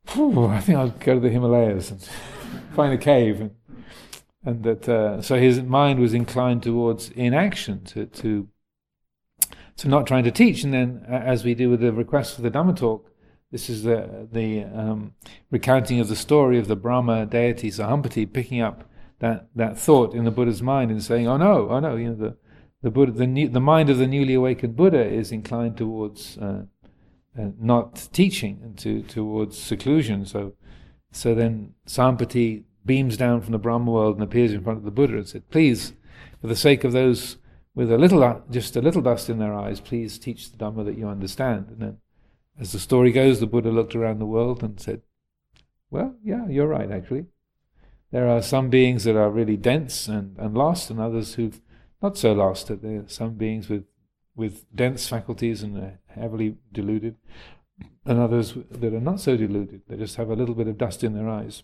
I 0.10 0.62
think 0.62 0.78
I'll 0.78 0.90
go 0.90 1.16
to 1.16 1.20
the 1.20 1.32
Himalayas 1.32 1.90
and 1.90 2.08
find 2.76 2.94
a 2.94 3.00
cave, 3.00 3.42
and, 3.42 3.57
and 4.48 4.64
that 4.64 4.88
uh, 4.88 5.22
so 5.22 5.36
his 5.36 5.62
mind 5.62 6.00
was 6.00 6.14
inclined 6.14 6.64
towards 6.64 7.10
inaction 7.10 7.84
to 7.84 8.06
to 8.06 8.48
so 9.76 9.90
not 9.90 10.08
trying 10.08 10.24
to 10.24 10.32
teach, 10.32 10.64
and 10.64 10.74
then 10.74 11.06
as 11.08 11.44
we 11.44 11.54
do 11.54 11.70
with 11.70 11.82
the 11.82 11.94
request 11.94 12.36
for 12.36 12.42
the 12.42 12.50
Dhamma 12.50 12.76
talk, 12.76 13.12
this 13.52 13.70
is 13.70 13.84
the 13.84 14.28
the 14.32 14.64
um, 14.64 15.14
recounting 15.52 16.00
of 16.00 16.08
the 16.08 16.16
story 16.16 16.58
of 16.58 16.68
the 16.68 16.78
Brahma 16.78 17.26
deity 17.26 17.70
Sahampati 17.70 18.32
picking 18.32 18.62
up 18.62 18.90
that, 19.20 19.48
that 19.56 19.78
thought 19.78 20.14
in 20.14 20.24
the 20.24 20.32
Buddha's 20.32 20.64
mind 20.64 20.92
and 20.92 21.04
saying, 21.04 21.28
"Oh 21.28 21.38
no, 21.38 21.68
oh 21.70 21.80
no," 21.80 21.98
you 21.98 22.10
know 22.10 22.16
the 22.16 22.38
the 22.82 22.90
Buddha, 22.90 23.12
the, 23.12 23.28
new, 23.28 23.50
the 23.50 23.60
mind 23.60 23.90
of 23.90 23.98
the 23.98 24.08
newly 24.08 24.36
awakened 24.36 24.78
Buddha 24.78 25.04
is 25.06 25.34
inclined 25.34 25.76
towards 25.76 26.38
uh, 26.38 26.64
uh, 27.38 27.50
not 27.60 28.08
teaching 28.14 28.62
and 28.64 28.78
to 28.78 29.02
towards 29.04 29.58
seclusion. 29.58 30.26
So 30.26 30.54
so 31.12 31.36
then 31.36 31.74
Sahampati 31.86 32.64
beams 32.88 33.18
down 33.18 33.42
from 33.42 33.52
the 33.52 33.60
Brahma 33.60 33.92
world 33.92 34.16
and 34.16 34.24
appears 34.24 34.54
in 34.54 34.64
front 34.64 34.80
of 34.80 34.86
the 34.86 34.92
Buddha 34.92 35.18
and 35.18 35.28
said, 35.28 35.50
"Please, 35.52 35.94
for 36.42 36.48
the 36.48 36.56
sake 36.56 36.84
of 36.84 36.94
those." 36.94 37.38
with 37.78 37.92
a 37.92 37.98
little, 37.98 38.24
uh, 38.24 38.40
just 38.50 38.76
a 38.76 38.82
little 38.82 39.04
dust 39.04 39.30
in 39.30 39.38
their 39.38 39.54
eyes, 39.54 39.80
please 39.80 40.18
teach 40.18 40.50
the 40.50 40.58
Dhamma 40.58 40.84
that 40.84 40.98
you 40.98 41.08
understand. 41.08 41.68
And 41.70 41.80
then, 41.80 41.98
as 42.60 42.72
the 42.72 42.80
story 42.80 43.12
goes, 43.12 43.40
the 43.40 43.46
Buddha 43.46 43.70
looked 43.70 43.96
around 43.96 44.18
the 44.18 44.26
world 44.26 44.64
and 44.64 44.80
said, 44.80 45.04
Well, 45.92 46.16
yeah, 46.24 46.48
you're 46.48 46.66
right, 46.66 46.90
actually. 46.90 47.26
There 48.10 48.28
are 48.28 48.42
some 48.42 48.72
beings 48.72 49.04
that 49.04 49.16
are 49.16 49.30
really 49.30 49.58
dense 49.58 50.08
and, 50.08 50.36
and 50.40 50.58
lost, 50.58 50.90
and 50.90 51.00
others 51.00 51.36
who've 51.36 51.62
not 52.02 52.18
so 52.18 52.34
lost. 52.34 52.66
That 52.66 52.82
There 52.82 53.02
are 53.02 53.10
some 53.10 53.36
beings 53.36 53.70
with, 53.70 53.86
with 54.36 54.66
dense 54.76 55.08
faculties 55.08 55.62
and 55.62 55.78
are 55.78 56.00
heavily 56.08 56.56
deluded, 56.74 57.16
and 58.06 58.20
others 58.20 58.56
that 58.72 58.92
are 58.92 59.00
not 59.00 59.20
so 59.20 59.38
deluded. 59.38 59.84
They 59.88 59.98
just 59.98 60.16
have 60.16 60.32
a 60.32 60.36
little 60.36 60.56
bit 60.56 60.68
of 60.68 60.80
dust 60.80 61.04
in 61.04 61.14
their 61.14 61.30
eyes. 61.30 61.62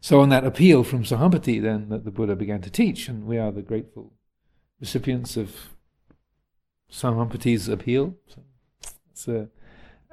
So, 0.00 0.20
on 0.20 0.28
that 0.28 0.44
appeal 0.44 0.84
from 0.84 1.04
Sahampati, 1.04 1.60
then, 1.60 1.88
that 1.88 2.04
the 2.04 2.10
Buddha 2.10 2.36
began 2.36 2.60
to 2.62 2.70
teach, 2.70 3.08
and 3.08 3.26
we 3.26 3.38
are 3.38 3.50
the 3.50 3.62
grateful 3.62 4.12
recipients 4.80 5.36
of 5.36 5.76
Sahampati's 6.90 7.68
appeal. 7.68 8.14
So 9.14 9.48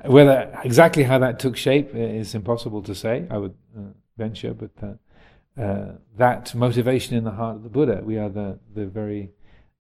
uh, 0.03 0.11
whether 0.11 0.59
exactly 0.63 1.03
how 1.03 1.19
that 1.19 1.39
took 1.39 1.55
shape 1.55 1.93
is 1.93 2.33
impossible 2.33 2.81
to 2.83 2.95
say. 2.95 3.27
I 3.29 3.37
would 3.37 3.55
uh, 3.77 3.81
venture, 4.17 4.53
but 4.53 4.71
uh, 4.81 5.61
uh, 5.61 5.91
that 6.17 6.55
motivation 6.55 7.15
in 7.15 7.23
the 7.23 7.31
heart 7.31 7.57
of 7.57 7.63
the 7.63 7.69
Buddha, 7.69 8.01
we 8.03 8.17
are 8.17 8.29
the 8.29 8.59
the 8.73 8.85
very 8.85 9.31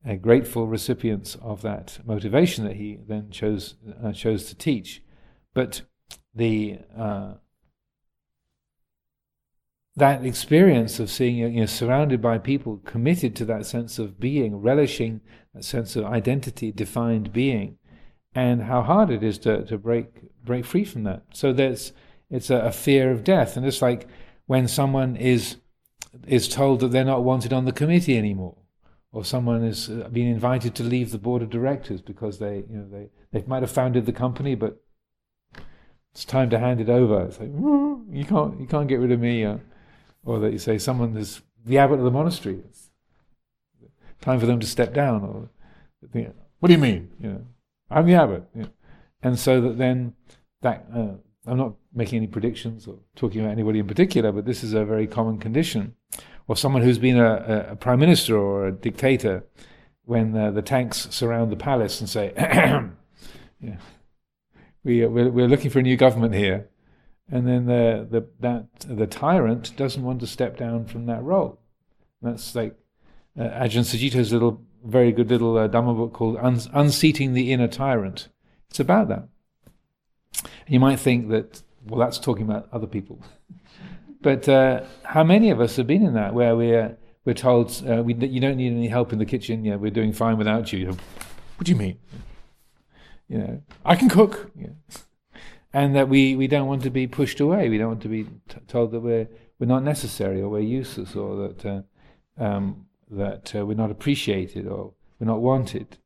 uh, 0.07 0.15
grateful 0.15 0.67
recipients 0.67 1.35
of 1.41 1.61
that 1.61 1.99
motivation 2.05 2.65
that 2.65 2.75
he 2.75 2.99
then 3.07 3.31
chose 3.31 3.75
uh, 4.03 4.11
chose 4.11 4.45
to 4.45 4.55
teach. 4.55 5.01
But 5.53 5.81
the 6.35 6.79
that 9.95 10.25
experience 10.25 10.99
of 10.99 11.09
seeing 11.09 11.37
you 11.37 11.49
know 11.49 11.65
surrounded 11.65 12.21
by 12.21 12.37
people 12.37 12.81
committed 12.85 13.35
to 13.35 13.45
that 13.45 13.65
sense 13.65 13.99
of 13.99 14.19
being, 14.19 14.61
relishing 14.61 15.21
that 15.53 15.63
sense 15.63 15.95
of 15.95 16.05
identity, 16.05 16.71
defined 16.71 17.31
being, 17.31 17.77
and 18.33 18.63
how 18.63 18.81
hard 18.81 19.09
it 19.09 19.23
is 19.23 19.37
to, 19.39 19.63
to 19.65 19.77
break 19.77 20.07
break 20.43 20.65
free 20.65 20.85
from 20.85 21.03
that. 21.03 21.23
So 21.33 21.53
there's 21.53 21.93
It's 22.29 22.49
a, 22.49 22.57
a 22.57 22.71
fear 22.71 23.11
of 23.11 23.23
death, 23.23 23.57
and 23.57 23.65
it's 23.65 23.81
like 23.81 24.07
when 24.47 24.67
someone 24.67 25.15
is 25.15 25.57
is 26.27 26.47
told 26.47 26.79
that 26.79 26.91
they're 26.91 27.05
not 27.05 27.23
wanted 27.23 27.53
on 27.53 27.65
the 27.65 27.71
committee 27.71 28.17
anymore, 28.17 28.57
or 29.11 29.23
someone 29.23 29.61
has 29.63 29.89
uh, 29.89 30.09
been 30.11 30.27
invited 30.27 30.73
to 30.75 30.83
leave 30.83 31.11
the 31.11 31.17
board 31.19 31.41
of 31.43 31.49
directors 31.49 32.01
because 32.01 32.39
they, 32.39 32.63
you 32.69 32.77
know, 32.77 32.87
they, 32.89 33.09
they 33.31 33.45
might 33.47 33.61
have 33.61 33.71
founded 33.71 34.05
the 34.05 34.11
company, 34.11 34.55
but 34.55 34.81
it's 36.11 36.25
time 36.25 36.49
to 36.49 36.57
hand 36.57 36.79
it 36.81 36.89
over. 36.89 37.25
It's 37.27 37.39
like 37.39 37.49
you 37.49 38.25
can't 38.25 38.59
you 38.59 38.67
can't 38.67 38.87
get 38.87 38.99
rid 38.99 39.11
of 39.11 39.19
me, 39.19 39.45
uh, 39.45 39.57
or 40.25 40.39
that 40.39 40.51
you 40.51 40.59
say 40.59 40.77
someone 40.77 41.15
is 41.17 41.41
the 41.65 41.77
abbot 41.77 41.99
of 41.99 42.05
the 42.05 42.11
monastery. 42.11 42.61
It's 42.67 42.89
time 44.21 44.39
for 44.39 44.45
them 44.45 44.59
to 44.59 44.67
step 44.67 44.93
down, 44.93 45.23
or 45.23 45.49
what 46.59 46.67
do 46.67 46.73
you 46.73 46.79
mean? 46.79 47.11
You 47.19 47.29
know, 47.29 47.41
I'm 47.89 48.05
the 48.05 48.15
abbot, 48.15 48.43
you 48.55 48.63
know. 48.63 48.69
and 49.21 49.37
so 49.37 49.61
that 49.61 49.77
then 49.77 50.13
that 50.61 50.85
uh, 50.95 51.13
I'm 51.45 51.57
not 51.57 51.73
making 51.93 52.17
any 52.17 52.27
predictions 52.27 52.87
or 52.87 52.97
talking 53.15 53.41
about 53.41 53.51
anybody 53.51 53.79
in 53.79 53.87
particular, 53.87 54.31
but 54.31 54.45
this 54.45 54.63
is 54.63 54.73
a 54.73 54.85
very 54.85 55.07
common 55.07 55.37
condition. 55.39 55.95
Or 56.47 56.57
someone 56.57 56.81
who's 56.81 56.99
been 56.99 57.17
a, 57.17 57.67
a 57.71 57.75
prime 57.75 57.99
minister 57.99 58.37
or 58.37 58.67
a 58.67 58.71
dictator, 58.71 59.45
when 60.05 60.35
uh, 60.35 60.51
the 60.51 60.61
tanks 60.61 61.07
surround 61.11 61.51
the 61.51 61.55
palace 61.55 61.99
and 61.99 62.09
say, 62.09 62.33
yeah, 62.37 63.77
we, 64.83 65.05
uh, 65.05 65.07
we're, 65.07 65.29
we're 65.29 65.47
looking 65.47 65.71
for 65.71 65.79
a 65.79 65.83
new 65.83 65.95
government 65.95 66.33
here. 66.33 66.67
And 67.31 67.47
then 67.47 67.65
the, 67.65 68.07
the, 68.09 68.27
that, 68.41 68.67
the 68.81 69.07
tyrant 69.07 69.75
doesn't 69.77 70.03
want 70.03 70.19
to 70.19 70.27
step 70.27 70.57
down 70.57 70.85
from 70.85 71.05
that 71.05 71.23
role. 71.23 71.59
that's 72.21 72.53
like 72.53 72.75
uh, 73.39 73.43
Ajahn 73.43 73.85
Sucitto's 73.85 74.31
little, 74.31 74.61
very 74.83 75.11
good 75.11 75.29
little 75.29 75.57
uh, 75.57 75.67
Dhamma 75.67 75.95
book 75.95 76.13
called 76.13 76.37
Unseating 76.73 77.33
the 77.33 77.51
Inner 77.51 77.67
Tyrant. 77.67 78.27
It's 78.69 78.79
about 78.79 79.07
that. 79.07 79.27
You 80.67 80.79
might 80.79 80.99
think 80.99 81.29
that, 81.29 81.63
well, 81.85 81.99
that's 81.99 82.19
talking 82.19 82.43
about 82.43 82.67
other 82.71 82.87
people. 82.87 83.23
but 84.21 84.47
uh, 84.49 84.83
how 85.03 85.23
many 85.23 85.49
of 85.49 85.61
us 85.61 85.77
have 85.77 85.87
been 85.87 86.05
in 86.05 86.13
that 86.13 86.33
where 86.33 86.55
we're, 86.55 86.97
we're 87.25 87.33
told, 87.33 87.71
uh, 87.89 88.03
we, 88.03 88.13
you 88.13 88.39
don't 88.39 88.57
need 88.57 88.73
any 88.73 88.87
help 88.87 89.13
in 89.13 89.19
the 89.19 89.25
kitchen, 89.25 89.63
yeah, 89.63 89.75
we're 89.75 89.91
doing 89.91 90.11
fine 90.11 90.37
without 90.37 90.73
you. 90.73 90.87
What 90.87 91.65
do 91.65 91.71
you 91.71 91.77
mean? 91.77 91.97
You 93.29 93.37
know, 93.37 93.63
I 93.85 93.95
can 93.95 94.09
cook. 94.09 94.51
Yeah. 94.55 94.67
And 95.73 95.95
that 95.95 96.07
we, 96.07 96.35
we 96.35 96.47
don't 96.47 96.67
want 96.67 96.83
to 96.83 96.91
be 96.91 97.07
pushed 97.07 97.39
away. 97.39 97.67
We 97.67 97.77
don't 97.77 97.87
want 97.87 98.01
to 98.03 98.09
be 98.09 98.25
t- 98.25 98.59
told 98.67 98.91
that 98.91 98.99
we're, 98.99 99.27
we're 99.59 99.67
not 99.67 99.83
necessary 99.83 100.39
or 100.41 100.49
we're 100.49 100.59
useless 100.59 101.15
or 101.15 101.47
that, 101.47 101.65
uh, 101.65 101.81
um, 102.43 102.85
that 103.09 103.55
uh, 103.55 103.65
we're 103.65 103.73
not 103.73 103.89
appreciated 103.89 104.67
or 104.67 104.93
we're 105.19 105.27
not 105.27 105.41
wanted. 105.41 105.97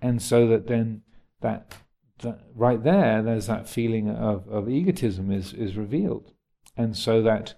And 0.00 0.22
so 0.22 0.46
that 0.48 0.66
then 0.66 1.02
that 1.40 1.74
right 2.54 2.82
there, 2.82 3.22
there's 3.22 3.46
that 3.46 3.68
feeling 3.68 4.10
of, 4.10 4.46
of 4.48 4.68
egotism 4.68 5.30
is, 5.30 5.52
is 5.52 5.76
revealed. 5.76 6.32
And 6.76 6.96
so 6.96 7.22
that 7.22 7.54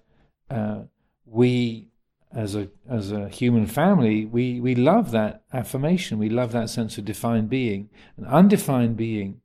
uh, 0.50 0.82
we, 1.26 1.88
as 2.34 2.54
a, 2.54 2.68
as 2.88 3.12
a 3.12 3.28
human 3.28 3.66
family, 3.66 4.24
we, 4.24 4.60
we 4.60 4.74
love 4.74 5.10
that 5.10 5.42
affirmation, 5.52 6.18
we 6.18 6.28
love 6.28 6.52
that 6.52 6.70
sense 6.70 6.98
of 6.98 7.04
defined 7.04 7.50
being. 7.50 7.90
An 8.16 8.24
undefined 8.26 8.96
being 8.96 9.40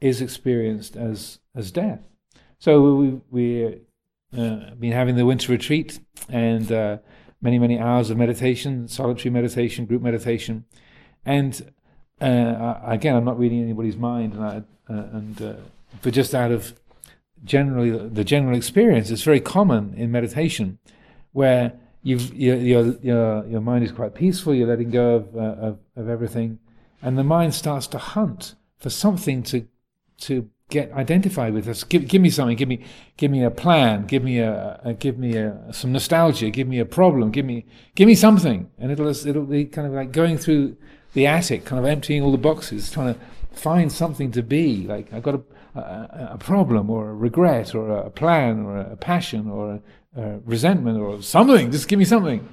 is 0.00 0.20
experienced 0.20 0.96
as, 0.96 1.40
as 1.54 1.70
death. 1.70 2.06
So 2.58 2.94
we, 2.94 3.20
we 3.30 3.66
uh, 4.36 4.74
been 4.78 4.92
having 4.92 5.16
the 5.16 5.26
winter 5.26 5.52
retreat 5.52 6.00
and 6.28 6.70
uh, 6.70 6.98
many, 7.40 7.58
many 7.58 7.78
hours 7.78 8.10
of 8.10 8.16
meditation, 8.16 8.88
solitary 8.88 9.30
meditation, 9.30 9.86
group 9.86 10.02
meditation. 10.02 10.64
And 11.24 11.72
uh, 12.20 12.80
again, 12.84 13.14
I'm 13.16 13.24
not 13.24 13.38
reading 13.38 13.62
anybody's 13.62 13.96
mind, 13.96 14.34
and, 14.34 14.44
I, 14.44 14.56
uh, 14.88 15.06
and 15.12 15.42
uh, 15.42 15.52
but 16.02 16.12
just 16.12 16.34
out 16.34 16.50
of 16.50 16.74
generally 17.44 17.90
the 18.08 18.24
general 18.24 18.56
experience, 18.56 19.10
it's 19.10 19.22
very 19.22 19.40
common 19.40 19.94
in 19.96 20.10
meditation 20.10 20.78
where 21.32 21.74
you've, 22.02 22.34
your, 22.34 22.56
your, 22.56 22.94
your, 23.02 23.46
your 23.46 23.60
mind 23.60 23.84
is 23.84 23.92
quite 23.92 24.14
peaceful, 24.14 24.54
you're 24.54 24.66
letting 24.66 24.90
go 24.90 25.16
of, 25.16 25.36
uh, 25.36 25.38
of, 25.38 25.78
of 25.94 26.08
everything, 26.08 26.58
and 27.00 27.16
the 27.16 27.24
mind 27.24 27.54
starts 27.54 27.86
to 27.86 27.98
hunt 27.98 28.56
for 28.78 28.90
something 28.90 29.42
to 29.44 29.66
to 30.18 30.48
get 30.70 30.92
identified 30.92 31.54
with 31.54 31.66
us. 31.66 31.82
Give, 31.84 32.06
give 32.06 32.20
me 32.20 32.30
something. 32.30 32.56
Give 32.56 32.68
me, 32.68 32.84
give 33.16 33.30
me 33.30 33.42
a 33.42 33.50
plan. 33.50 34.06
Give 34.06 34.22
me 34.22 34.38
a, 34.38 34.80
a 34.84 34.94
give 34.94 35.18
me 35.18 35.36
a, 35.36 35.58
some 35.72 35.92
nostalgia. 35.92 36.50
Give 36.50 36.68
me 36.68 36.78
a 36.78 36.84
problem. 36.84 37.30
Give 37.30 37.46
me, 37.46 37.64
give 37.94 38.06
me 38.06 38.14
something. 38.14 38.70
And 38.78 38.92
it'll, 38.92 39.08
it'll 39.08 39.46
be 39.46 39.64
kind 39.64 39.86
of 39.86 39.94
like 39.94 40.12
going 40.12 40.38
through 40.38 40.76
the 41.14 41.26
attic, 41.26 41.64
kind 41.64 41.78
of 41.78 41.86
emptying 41.86 42.22
all 42.22 42.32
the 42.32 42.38
boxes, 42.38 42.90
trying 42.90 43.14
to 43.14 43.20
find 43.52 43.90
something 43.90 44.30
to 44.32 44.42
be. 44.42 44.86
Like 44.86 45.12
I've 45.12 45.22
got 45.22 45.36
a, 45.74 45.78
a, 45.78 46.28
a 46.32 46.38
problem 46.38 46.90
or 46.90 47.10
a 47.10 47.14
regret 47.14 47.74
or 47.74 47.90
a 47.90 48.10
plan 48.10 48.66
or 48.66 48.78
a 48.78 48.96
passion 48.96 49.48
or 49.48 49.74
a, 49.74 49.80
resentment 50.44 50.98
or 50.98 51.22
something. 51.22 51.70
Just 51.70 51.86
give 51.86 51.98
me 51.98 52.04
something. 52.04 52.48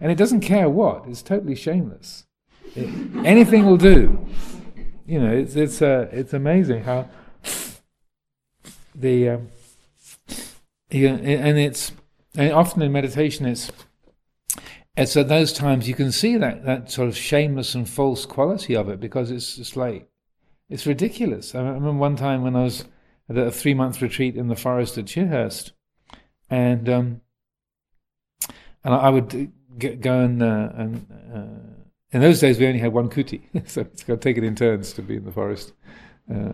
And 0.00 0.12
it 0.12 0.14
doesn't 0.14 0.40
care 0.40 0.68
what. 0.68 1.04
It's 1.08 1.20
totally 1.20 1.56
shameless. 1.56 2.26
It, 2.76 2.88
anything 3.24 3.66
will 3.66 3.76
do. 3.76 4.24
You 5.08 5.20
know, 5.20 5.32
it's 5.32 5.56
it's 5.56 5.80
uh, 5.80 6.08
it's 6.12 6.34
amazing 6.34 6.84
how 6.84 7.08
the 8.94 9.30
um, 9.30 9.48
yeah, 10.90 11.12
and 11.12 11.58
it's 11.58 11.92
and 12.36 12.52
often 12.52 12.82
in 12.82 12.92
meditation 12.92 13.46
it's 13.46 13.72
it's 14.98 15.16
at 15.16 15.28
those 15.28 15.52
times 15.52 15.88
you 15.88 15.94
can 15.94 16.12
see 16.12 16.36
that, 16.36 16.64
that 16.64 16.90
sort 16.90 17.08
of 17.08 17.16
shameless 17.16 17.74
and 17.74 17.88
false 17.88 18.26
quality 18.26 18.74
of 18.74 18.88
it 18.88 19.00
because 19.00 19.30
it's 19.30 19.56
just 19.56 19.76
like, 19.76 20.10
it's 20.68 20.86
ridiculous. 20.86 21.54
I 21.54 21.60
remember 21.60 21.92
one 21.92 22.16
time 22.16 22.42
when 22.42 22.56
I 22.56 22.64
was 22.64 22.84
at 23.30 23.38
a 23.38 23.50
three 23.50 23.74
month 23.74 24.02
retreat 24.02 24.36
in 24.36 24.48
the 24.48 24.56
forest 24.56 24.98
at 24.98 25.06
Chithurst, 25.06 25.70
and 26.50 26.88
um, 26.88 27.20
and 28.84 28.94
I 28.94 29.08
would 29.08 29.52
get, 29.78 30.00
go 30.00 30.20
and, 30.20 30.42
uh, 30.42 30.68
and 30.74 31.06
uh, 31.34 31.67
in 32.12 32.20
those 32.20 32.40
days 32.40 32.58
we 32.58 32.66
only 32.66 32.78
had 32.78 32.92
one 32.92 33.08
kuti, 33.08 33.42
so 33.68 33.82
it's 33.82 34.02
got 34.02 34.14
to 34.14 34.20
take 34.20 34.38
it 34.38 34.44
in 34.44 34.54
turns 34.54 34.92
to 34.94 35.02
be 35.02 35.16
in 35.16 35.24
the 35.24 35.32
forest. 35.32 35.72
Uh, 36.32 36.52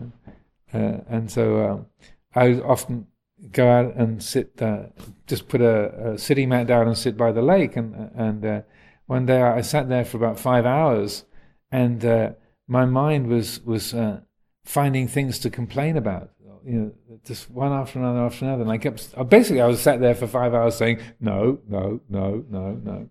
uh 0.73 0.97
and 1.07 1.31
so 1.31 1.65
um, 1.65 1.85
I 2.33 2.49
would 2.49 2.63
often 2.63 3.07
go 3.51 3.69
out 3.69 3.95
and 3.95 4.21
sit, 4.23 4.61
uh, 4.61 4.83
just 5.27 5.47
put 5.47 5.61
a, 5.61 6.13
a, 6.13 6.17
sitting 6.17 6.49
mat 6.49 6.67
down 6.67 6.87
and 6.87 6.97
sit 6.97 7.17
by 7.17 7.31
the 7.31 7.41
lake. 7.41 7.75
And 7.75 8.11
and 8.15 8.45
uh, 8.45 8.61
one 9.05 9.25
day 9.25 9.41
I 9.41 9.61
sat 9.61 9.89
there 9.89 10.05
for 10.05 10.17
about 10.17 10.39
five 10.39 10.65
hours, 10.65 11.25
and 11.71 12.03
uh, 12.03 12.31
my 12.67 12.85
mind 12.85 13.27
was 13.27 13.61
was 13.61 13.93
uh, 13.93 14.21
finding 14.63 15.07
things 15.07 15.39
to 15.39 15.49
complain 15.49 15.97
about. 15.97 16.31
You 16.65 16.79
know, 16.79 16.91
just 17.23 17.51
one 17.51 17.71
after 17.71 17.99
another 17.99 18.21
after 18.21 18.45
another. 18.45 18.63
And 18.63 18.71
I 18.71 18.79
kept 18.79 19.13
basically 19.29 19.61
I 19.61 19.67
was 19.67 19.79
sat 19.79 19.99
there 20.01 20.15
for 20.15 20.25
five 20.25 20.53
hours 20.53 20.75
saying 20.75 20.99
no, 21.19 21.59
no, 21.67 22.01
no, 22.09 22.43
no, 22.49 22.71
no. 22.83 23.09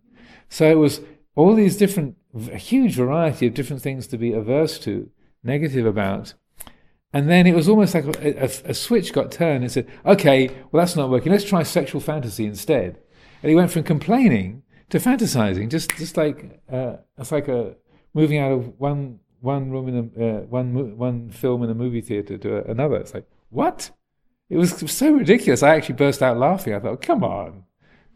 So 0.48 0.68
it 0.68 0.78
was 0.78 1.00
all 1.36 1.54
these 1.54 1.76
different, 1.76 2.16
a 2.34 2.56
huge 2.56 2.94
variety 2.94 3.46
of 3.46 3.54
different 3.54 3.82
things 3.82 4.06
to 4.08 4.18
be 4.18 4.32
averse 4.32 4.78
to, 4.80 5.10
negative 5.42 5.86
about. 5.86 6.34
And 7.12 7.30
then 7.30 7.46
it 7.46 7.54
was 7.54 7.68
almost 7.68 7.94
like 7.94 8.04
a, 8.06 8.44
a, 8.44 8.70
a, 8.70 8.74
switch 8.74 9.12
got 9.12 9.30
turned 9.30 9.62
and 9.62 9.70
said, 9.70 9.88
okay, 10.04 10.48
well, 10.72 10.82
that's 10.82 10.96
not 10.96 11.10
working. 11.10 11.30
Let's 11.30 11.44
try 11.44 11.62
sexual 11.62 12.00
fantasy 12.00 12.44
instead. 12.44 12.98
And 13.42 13.50
he 13.50 13.54
went 13.54 13.70
from 13.70 13.84
complaining 13.84 14.64
to 14.90 14.98
fantasizing, 14.98 15.70
just, 15.70 15.96
just 15.96 16.16
like, 16.16 16.60
uh, 16.72 16.96
it's 17.16 17.30
like 17.30 17.46
a, 17.46 17.76
moving 18.14 18.38
out 18.38 18.50
of 18.50 18.80
one, 18.80 19.20
one 19.40 19.70
room 19.70 19.88
in 19.88 19.96
a, 20.16 20.26
uh, 20.26 20.40
one, 20.40 20.96
one 20.96 21.30
film 21.30 21.62
in 21.62 21.70
a 21.70 21.74
movie 21.74 22.00
theater 22.00 22.36
to 22.38 22.68
another. 22.68 22.96
It's 22.96 23.14
like, 23.14 23.28
what? 23.50 23.90
It 24.50 24.56
was 24.56 24.72
so 24.90 25.12
ridiculous. 25.12 25.62
I 25.62 25.76
actually 25.76 25.96
burst 25.96 26.22
out 26.22 26.38
laughing. 26.38 26.74
I 26.74 26.80
thought, 26.80 27.00
come 27.00 27.22
on, 27.22 27.64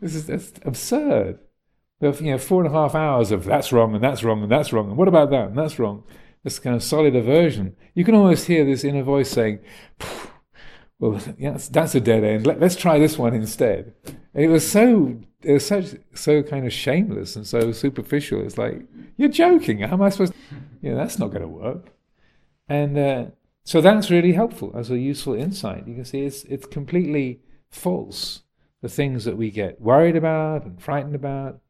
this 0.01 0.15
is 0.15 0.53
absurd. 0.65 1.39
You 2.01 2.33
know, 2.33 2.39
four 2.39 2.65
and 2.65 2.73
a 2.73 2.77
half 2.77 2.95
hours 2.95 3.33
of 3.33 3.45
that's 3.45 3.73
wrong 3.73 3.95
and 3.95 4.03
that's 4.03 4.23
wrong 4.23 4.43
and 4.43 4.51
that's 4.51 4.73
wrong 4.73 4.89
and 4.89 4.97
what 4.97 5.09
about 5.09 5.31
that 5.31 5.49
and 5.49 5.59
that's 5.59 5.79
wrong 5.79 6.05
this 6.45 6.59
kind 6.59 6.77
of 6.77 6.83
solid 6.83 7.17
aversion, 7.17 7.77
you 7.95 8.05
can 8.05 8.15
almost 8.15 8.47
hear 8.47 8.65
this 8.65 8.85
inner 8.85 9.03
voice 9.03 9.31
saying, 9.31 9.61
"Well, 10.99 11.21
yes, 11.39 11.69
that's 11.69 11.95
a 11.95 12.01
dead 12.01 12.25
end. 12.25 12.47
Let, 12.47 12.63
us 12.63 12.77
try 12.77 12.99
this 12.99 13.19
one 13.19 13.35
instead." 13.35 13.95
And 14.35 14.45
it 14.45 14.49
was 14.49 14.69
so 14.69 15.21
it 15.43 15.53
was 15.53 15.67
such 15.67 15.97
so 16.15 16.43
kind 16.43 16.67
of 16.67 16.73
shameless 16.73 17.37
and 17.37 17.47
so 17.47 17.73
superficial. 17.73 18.41
It's 18.41 18.59
like 18.59 18.83
you're 19.17 19.29
joking. 19.29 19.81
How 19.81 19.95
am 19.95 20.03
I 20.03 20.11
supposed? 20.11 20.33
To, 20.33 20.39
you 20.81 20.91
know, 20.91 20.97
that's 20.97 21.19
not 21.19 21.29
going 21.29 21.43
to 21.43 21.49
work. 21.49 21.93
And 22.69 22.99
uh, 22.99 23.25
so 23.65 23.81
that's 23.81 24.11
really 24.11 24.33
helpful 24.33 24.73
as 24.75 24.91
a 24.91 24.99
useful 24.99 25.35
insight. 25.35 25.87
You 25.87 25.95
can 25.95 26.05
see 26.05 26.23
it's 26.23 26.45
it's 26.45 26.67
completely 26.67 27.41
false. 27.71 28.43
The 28.81 28.89
things 28.89 29.25
that 29.25 29.37
we 29.37 29.51
get 29.51 29.81
worried 29.81 30.15
about 30.15 30.65
and 30.65 30.81
frightened 30.81 31.17
about. 31.17 31.61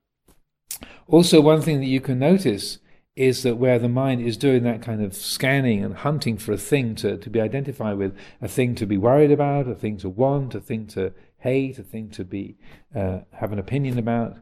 Also, 1.07 1.41
one 1.41 1.63
thing 1.63 1.81
that 1.81 1.87
you 1.87 2.01
can 2.01 2.19
notice 2.19 2.79
is 3.17 3.43
that 3.43 3.57
where 3.57 3.79
the 3.79 3.89
mind 3.89 4.21
is 4.21 4.37
doing 4.37 4.63
that 4.63 4.81
kind 4.81 5.03
of 5.03 5.15
scanning 5.15 5.83
and 5.83 5.97
hunting 5.97 6.39
for 6.39 6.53
a 6.53 6.59
thing 6.59 6.95
to, 6.95 7.17
to 7.17 7.29
be 7.29 7.41
identified 7.41 7.99
with, 7.99 8.17
a 8.41 8.47
thing 8.47 8.75
to 8.77 8.87
be 8.87 8.97
worried 8.97 9.33
about, 9.33 9.67
a 9.67 9.75
thing 9.75 9.97
to 9.97 10.09
want, 10.09 10.55
a 10.55 10.61
thing 10.61 10.87
to 10.87 11.13
hate, 11.39 11.79
a 11.79 11.83
thing 11.83 12.11
to 12.11 12.25
be 12.25 12.57
uh, 12.95 13.21
have 13.33 13.53
an 13.53 13.59
opinion 13.59 13.99
about, 13.99 14.37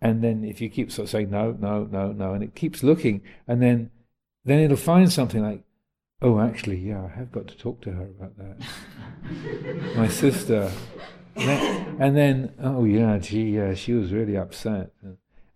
and 0.00 0.22
then 0.22 0.44
if 0.44 0.60
you 0.60 0.68
keep 0.68 0.92
sort 0.92 1.04
of 1.04 1.10
saying 1.10 1.30
no, 1.30 1.56
no, 1.58 1.84
no, 1.84 2.12
no, 2.12 2.34
and 2.34 2.42
it 2.42 2.54
keeps 2.54 2.82
looking, 2.82 3.22
and 3.46 3.62
then 3.62 3.90
then 4.44 4.60
it'll 4.60 4.76
find 4.76 5.12
something 5.12 5.42
like, 5.42 5.62
oh, 6.22 6.40
actually, 6.40 6.78
yeah, 6.78 7.04
I 7.04 7.18
have 7.18 7.32
got 7.32 7.48
to 7.48 7.56
talk 7.56 7.80
to 7.82 7.92
her 7.92 8.04
about 8.04 8.36
that. 8.38 9.96
My 9.96 10.08
sister. 10.08 10.70
And 11.36 11.48
then, 11.48 11.96
and 12.00 12.16
then, 12.16 12.54
oh 12.60 12.84
yeah, 12.84 13.18
gee, 13.18 13.50
yeah, 13.50 13.74
she 13.74 13.92
was 13.92 14.12
really 14.12 14.36
upset. 14.36 14.90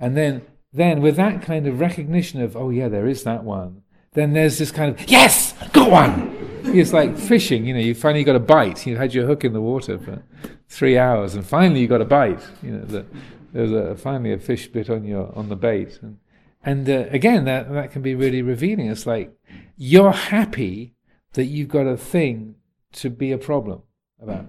And 0.03 0.17
then, 0.17 0.43
then 0.73 1.01
with 1.01 1.15
that 1.17 1.43
kind 1.43 1.67
of 1.69 1.79
recognition 1.79 2.43
of, 2.43 2.57
oh 2.57 2.71
yeah, 2.71 2.89
there 2.89 3.07
is 3.07 3.23
that 3.23 3.45
one, 3.45 3.83
then 4.15 4.33
there's 4.33 4.59
this 4.59 4.73
kind 4.73 4.91
of, 4.91 5.09
yes, 5.09 5.55
got 5.73 5.91
one! 5.91 6.37
It's 6.65 6.93
like 6.93 7.17
fishing, 7.17 7.65
you 7.67 7.73
know, 7.73 7.81
you 7.81 7.95
finally 7.95 8.25
got 8.25 8.35
a 8.35 8.41
bite. 8.41 8.85
You 8.85 8.97
had 8.97 9.15
your 9.15 9.27
hook 9.27 9.45
in 9.45 9.53
the 9.53 9.61
water 9.61 9.99
for 9.99 10.23
three 10.69 10.99
hours, 10.99 11.37
and 11.37 11.47
finally 11.47 11.81
you 11.81 11.87
got 11.87 12.01
a 12.01 12.05
bite. 12.05 12.43
You 12.63 12.73
know, 12.73 12.85
the, 12.85 13.07
there's 13.53 13.71
a, 13.71 13.95
finally 13.95 14.33
a 14.33 14.39
fish 14.39 14.67
bit 14.69 14.91
on 14.91 15.05
your 15.05 15.33
on 15.37 15.49
the 15.49 15.57
bait, 15.57 15.99
and 16.03 16.19
and 16.65 16.89
uh, 16.89 17.07
again 17.11 17.45
that 17.45 17.71
that 17.73 17.91
can 17.91 18.01
be 18.01 18.15
really 18.15 18.43
revealing. 18.43 18.87
It's 18.87 19.07
like 19.07 19.33
you're 19.77 20.13
happy 20.13 20.95
that 21.35 21.45
you've 21.45 21.69
got 21.69 21.87
a 21.87 21.97
thing 21.97 22.55
to 22.93 23.11
be 23.11 23.33
a 23.33 23.39
problem 23.39 23.83
about. 24.21 24.47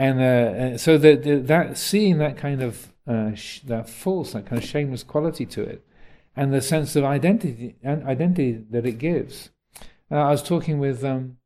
And, 0.00 0.18
uh, 0.18 0.78
so 0.78 0.96
that 0.96 1.46
that 1.46 1.76
seeing 1.76 2.16
that 2.18 2.38
kind 2.38 2.62
of 2.62 2.90
uh, 3.06 3.34
sh- 3.34 3.60
that 3.66 3.86
false, 3.86 4.32
that 4.32 4.46
kind 4.46 4.62
of 4.62 4.66
shameless 4.66 5.02
quality 5.02 5.44
to 5.44 5.62
it, 5.62 5.84
and 6.34 6.54
the 6.54 6.62
sense 6.62 6.96
of 6.96 7.04
identity 7.04 7.76
and 7.82 8.02
identity 8.04 8.64
that 8.70 8.86
it 8.86 8.96
gives. 8.96 9.50
Uh, 10.10 10.14
I 10.14 10.30
was 10.30 10.42
talking 10.42 10.78
with 10.78 11.04
um, 11.04 11.36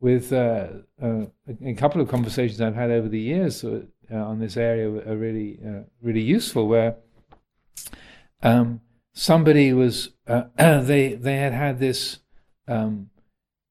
with 0.00 0.34
uh, 0.34 0.66
uh, 1.02 1.26
a 1.64 1.72
couple 1.72 2.02
of 2.02 2.10
conversations 2.10 2.60
I've 2.60 2.74
had 2.74 2.90
over 2.90 3.08
the 3.08 3.18
years 3.18 3.64
uh, 3.64 3.80
on 4.12 4.38
this 4.38 4.58
area 4.58 4.88
are 4.88 5.16
really 5.16 5.58
uh, 5.66 5.84
really 6.02 6.20
useful. 6.20 6.68
Where 6.68 6.96
um, 8.42 8.82
somebody 9.14 9.72
was 9.72 10.10
uh, 10.26 10.42
they 10.58 11.14
they 11.14 11.36
had 11.36 11.54
had 11.54 11.78
this 11.78 12.18
um, 12.68 13.08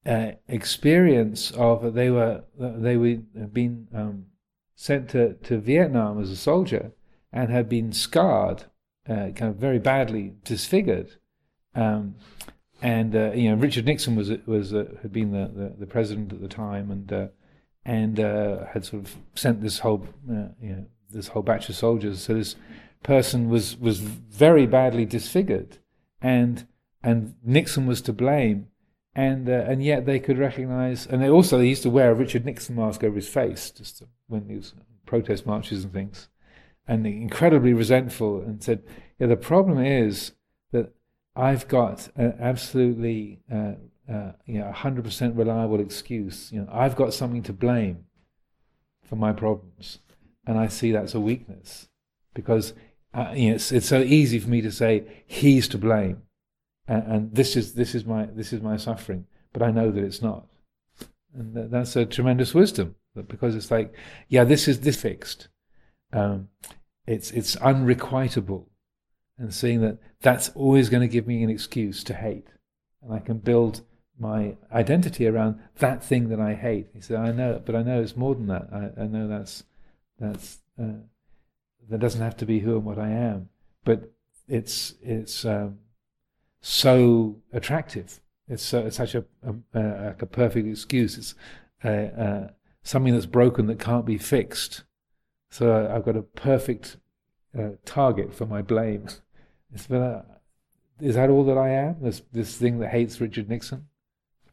uh, 0.08 0.32
experience 0.47 1.51
of 1.51 1.93
they 1.93 2.10
were 2.10 2.43
they 2.58 2.97
were 2.97 3.18
been 3.51 3.88
um, 3.93 4.26
sent 4.76 5.10
to, 5.10 5.34
to 5.34 5.60
Vietnam 5.60 6.22
as 6.22 6.30
a 6.30 6.38
soldier 6.38 6.91
and 7.32 7.51
had 7.51 7.68
been 7.68 7.91
scarred, 7.91 8.64
kind 9.05 9.41
of 9.41 9.58
very 9.58 9.80
badly 9.80 10.34
disfigured. 10.43 11.16
Um, 11.76 12.16
and 12.82 13.16
uh, 13.16 13.32
you 13.34 13.49
know 13.49 13.55
Richard 13.55 13.86
Nixon 13.86 14.16
was 14.16 14.32
was 14.45 14.74
uh, 14.74 14.86
had 15.01 15.12
been 15.12 15.32
the, 15.32 15.51
the, 15.53 15.76
the, 15.80 15.88
president 15.88 16.32
at 16.32 16.41
the 16.41 16.47
time, 16.47 16.91
and 16.91 17.12
uh, 17.12 17.28
and 17.86 18.20
uh, 18.20 18.66
had 18.68 18.86
sort 18.86 19.03
of 19.03 19.16
sent 19.36 19.62
this 19.62 19.80
whole 19.80 20.08
uh, 20.30 20.49
you 20.62 20.70
know 20.70 20.86
this 21.10 21.30
whole 21.30 21.41
batch 21.41 21.70
of 21.70 21.76
soldiers. 21.76 22.22
So 22.22 22.36
this 22.36 22.55
person 23.03 23.49
was 23.49 23.78
was 23.78 23.99
very 23.99 24.68
badly 24.68 25.05
disfigured, 25.05 25.80
and 26.22 26.68
and 27.01 27.36
Nixon 27.43 27.88
was 27.88 28.01
to 28.01 28.14
blame, 28.14 28.68
and 29.18 29.49
uh, 29.49 29.65
and 29.68 29.84
yet 29.84 30.05
they 30.05 30.20
could 30.20 30.38
recognise, 30.38 31.07
and 31.07 31.22
they 31.22 31.30
also 31.30 31.57
they 31.57 31.68
used 31.68 31.82
to 31.82 31.89
wear 31.89 32.11
a 32.11 32.13
Richard 32.13 32.45
Nixon 32.45 32.76
mask 32.76 33.03
over 33.03 33.15
his 33.15 33.28
face 33.28 33.72
just 33.72 33.97
to, 33.97 34.07
when 34.28 34.47
he 34.47 34.55
was 34.55 34.76
protest 35.07 35.47
marches 35.47 35.84
and 35.84 35.91
things, 35.91 36.30
and 36.88 37.05
incredibly 37.05 37.74
resentful, 37.74 38.41
and 38.41 38.63
said, 38.63 38.84
yeah, 39.20 39.26
the 39.26 39.36
problem 39.36 39.84
is 39.84 40.34
that 40.72 40.93
I've 41.36 41.68
got 41.68 42.09
an 42.15 42.36
absolutely, 42.39 43.39
uh, 43.51 43.74
uh, 44.07 44.34
you 44.45 44.59
know, 44.59 44.72
100% 44.72 45.36
reliable 45.36 45.80
excuse. 45.80 46.51
You 46.51 46.61
know, 46.61 46.70
I've 46.72 46.95
got 46.95 47.11
something 47.11 47.41
to 47.43 47.53
blame 47.53 48.05
for 49.03 49.15
my 49.15 49.34
problems, 49.34 49.97
and 50.45 50.59
I 50.59 50.68
see 50.68 50.91
that's 50.91 51.15
a 51.15 51.20
weakness 51.20 51.89
because 52.36 52.74
uh, 53.15 53.34
you 53.36 53.49
know, 53.49 53.55
it's, 53.55 53.72
it's 53.72 53.88
so 53.88 54.01
easy 54.01 54.38
for 54.38 54.49
me 54.49 54.61
to 54.61 54.72
say 54.72 55.24
he's 55.26 55.68
to 55.70 55.80
blame, 55.80 56.22
and, 56.88 57.03
and, 57.11 57.35
this 57.35 57.55
is 57.55 57.73
this 57.73 57.93
is 57.95 58.05
my 58.05 58.25
this 58.25 58.53
is 58.53 58.61
my 58.61 58.77
suffering, 58.77 59.25
but 59.53 59.61
I 59.61 59.71
know 59.71 59.91
that 59.91 60.03
it's 60.03 60.21
not, 60.21 60.47
and 61.33 61.53
that, 61.55 61.71
that's 61.71 61.95
a 61.95 62.05
tremendous 62.05 62.53
wisdom 62.53 62.95
because 63.27 63.55
it's 63.55 63.71
like, 63.71 63.93
yeah, 64.29 64.43
this 64.43 64.67
is 64.67 64.81
this 64.81 65.01
fixed. 65.01 65.47
Um, 66.13 66.49
it's 67.05 67.31
it's 67.31 67.55
unrequitable 67.61 68.69
and 69.38 69.53
seeing 69.53 69.81
that 69.81 69.97
that's 70.21 70.49
always 70.49 70.89
going 70.89 71.01
to 71.01 71.07
give 71.07 71.27
me 71.27 71.43
an 71.43 71.49
excuse 71.49 72.03
to 72.05 72.13
hate. 72.13 72.47
And 73.01 73.13
I 73.13 73.19
can 73.19 73.38
build 73.38 73.81
my 74.19 74.55
identity 74.71 75.27
around 75.27 75.59
that 75.77 76.03
thing 76.03 76.29
that 76.29 76.39
I 76.39 76.55
hate. 76.55 76.88
He 76.93 77.01
said, 77.01 77.17
I 77.17 77.31
know, 77.31 77.61
but 77.63 77.75
I 77.75 77.83
know 77.83 78.01
it's 78.01 78.17
more 78.17 78.33
than 78.33 78.47
that. 78.47 78.67
I, 78.73 79.03
I 79.03 79.05
know 79.05 79.27
that's, 79.27 79.63
that's, 80.19 80.57
uh, 80.81 81.01
that 81.89 81.99
doesn't 81.99 82.21
have 82.21 82.38
to 82.38 82.45
be 82.45 82.59
who 82.59 82.75
and 82.75 82.85
what 82.85 82.97
I 82.97 83.09
am. 83.09 83.49
But 83.85 84.11
it's, 84.47 84.95
it's 85.01 85.45
um, 85.45 85.79
so 86.62 87.38
attractive. 87.53 88.20
It's, 88.47 88.64
so, 88.64 88.86
it's 88.86 88.97
such 88.97 89.16
a, 89.16 89.26
a, 89.43 89.80
a, 89.80 90.16
a 90.20 90.26
perfect 90.26 90.68
excuse. 90.68 91.18
It's 91.18 91.36
uh, 91.84 92.49
something 92.84 93.14
that's 93.14 93.26
broken 93.26 93.68
that 93.68 93.80
can't 93.80 94.05
be 94.05 94.18
fixed. 94.18 94.84
So 95.49 95.89
I've 95.93 96.05
got 96.05 96.16
a 96.16 96.22
perfect 96.22 96.97
uh, 97.58 97.72
target 97.86 98.34
for 98.34 98.45
my 98.45 98.62
blame. 98.62 99.08
Been 99.89 100.24
is 100.99 101.16
that 101.16 101.30
all 101.30 101.43
that 101.45 101.58
I 101.58 101.70
am? 101.70 101.97
This 102.01 102.22
this 102.32 102.55
thing 102.58 102.80
that 102.80 102.89
hates 102.89 103.22
Richard 103.22 103.49
Nixon? 103.49 103.88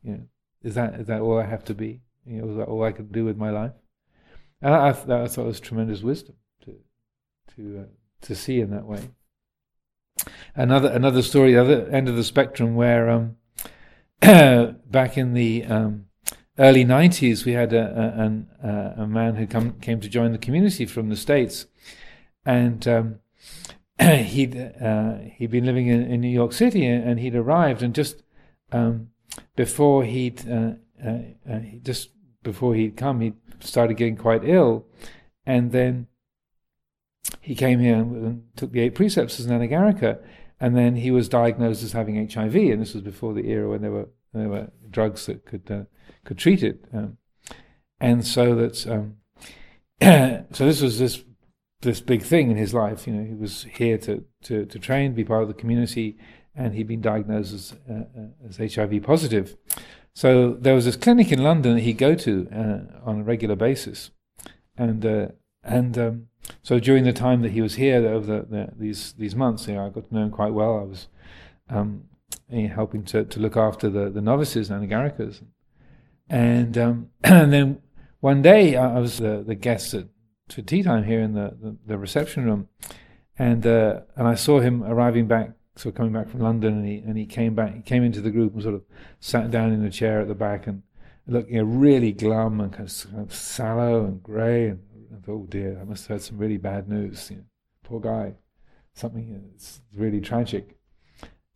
You 0.02 0.12
know, 0.12 0.22
is 0.62 0.74
that 0.74 0.94
is 0.94 1.06
that 1.06 1.20
all 1.20 1.38
I 1.38 1.46
have 1.46 1.64
to 1.64 1.74
be? 1.74 2.02
You 2.26 2.42
know, 2.42 2.50
is 2.50 2.56
that 2.56 2.68
all 2.68 2.84
I 2.84 2.92
can 2.92 3.08
do 3.08 3.24
with 3.24 3.36
my 3.36 3.50
life? 3.50 3.72
And 4.60 4.74
I, 4.74 4.88
I, 4.88 4.90
I 4.90 4.92
thought 4.92 5.38
it 5.38 5.46
was 5.46 5.60
tremendous 5.60 6.02
wisdom 6.02 6.36
to 6.64 6.76
to 7.56 7.80
uh, 7.80 7.86
to 8.22 8.34
see 8.34 8.60
in 8.60 8.70
that 8.70 8.84
way. 8.84 9.10
Another 10.54 10.88
another 10.88 11.22
story, 11.22 11.52
the 11.52 11.60
other 11.60 11.88
end 11.88 12.08
of 12.08 12.16
the 12.16 12.24
spectrum, 12.24 12.76
where 12.76 13.10
um, 13.10 13.36
back 14.20 15.18
in 15.18 15.34
the 15.34 15.64
um, 15.64 16.06
early 16.58 16.84
'90s, 16.84 17.44
we 17.44 17.52
had 17.52 17.72
a, 17.72 18.44
a, 18.62 18.68
a, 18.68 19.02
a 19.02 19.06
man 19.06 19.34
who 19.34 19.46
come, 19.46 19.72
came 19.80 20.00
to 20.00 20.08
join 20.08 20.30
the 20.30 20.38
community 20.38 20.86
from 20.86 21.08
the 21.08 21.16
states, 21.16 21.66
and 22.46 22.86
um, 22.86 23.18
he'd 24.00 24.56
uh, 24.80 25.18
he'd 25.36 25.50
been 25.50 25.66
living 25.66 25.88
in, 25.88 26.02
in, 26.04 26.20
New 26.20 26.28
York 26.28 26.52
City 26.52 26.86
and 26.86 27.18
he'd 27.20 27.34
arrived 27.34 27.82
and 27.82 27.94
just 27.94 28.22
um, 28.72 29.08
before 29.56 30.04
he'd 30.04 30.48
uh, 30.48 30.72
uh, 31.04 31.18
uh 31.50 31.60
just 31.82 32.10
before 32.42 32.74
he'd 32.74 32.96
come 32.96 33.20
he 33.20 33.32
started 33.60 33.96
getting 33.96 34.16
quite 34.16 34.42
ill. 34.44 34.86
And 35.46 35.72
then 35.72 36.06
he 37.40 37.54
came 37.54 37.80
here 37.80 37.96
and 37.96 38.42
took 38.56 38.72
the 38.72 38.80
eight 38.80 38.94
precepts 38.94 39.40
as 39.40 39.46
an 39.46 39.58
anagarika 39.58 40.18
and 40.60 40.76
then 40.76 40.96
he 40.96 41.10
was 41.10 41.28
diagnosed 41.28 41.82
as 41.82 41.92
having 41.92 42.28
HIV 42.28 42.54
and 42.54 42.80
this 42.80 42.94
was 42.94 43.02
before 43.02 43.34
the 43.34 43.48
era 43.48 43.68
when 43.68 43.82
there 43.82 43.90
were 43.90 44.08
there 44.32 44.48
were 44.48 44.68
drugs 44.90 45.26
that 45.26 45.44
could 45.46 45.70
uh, 45.70 45.84
could 46.24 46.38
treat 46.38 46.62
it 46.62 46.84
um, 46.92 47.16
and 48.00 48.26
so 48.26 48.54
that 48.54 48.86
um, 48.86 49.16
so 50.52 50.66
this 50.66 50.80
was 50.80 50.98
this 50.98 51.24
this 51.84 52.00
big 52.00 52.22
thing 52.22 52.50
in 52.50 52.56
his 52.56 52.74
life. 52.74 53.06
You 53.06 53.12
know, 53.12 53.24
he 53.24 53.34
was 53.34 53.64
here 53.70 53.96
to, 53.98 54.24
to, 54.44 54.66
to 54.66 54.78
train, 54.78 55.14
be 55.14 55.24
part 55.24 55.42
of 55.42 55.48
the 55.48 55.54
community, 55.54 56.16
and 56.56 56.74
he'd 56.74 56.88
been 56.88 57.00
diagnosed 57.00 57.54
as, 57.54 57.74
uh, 57.88 58.04
as 58.48 58.74
HIV 58.74 59.02
positive. 59.02 59.56
So 60.14 60.54
there 60.54 60.74
was 60.74 60.86
this 60.86 60.96
clinic 60.96 61.30
in 61.30 61.42
London 61.42 61.74
that 61.74 61.82
he'd 61.82 61.98
go 61.98 62.14
to 62.14 62.48
uh, 62.52 63.08
on 63.08 63.20
a 63.20 63.24
regular 63.24 63.56
basis, 63.56 64.10
and 64.76 65.04
uh, 65.04 65.28
and 65.62 65.98
um, 65.98 66.26
so 66.62 66.78
during 66.78 67.04
the 67.04 67.12
time 67.12 67.42
that 67.42 67.52
he 67.52 67.60
was 67.60 67.74
here 67.76 68.06
over 68.06 68.26
the, 68.26 68.46
the, 68.48 68.72
these 68.76 69.12
these 69.14 69.34
months, 69.34 69.66
you 69.66 69.74
know, 69.74 69.86
I 69.86 69.88
got 69.90 70.08
to 70.08 70.14
know 70.14 70.22
him 70.22 70.30
quite 70.30 70.52
well. 70.52 70.78
I 70.78 70.82
was 70.82 71.08
um, 71.68 72.04
helping 72.50 73.04
to, 73.04 73.24
to 73.24 73.40
look 73.40 73.56
after 73.56 73.88
the, 73.88 74.10
the 74.10 74.20
novices 74.20 74.70
and 74.70 74.82
the 74.82 74.94
Anagarikas, 74.94 75.42
and 76.28 76.76
um, 76.78 77.10
and 77.24 77.52
then 77.52 77.82
one 78.20 78.42
day 78.42 78.76
I 78.76 78.98
was 78.98 79.18
the, 79.18 79.42
the 79.46 79.54
guest 79.54 79.94
at 79.94 80.06
to 80.48 80.62
tea 80.62 80.82
time 80.82 81.04
here 81.04 81.20
in 81.20 81.34
the, 81.34 81.56
the, 81.60 81.76
the 81.86 81.98
reception 81.98 82.44
room, 82.44 82.68
and 83.38 83.66
uh, 83.66 84.00
and 84.16 84.28
I 84.28 84.34
saw 84.34 84.60
him 84.60 84.82
arriving 84.82 85.26
back, 85.26 85.52
so 85.76 85.90
coming 85.90 86.12
back 86.12 86.28
from 86.28 86.40
London, 86.40 86.74
and 86.74 86.86
he 86.86 86.98
and 86.98 87.16
he 87.16 87.26
came 87.26 87.54
back, 87.54 87.74
he 87.74 87.82
came 87.82 88.04
into 88.04 88.20
the 88.20 88.30
group 88.30 88.54
and 88.54 88.62
sort 88.62 88.74
of 88.74 88.82
sat 89.20 89.50
down 89.50 89.72
in 89.72 89.84
a 89.84 89.90
chair 89.90 90.20
at 90.20 90.28
the 90.28 90.34
back 90.34 90.66
and 90.66 90.82
looking 91.26 91.54
you 91.54 91.62
know, 91.62 91.68
really 91.68 92.12
glum 92.12 92.60
and 92.60 92.72
kind 92.72 92.88
of, 92.88 93.10
kind 93.10 93.22
of 93.22 93.34
sallow 93.34 94.04
and 94.04 94.22
grey, 94.22 94.68
and 94.68 94.80
Oh 95.28 95.46
dear, 95.48 95.78
I 95.80 95.84
must 95.84 96.06
have 96.06 96.16
had 96.16 96.22
some 96.22 96.38
really 96.38 96.58
bad 96.58 96.88
news. 96.88 97.30
You 97.30 97.36
know, 97.38 97.44
poor 97.82 98.00
guy, 98.00 98.34
something 98.92 99.48
that's 99.50 99.80
really 99.94 100.20
tragic. 100.20 100.76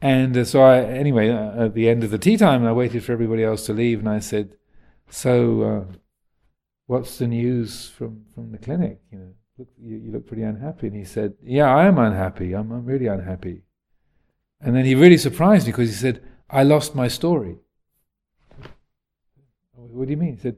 And 0.01 0.37
uh, 0.37 0.45
so 0.45 0.63
I, 0.63 0.83
anyway, 0.85 1.31
uh, 1.31 1.65
at 1.65 1.75
the 1.75 1.89
end 1.89 2.05
of 2.05 2.11
the 2.11 2.19
tea 2.19 2.37
time, 2.37 2.65
I 2.65 2.73
waited 2.73 3.05
for 3.05 3.13
everybody 3.13 3.43
else 3.43 3.67
to 3.67 3.73
leave, 3.73 3.99
and 3.99 4.09
I 4.09 4.21
said, 4.21 4.57
"So, 5.11 5.63
uh, 5.63 5.93
what's 6.89 7.19
the 7.19 7.29
news 7.29 7.89
from, 7.89 8.25
from 8.35 8.51
the 8.51 8.59
clinic? 8.59 8.99
You 9.13 9.19
know, 9.19 9.33
look, 9.59 9.69
you, 9.81 9.97
you, 9.99 10.11
look 10.11 10.27
pretty 10.27 10.43
unhappy. 10.43 10.89
And 10.89 10.97
he 10.97 11.05
said, 11.05 11.35
yeah, 11.43 11.73
I 11.73 11.87
am 11.87 11.99
unhappy. 11.99 12.55
I'm, 12.55 12.73
I'm 12.73 12.85
really 12.85 13.07
unhappy. 13.07 13.63
And 14.61 14.75
then 14.75 14.85
he 14.85 14.97
really 14.97 15.19
surprised 15.19 15.67
me 15.67 15.73
because 15.73 15.91
he 15.91 15.95
said, 15.95 16.23
I 16.51 16.65
lost 16.65 16.97
my 16.97 17.07
story. 17.07 17.59
What 19.73 20.07
do 20.07 20.11
you 20.11 20.17
mean? 20.17 20.35
He 20.35 20.41
said, 20.41 20.57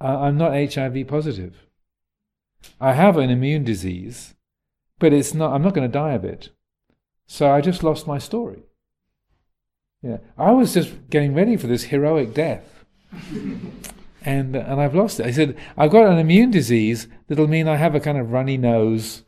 I'm 0.00 0.36
not 0.36 0.52
HIV 0.52 1.06
positive. 1.08 1.66
I 2.80 2.92
have 2.92 3.16
an 3.16 3.30
immune 3.30 3.64
disease, 3.64 4.34
but 4.98 5.12
it's 5.12 5.34
not, 5.34 5.52
I'm 5.52 5.62
not 5.62 5.74
going 5.74 5.88
to 5.88 5.92
die 5.92 6.12
of 6.12 6.24
it. 6.24 6.50
So 7.26 7.50
I 7.50 7.60
just 7.60 7.82
lost 7.82 8.06
my 8.06 8.18
story. 8.18 8.64
Yeah, 10.02 10.18
I 10.36 10.50
was 10.50 10.74
just 10.74 11.08
getting 11.08 11.34
ready 11.34 11.56
for 11.56 11.66
this 11.66 11.84
heroic 11.84 12.34
death, 12.34 12.84
and 14.24 14.54
and 14.54 14.80
I've 14.80 14.94
lost 14.94 15.18
it. 15.18 15.26
I 15.26 15.30
said 15.30 15.56
I've 15.78 15.92
got 15.92 16.12
an 16.12 16.18
immune 16.18 16.50
disease 16.50 17.08
that'll 17.26 17.48
mean 17.48 17.66
I 17.66 17.76
have 17.76 17.94
a 17.94 18.00
kind 18.00 18.18
of 18.18 18.30
runny 18.30 18.58
nose 18.58 19.22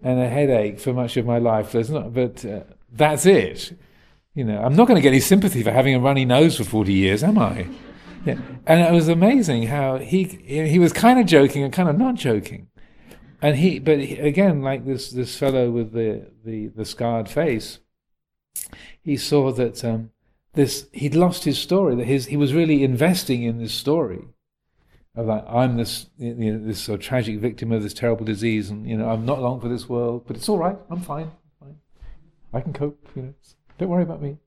and 0.00 0.20
a 0.20 0.28
headache 0.28 0.78
for 0.78 0.92
much 0.92 1.16
of 1.16 1.26
my 1.26 1.38
life. 1.38 1.72
There's 1.72 1.90
not, 1.90 2.14
but 2.14 2.44
uh, 2.44 2.60
that's 2.92 3.26
it. 3.26 3.76
You 4.32 4.44
know, 4.44 4.62
I'm 4.62 4.76
not 4.76 4.86
going 4.86 4.94
to 4.94 5.02
get 5.02 5.08
any 5.08 5.18
sympathy 5.18 5.64
for 5.64 5.72
having 5.72 5.96
a 5.96 6.00
runny 6.00 6.24
nose 6.24 6.56
for 6.56 6.62
40 6.62 6.92
years, 6.92 7.24
am 7.24 7.38
I? 7.38 7.66
Yeah. 8.24 8.38
And 8.66 8.80
it 8.80 8.92
was 8.92 9.08
amazing 9.08 9.64
how 9.64 9.98
he 9.98 10.24
he 10.24 10.78
was 10.78 10.92
kind 10.92 11.18
of 11.18 11.26
joking 11.26 11.62
and 11.62 11.72
kind 11.72 11.88
of 11.88 11.96
not 11.96 12.14
joking. 12.14 12.68
And 13.40 13.56
he, 13.56 13.78
but 13.78 14.00
he, 14.00 14.18
again, 14.18 14.62
like 14.62 14.84
this 14.84 15.10
this 15.10 15.36
fellow 15.36 15.70
with 15.70 15.92
the 15.92 16.30
the, 16.44 16.68
the 16.68 16.84
scarred 16.84 17.28
face, 17.28 17.78
he 19.00 19.16
saw 19.16 19.52
that 19.52 19.84
um, 19.84 20.10
this 20.54 20.88
he'd 20.92 21.14
lost 21.14 21.44
his 21.44 21.58
story. 21.58 21.94
That 21.94 22.06
his 22.06 22.26
he 22.26 22.36
was 22.36 22.52
really 22.52 22.82
investing 22.82 23.44
in 23.44 23.58
this 23.58 23.72
story 23.72 24.26
of 25.14 25.26
like 25.26 25.44
I'm 25.48 25.76
this 25.76 26.06
you 26.18 26.34
know, 26.34 26.64
this 26.64 26.80
sort 26.80 27.00
of 27.00 27.06
tragic 27.06 27.38
victim 27.38 27.70
of 27.70 27.82
this 27.82 27.94
terrible 27.94 28.24
disease, 28.24 28.70
and 28.70 28.88
you 28.88 28.96
know 28.96 29.08
I'm 29.08 29.24
not 29.24 29.40
long 29.40 29.60
for 29.60 29.68
this 29.68 29.88
world, 29.88 30.24
but 30.26 30.36
it's 30.36 30.48
all 30.48 30.58
right. 30.58 30.76
I'm 30.90 31.00
fine. 31.00 31.30
I'm 31.62 31.68
fine. 31.68 31.76
I 32.52 32.60
can 32.60 32.72
cope. 32.72 33.06
You 33.14 33.22
know, 33.22 33.34
don't 33.78 33.88
worry 33.88 34.02
about 34.02 34.20
me. 34.20 34.38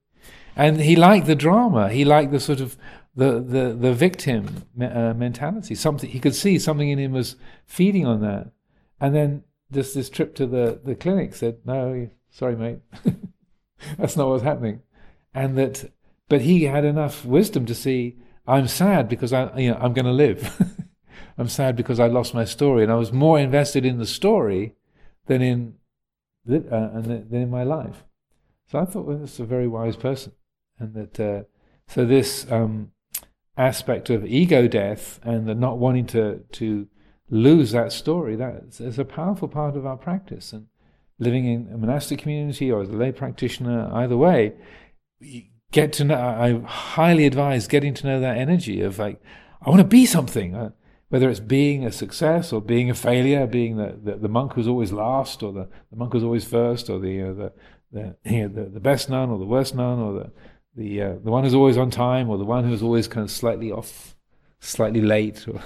And 0.55 0.81
he 0.81 0.97
liked 0.97 1.27
the 1.27 1.35
drama. 1.35 1.89
He 1.89 2.03
liked 2.03 2.31
the 2.31 2.39
sort 2.39 2.59
of 2.59 2.77
the 3.15 3.41
the 3.41 3.75
the 3.77 3.93
victim 3.93 4.65
uh, 4.81 5.13
mentality. 5.13 5.75
Something 5.75 6.09
he 6.09 6.19
could 6.19 6.35
see 6.35 6.57
something 6.59 6.89
in 6.89 6.99
him 6.99 7.11
was 7.11 7.35
feeding 7.65 8.05
on 8.05 8.21
that. 8.21 8.51
And 8.99 9.15
then 9.15 9.43
just 9.71 9.95
this 9.95 10.09
trip 10.09 10.35
to 10.35 10.45
the 10.45 10.79
the 10.83 10.95
clinic 10.95 11.35
said, 11.35 11.59
"No, 11.65 12.09
sorry, 12.29 12.55
mate, 12.55 12.79
that's 13.97 14.15
not 14.15 14.29
what's 14.29 14.43
happening." 14.43 14.81
And 15.33 15.57
that, 15.57 15.91
but 16.29 16.41
he 16.41 16.65
had 16.65 16.85
enough 16.85 17.25
wisdom 17.25 17.65
to 17.65 17.75
see 17.75 18.17
I'm 18.47 18.67
sad 18.67 19.07
because 19.07 19.33
I, 19.33 19.55
you 19.57 19.71
know, 19.71 19.77
I'm 19.79 19.93
going 19.93 20.05
to 20.05 20.11
live. 20.11 20.61
I'm 21.37 21.47
sad 21.47 21.75
because 21.75 21.99
I 21.99 22.07
lost 22.07 22.33
my 22.33 22.45
story, 22.45 22.83
and 22.83 22.91
I 22.91 22.95
was 22.95 23.11
more 23.11 23.39
invested 23.39 23.85
in 23.85 23.97
the 23.97 24.05
story 24.05 24.75
than 25.27 25.41
in 25.41 25.75
uh, 26.49 27.01
than 27.01 27.33
in 27.33 27.49
my 27.49 27.63
life. 27.63 28.03
So 28.67 28.79
I 28.79 28.85
thought, 28.85 29.05
well, 29.05 29.17
this 29.17 29.33
is 29.33 29.39
a 29.39 29.45
very 29.45 29.67
wise 29.67 29.95
person, 29.95 30.33
and 30.79 30.93
that 30.95 31.19
uh, 31.19 31.43
so 31.87 32.05
this 32.05 32.49
um, 32.51 32.91
aspect 33.61 34.09
of 34.09 34.25
ego 34.25 34.67
death 34.67 35.19
and 35.23 35.47
the 35.47 35.53
not 35.53 35.77
wanting 35.77 36.07
to 36.07 36.39
to 36.51 36.87
lose 37.29 37.71
that 37.71 37.91
story 37.91 38.35
that 38.35 38.63
is 38.79 38.99
a 38.99 39.05
powerful 39.05 39.47
part 39.47 39.77
of 39.77 39.85
our 39.85 39.95
practice. 39.95 40.51
And 40.51 40.67
living 41.19 41.45
in 41.45 41.69
a 41.71 41.77
monastic 41.77 42.19
community 42.19 42.71
or 42.71 42.81
as 42.81 42.89
a 42.89 42.93
lay 42.93 43.11
practitioner 43.11 43.89
either 43.93 44.17
way 44.17 44.53
get 45.71 45.93
to 45.93 46.03
know 46.03 46.15
i 46.15 46.59
highly 46.67 47.25
advise 47.25 47.67
getting 47.67 47.93
to 47.93 48.07
know 48.07 48.19
that 48.19 48.37
energy 48.37 48.81
of 48.81 48.97
like 48.97 49.21
i 49.61 49.69
want 49.69 49.79
to 49.79 49.87
be 49.87 50.05
something 50.05 50.55
uh, 50.55 50.71
whether 51.09 51.29
it's 51.29 51.39
being 51.39 51.85
a 51.85 51.91
success 51.91 52.51
or 52.51 52.59
being 52.59 52.89
a 52.89 52.95
failure 52.95 53.45
being 53.45 53.77
the, 53.77 53.99
the, 54.03 54.17
the, 54.17 54.27
monk 54.27 54.53
who's 54.53 54.67
always 54.67 54.91
last 54.91 55.43
or 55.43 55.53
the, 55.53 55.67
the 55.91 55.97
monk 55.97 56.11
who's 56.11 56.23
always 56.23 56.45
first 56.45 56.89
or 56.89 56.99
the, 56.99 57.21
uh, 57.21 57.33
the, 57.33 57.53
the, 57.91 58.15
you 58.23 58.41
know, 58.47 58.63
the, 58.63 58.69
the 58.69 58.79
best 58.79 59.09
nun 59.09 59.29
or 59.29 59.37
the 59.37 59.45
worst 59.45 59.75
nun 59.75 59.99
or 59.99 60.13
the, 60.13 60.31
the, 60.75 61.01
uh, 61.01 61.13
the 61.23 61.31
one 61.31 61.43
who's 61.43 61.53
always 61.53 61.77
on 61.77 61.91
time 61.91 62.29
or 62.29 62.37
the 62.37 62.45
one 62.45 62.63
who's 62.63 62.81
always 62.83 63.07
kind 63.07 63.23
of 63.23 63.31
slightly 63.31 63.71
off 63.71 64.15
slightly 64.59 65.01
late 65.01 65.47
or 65.47 65.61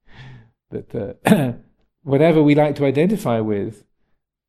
that 0.70 1.18
uh, 1.26 1.52
whatever 2.02 2.42
we 2.42 2.54
like 2.54 2.76
to 2.76 2.84
identify 2.84 3.40
with 3.40 3.84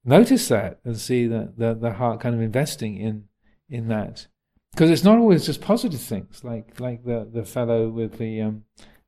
notice 0.03 0.47
that 0.47 0.79
and 0.83 0.99
see 0.99 1.27
that 1.27 1.57
the, 1.57 1.73
the 1.73 1.93
heart 1.93 2.19
kind 2.19 2.35
of 2.35 2.41
investing 2.41 2.97
in 2.97 3.25
in 3.69 3.87
that. 3.87 4.27
Because 4.71 4.89
it's 4.89 5.03
not 5.03 5.17
always 5.17 5.45
just 5.45 5.61
positive 5.61 5.99
things 5.99 6.43
like 6.43 6.79
like 6.79 7.03
the 7.03 7.27
the 7.31 7.43
fellow 7.43 7.89
with 7.89 8.17
the 8.17 8.41
um, 8.41 8.63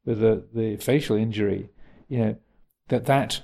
with 0.06 0.20
the 0.20 0.46
the 0.54 0.78
facial 0.78 1.16
injury 1.16 1.70
you 2.08 2.18
know 2.20 2.36
that 2.90 3.06
that 3.06 3.44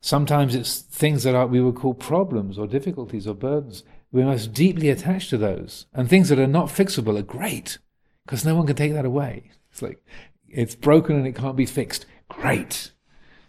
sometimes 0.00 0.54
it's 0.54 0.80
things 0.80 1.24
that 1.24 1.34
are 1.34 1.46
we 1.46 1.60
would 1.60 1.74
call 1.74 1.92
problems 1.92 2.58
or 2.58 2.66
difficulties 2.66 3.26
or 3.26 3.34
burdens 3.34 3.82
we're 4.16 4.24
most 4.24 4.54
deeply 4.54 4.88
attached 4.88 5.28
to 5.28 5.36
those. 5.36 5.84
And 5.92 6.08
things 6.08 6.30
that 6.30 6.38
are 6.38 6.46
not 6.46 6.68
fixable 6.68 7.18
are 7.18 7.22
great 7.22 7.78
because 8.24 8.46
no 8.46 8.54
one 8.54 8.66
can 8.66 8.74
take 8.74 8.94
that 8.94 9.04
away. 9.04 9.50
It's 9.70 9.82
like 9.82 10.02
it's 10.48 10.74
broken 10.74 11.16
and 11.16 11.26
it 11.26 11.36
can't 11.36 11.56
be 11.56 11.66
fixed. 11.66 12.06
Great. 12.28 12.92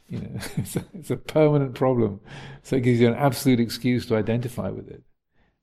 You 0.09 0.19
know 0.19 0.29
it's 0.57 0.75
a, 0.75 0.85
it's 0.93 1.09
a 1.09 1.15
permanent 1.15 1.73
problem. 1.73 2.19
So 2.63 2.75
it 2.75 2.81
gives 2.81 2.99
you 2.99 3.07
an 3.07 3.15
absolute 3.15 3.61
excuse 3.61 4.05
to 4.07 4.17
identify 4.17 4.69
with 4.69 4.89
it. 4.89 5.03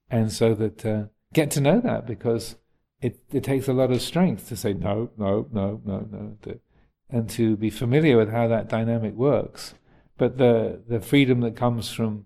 And 0.08 0.32
so 0.32 0.54
that 0.54 0.86
uh, 0.86 1.04
get 1.34 1.50
to 1.52 1.60
know 1.60 1.80
that 1.80 2.06
because 2.06 2.56
it, 3.02 3.20
it 3.30 3.44
takes 3.44 3.68
a 3.68 3.74
lot 3.74 3.90
of 3.90 4.00
strength 4.00 4.48
to 4.48 4.56
say 4.56 4.72
no, 4.72 5.10
no, 5.18 5.46
no, 5.52 5.82
no, 5.84 6.08
no, 6.10 6.38
to, 6.42 6.60
and 7.10 7.28
to 7.30 7.58
be 7.58 7.68
familiar 7.68 8.16
with 8.16 8.30
how 8.30 8.48
that 8.48 8.70
dynamic 8.70 9.12
works. 9.12 9.74
But 10.16 10.38
the 10.38 10.82
the 10.88 11.00
freedom 11.00 11.40
that 11.40 11.56
comes 11.56 11.92
from 11.92 12.24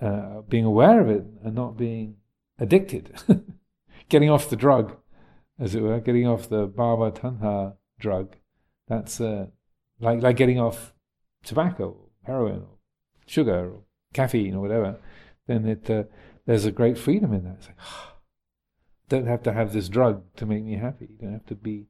uh, 0.00 0.42
being 0.48 0.64
aware 0.64 1.00
of 1.00 1.08
it 1.08 1.24
and 1.44 1.54
not 1.54 1.76
being 1.76 2.16
addicted, 2.58 3.14
getting 4.08 4.30
off 4.30 4.50
the 4.50 4.56
drug, 4.56 4.96
as 5.58 5.74
it 5.74 5.82
were, 5.82 6.00
getting 6.00 6.26
off 6.26 6.48
the 6.48 6.66
bhava 6.68 7.12
tanha 7.12 7.74
drug, 7.98 8.36
that's 8.88 9.20
uh, 9.20 9.46
like 10.00 10.22
like 10.22 10.36
getting 10.36 10.58
off 10.58 10.94
tobacco, 11.44 11.88
or 11.88 12.08
heroin, 12.24 12.62
or 12.62 12.78
sugar, 13.26 13.70
or 13.70 13.82
caffeine, 14.12 14.54
or 14.54 14.60
whatever. 14.60 14.96
Then 15.46 15.66
it 15.66 15.88
uh, 15.90 16.04
there's 16.46 16.64
a 16.64 16.72
great 16.72 16.98
freedom 16.98 17.32
in 17.32 17.44
that. 17.44 17.56
It's 17.58 17.66
like, 17.66 17.76
don't 19.08 19.26
have 19.26 19.42
to 19.42 19.52
have 19.52 19.72
this 19.72 19.88
drug 19.88 20.22
to 20.36 20.46
make 20.46 20.64
me 20.64 20.76
happy. 20.76 21.08
You 21.10 21.18
don't 21.18 21.32
have 21.32 21.46
to 21.46 21.54
be 21.54 21.86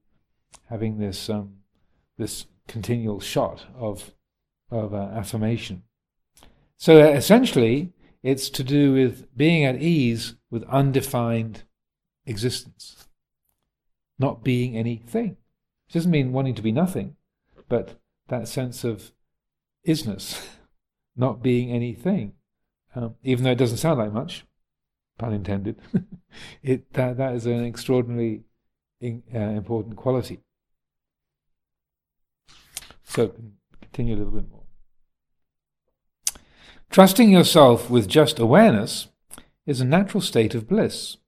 having 0.69 0.99
this 0.99 1.31
um, 1.31 1.59
this 2.19 2.47
continual 2.67 3.21
shot 3.21 3.67
of 3.75 4.13
of 4.71 4.95
uh, 4.95 5.11
affirmation. 5.15 5.83
So 6.77 7.01
uh, 7.01 7.13
essentially, 7.13 7.93
it's 8.23 8.51
to 8.51 8.65
do 8.65 8.93
with 8.93 9.27
being 9.37 9.65
at 9.65 9.81
ease 9.81 10.35
with 10.51 10.65
undefined 10.65 11.65
existence, 12.27 13.09
not 14.19 14.45
being 14.45 14.77
anything. 14.77 15.37
It 15.89 15.93
doesn't 15.95 16.11
mean 16.11 16.33
wanting 16.33 16.55
to 16.55 16.63
be 16.63 16.73
nothing, 16.73 17.17
but 17.69 18.01
that 18.29 18.49
sense 18.49 18.85
of 18.85 19.13
isness, 19.87 20.47
not 21.17 21.43
being 21.43 21.71
anything, 21.71 22.35
um, 22.95 23.15
even 23.23 23.45
though 23.45 23.53
it 23.53 23.59
doesn't 23.59 23.79
sound 23.79 23.99
like 23.99 24.13
much 24.13 24.45
pun 25.19 25.33
intended, 25.33 25.77
it, 26.63 26.93
that, 26.95 27.17
that 27.17 27.35
is 27.35 27.47
an 27.47 27.65
extraordinarily 27.65 28.43
in, 29.01 29.23
uh, 29.35 29.39
important 29.39 29.97
quality. 29.97 30.41
So, 33.05 33.35
continue 33.81 34.15
a 34.15 34.19
little 34.19 34.33
bit 34.33 34.49
more. 34.49 34.60
Trusting 36.91 37.31
yourself 37.31 37.89
with 37.89 38.09
just 38.09 38.41
awareness 38.41 39.11
is 39.65 39.81
a 39.81 39.85
natural 39.85 40.21
state 40.21 40.57
of 40.57 40.67
bliss. 40.67 41.19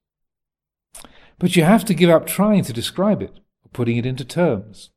But 1.39 1.55
you 1.55 1.63
have 1.63 1.85
to 1.85 1.93
give 1.93 2.09
up 2.09 2.27
trying 2.27 2.65
to 2.65 2.73
describe 2.73 3.21
it 3.21 3.39
or 3.63 3.69
putting 3.71 3.95
it 3.95 4.05
into 4.05 4.25
terms. 4.25 4.89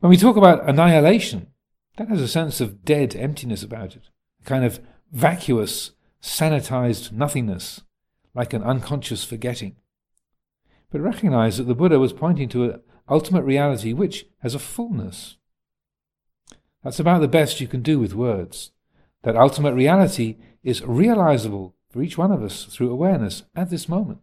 When 0.00 0.10
we 0.10 0.16
talk 0.16 0.36
about 0.36 0.68
annihilation, 0.68 1.46
that 1.96 2.08
has 2.08 2.20
a 2.20 2.26
sense 2.26 2.60
of 2.60 2.84
dead 2.84 3.14
emptiness 3.14 3.62
about 3.62 3.94
it, 3.94 4.10
a 4.42 4.44
kind 4.44 4.64
of 4.64 4.80
vacuous 5.12 5.92
sanitized 6.20 7.12
nothingness, 7.12 7.82
like 8.34 8.52
an 8.52 8.64
unconscious 8.64 9.22
forgetting. 9.22 9.76
But 10.90 11.02
recognize 11.02 11.58
that 11.58 11.68
the 11.68 11.74
Buddha 11.76 12.00
was 12.00 12.12
pointing 12.12 12.48
to 12.48 12.64
an 12.64 12.80
ultimate 13.08 13.44
reality 13.44 13.92
which 13.92 14.26
has 14.40 14.56
a 14.56 14.58
fullness. 14.58 15.36
That's 16.82 16.98
about 16.98 17.20
the 17.20 17.28
best 17.28 17.60
you 17.60 17.68
can 17.68 17.82
do 17.82 18.00
with 18.00 18.12
words. 18.12 18.72
That 19.22 19.36
ultimate 19.36 19.74
reality 19.74 20.36
is 20.62 20.82
realizable 20.82 21.74
for 21.90 22.02
each 22.02 22.18
one 22.18 22.32
of 22.32 22.42
us 22.42 22.64
through 22.64 22.90
awareness 22.90 23.42
at 23.54 23.70
this 23.70 23.88
moment. 23.88 24.20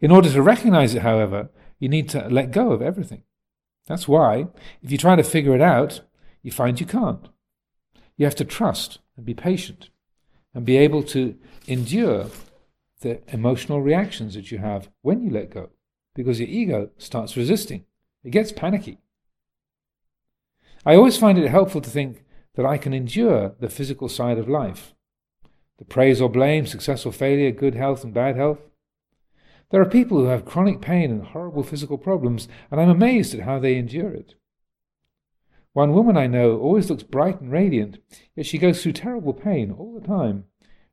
In 0.00 0.10
order 0.10 0.30
to 0.30 0.42
recognize 0.42 0.94
it, 0.94 1.02
however, 1.02 1.48
you 1.78 1.88
need 1.88 2.08
to 2.10 2.28
let 2.28 2.50
go 2.50 2.72
of 2.72 2.82
everything. 2.82 3.22
That's 3.86 4.08
why, 4.08 4.46
if 4.82 4.90
you 4.90 4.98
try 4.98 5.16
to 5.16 5.22
figure 5.22 5.54
it 5.54 5.60
out, 5.60 6.00
you 6.42 6.50
find 6.50 6.78
you 6.80 6.86
can't. 6.86 7.28
You 8.16 8.26
have 8.26 8.34
to 8.36 8.44
trust 8.44 8.98
and 9.16 9.24
be 9.24 9.34
patient 9.34 9.90
and 10.54 10.64
be 10.64 10.76
able 10.76 11.02
to 11.04 11.36
endure 11.66 12.26
the 13.00 13.20
emotional 13.32 13.80
reactions 13.80 14.34
that 14.34 14.50
you 14.50 14.58
have 14.58 14.88
when 15.02 15.22
you 15.22 15.30
let 15.30 15.50
go, 15.50 15.70
because 16.14 16.40
your 16.40 16.48
ego 16.48 16.90
starts 16.98 17.36
resisting. 17.36 17.84
It 18.24 18.30
gets 18.30 18.52
panicky. 18.52 18.98
I 20.84 20.94
always 20.94 21.18
find 21.18 21.38
it 21.38 21.48
helpful 21.48 21.80
to 21.80 21.90
think 21.90 22.24
that 22.56 22.66
I 22.66 22.78
can 22.78 22.92
endure 22.92 23.54
the 23.60 23.70
physical 23.70 24.08
side 24.08 24.38
of 24.38 24.48
life 24.48 24.92
the 25.78 25.84
praise 25.84 26.22
or 26.22 26.30
blame, 26.30 26.66
success 26.66 27.04
or 27.04 27.12
failure, 27.12 27.50
good 27.50 27.74
health 27.74 28.02
and 28.02 28.14
bad 28.14 28.34
health. 28.34 28.60
There 29.70 29.80
are 29.82 29.86
people 29.86 30.18
who 30.18 30.24
have 30.24 30.46
chronic 30.46 30.80
pain 30.80 31.10
and 31.10 31.22
horrible 31.22 31.62
physical 31.62 31.98
problems, 31.98 32.48
and 32.70 32.80
I'm 32.80 32.88
amazed 32.88 33.34
at 33.34 33.40
how 33.40 33.58
they 33.58 33.76
endure 33.76 34.10
it. 34.10 34.36
One 35.74 35.92
woman 35.92 36.16
I 36.16 36.26
know 36.26 36.58
always 36.58 36.88
looks 36.88 37.02
bright 37.02 37.42
and 37.42 37.52
radiant, 37.52 37.98
yet 38.34 38.46
she 38.46 38.56
goes 38.56 38.82
through 38.82 38.92
terrible 38.92 39.34
pain 39.34 39.70
all 39.70 39.92
the 39.92 40.06
time, 40.06 40.44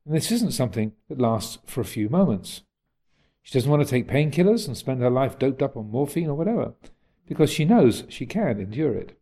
And 0.06 0.14
this 0.14 0.34
isn't 0.34 0.52
something 0.52 0.92
that 1.08 1.22
lasts 1.22 1.60
for 1.66 1.80
a 1.80 1.86
few 1.86 2.10
moments. 2.10 2.64
She 3.42 3.54
doesn't 3.54 3.72
want 3.72 3.82
to 3.84 3.90
take 3.90 4.10
painkillers 4.10 4.68
and 4.68 4.76
spend 4.76 5.00
her 5.00 5.10
life 5.10 5.40
doped 5.40 5.62
up 5.62 5.78
on 5.78 5.90
morphine 5.90 6.28
or 6.28 6.36
whatever, 6.36 6.74
because 7.26 7.50
she 7.50 7.64
knows 7.64 8.04
she 8.10 8.26
can 8.26 8.60
endure 8.60 8.96
it. 8.96 9.18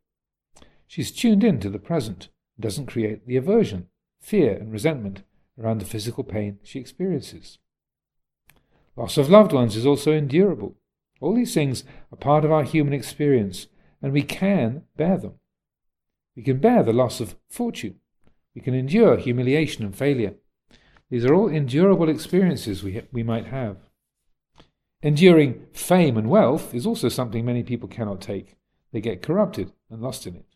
She's 0.92 1.10
tuned 1.14 1.42
in 1.42 1.62
to 1.62 1.70
the 1.70 1.80
present 1.80 2.28
and 2.58 2.64
doesn't 2.64 2.88
create 2.88 3.26
the 3.26 3.38
aversion, 3.38 3.88
fear, 4.20 4.58
and 4.58 4.74
resentment 4.74 5.24
around 5.58 5.80
the 5.80 5.86
physical 5.86 6.26
pain 6.26 6.60
she 6.64 6.80
experiences. 6.80 7.60
Loss 8.98 9.18
of 9.18 9.30
loved 9.30 9.54
ones 9.54 9.78
is 9.78 9.86
also 9.86 10.12
endurable. 10.12 10.76
All 11.22 11.34
these 11.34 11.54
things 11.54 11.86
are 12.12 12.18
part 12.18 12.44
of 12.44 12.52
our 12.52 12.64
human 12.64 12.92
experience, 12.92 13.68
and 14.02 14.12
we 14.12 14.22
can 14.22 14.84
bear 14.98 15.18
them. 15.18 15.36
We 16.36 16.44
can 16.44 16.58
bear 16.58 16.84
the 16.84 16.92
loss 16.92 17.22
of 17.22 17.38
fortune. 17.48 18.02
We 18.54 18.60
can 18.60 18.74
endure 18.74 19.16
humiliation 19.16 19.86
and 19.86 19.96
failure. 19.96 20.34
These 21.10 21.24
are 21.24 21.34
all 21.34 21.48
endurable 21.48 22.10
experiences 22.10 22.84
we, 22.84 23.02
we 23.14 23.24
might 23.24 23.46
have. 23.46 23.78
Enduring 25.02 25.68
fame 25.72 26.18
and 26.18 26.30
wealth 26.30 26.76
is 26.76 26.86
also 26.86 27.08
something 27.08 27.46
many 27.46 27.64
people 27.64 27.88
cannot 27.88 28.20
take. 28.20 28.58
They 28.92 29.00
get 29.00 29.22
corrupted 29.22 29.72
and 29.90 30.02
lost 30.02 30.28
in 30.28 30.36
it. 30.36 30.51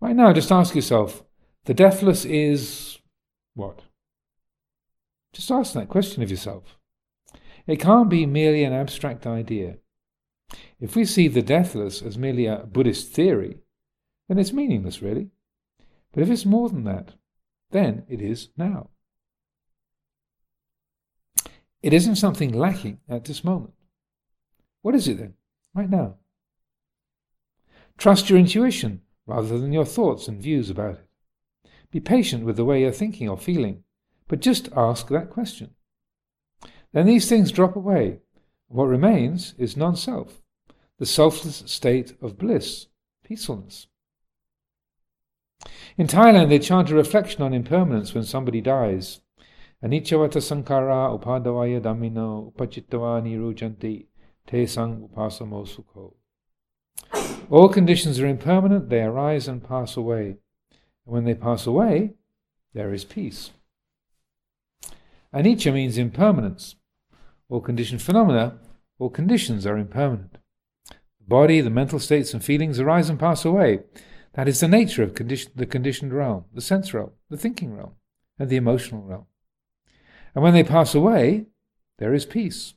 Right 0.00 0.14
now, 0.14 0.32
just 0.32 0.52
ask 0.52 0.74
yourself 0.74 1.24
the 1.64 1.74
deathless 1.74 2.24
is 2.24 2.98
what? 3.54 3.80
Just 5.32 5.50
ask 5.50 5.72
that 5.74 5.88
question 5.88 6.22
of 6.22 6.30
yourself. 6.30 6.78
It 7.66 7.80
can't 7.80 8.08
be 8.08 8.24
merely 8.24 8.64
an 8.64 8.72
abstract 8.72 9.26
idea. 9.26 9.76
If 10.80 10.96
we 10.96 11.04
see 11.04 11.28
the 11.28 11.42
deathless 11.42 12.00
as 12.00 12.16
merely 12.16 12.46
a 12.46 12.64
Buddhist 12.64 13.12
theory, 13.12 13.58
then 14.28 14.38
it's 14.38 14.52
meaningless, 14.52 15.02
really. 15.02 15.30
But 16.12 16.22
if 16.22 16.30
it's 16.30 16.46
more 16.46 16.68
than 16.68 16.84
that, 16.84 17.14
then 17.70 18.04
it 18.08 18.22
is 18.22 18.48
now. 18.56 18.90
It 21.82 21.92
isn't 21.92 22.16
something 22.16 22.52
lacking 22.52 23.00
at 23.08 23.24
this 23.24 23.44
moment. 23.44 23.74
What 24.82 24.94
is 24.94 25.06
it 25.08 25.18
then, 25.18 25.34
right 25.74 25.90
now? 25.90 26.14
Trust 27.98 28.30
your 28.30 28.38
intuition 28.38 29.02
rather 29.28 29.58
than 29.58 29.72
your 29.72 29.84
thoughts 29.84 30.26
and 30.26 30.42
views 30.42 30.70
about 30.70 30.94
it. 30.94 31.70
Be 31.90 32.00
patient 32.00 32.44
with 32.44 32.56
the 32.56 32.64
way 32.64 32.80
you're 32.80 32.92
thinking 32.92 33.28
or 33.28 33.36
feeling, 33.36 33.84
but 34.26 34.40
just 34.40 34.70
ask 34.74 35.08
that 35.08 35.30
question. 35.30 35.74
Then 36.92 37.06
these 37.06 37.28
things 37.28 37.52
drop 37.52 37.76
away. 37.76 38.20
What 38.68 38.86
remains 38.86 39.54
is 39.58 39.76
non 39.76 39.96
self, 39.96 40.40
the 40.98 41.06
selfless 41.06 41.62
state 41.66 42.14
of 42.22 42.38
bliss, 42.38 42.86
peacefulness. 43.22 43.86
In 45.98 46.06
Thailand, 46.06 46.48
they 46.48 46.58
chant 46.58 46.90
a 46.90 46.94
reflection 46.94 47.42
on 47.42 47.52
impermanence 47.52 48.14
when 48.14 48.24
somebody 48.24 48.60
dies. 48.60 49.20
Anichavata 49.82 50.40
sankhara 50.40 51.12
upadavaya 51.18 51.80
dhammino 51.80 52.52
uppajjitva 52.52 53.22
nirujjhanti 53.22 54.06
te 54.46 54.66
sang 54.66 55.08
upasamo 55.08 55.66
sukho. 55.66 56.14
All 57.50 57.68
conditions 57.68 58.20
are 58.20 58.26
impermanent, 58.26 58.90
they 58.90 59.02
arise 59.02 59.48
and 59.48 59.66
pass 59.66 59.96
away. 59.96 60.36
And 61.06 61.14
when 61.14 61.24
they 61.24 61.34
pass 61.34 61.66
away, 61.66 62.12
there 62.74 62.92
is 62.92 63.04
peace. 63.04 63.50
Anicca 65.34 65.72
means 65.72 65.98
impermanence. 65.98 66.76
All 67.48 67.60
conditioned 67.60 68.02
phenomena, 68.02 68.58
all 68.98 69.10
conditions 69.10 69.66
are 69.66 69.78
impermanent. 69.78 70.38
The 70.88 71.26
body, 71.26 71.60
the 71.60 71.70
mental 71.70 71.98
states 71.98 72.34
and 72.34 72.44
feelings 72.44 72.78
arise 72.78 73.08
and 73.08 73.18
pass 73.18 73.44
away. 73.44 73.80
That 74.34 74.48
is 74.48 74.60
the 74.60 74.68
nature 74.68 75.02
of 75.02 75.14
condition, 75.14 75.52
the 75.54 75.66
conditioned 75.66 76.12
realm, 76.12 76.44
the 76.52 76.60
sense 76.60 76.92
realm, 76.92 77.12
the 77.30 77.36
thinking 77.36 77.74
realm, 77.74 77.92
and 78.38 78.48
the 78.48 78.56
emotional 78.56 79.02
realm. 79.02 79.26
And 80.34 80.44
when 80.44 80.52
they 80.52 80.62
pass 80.62 80.94
away, 80.94 81.46
there 81.98 82.14
is 82.14 82.26
peace, 82.26 82.74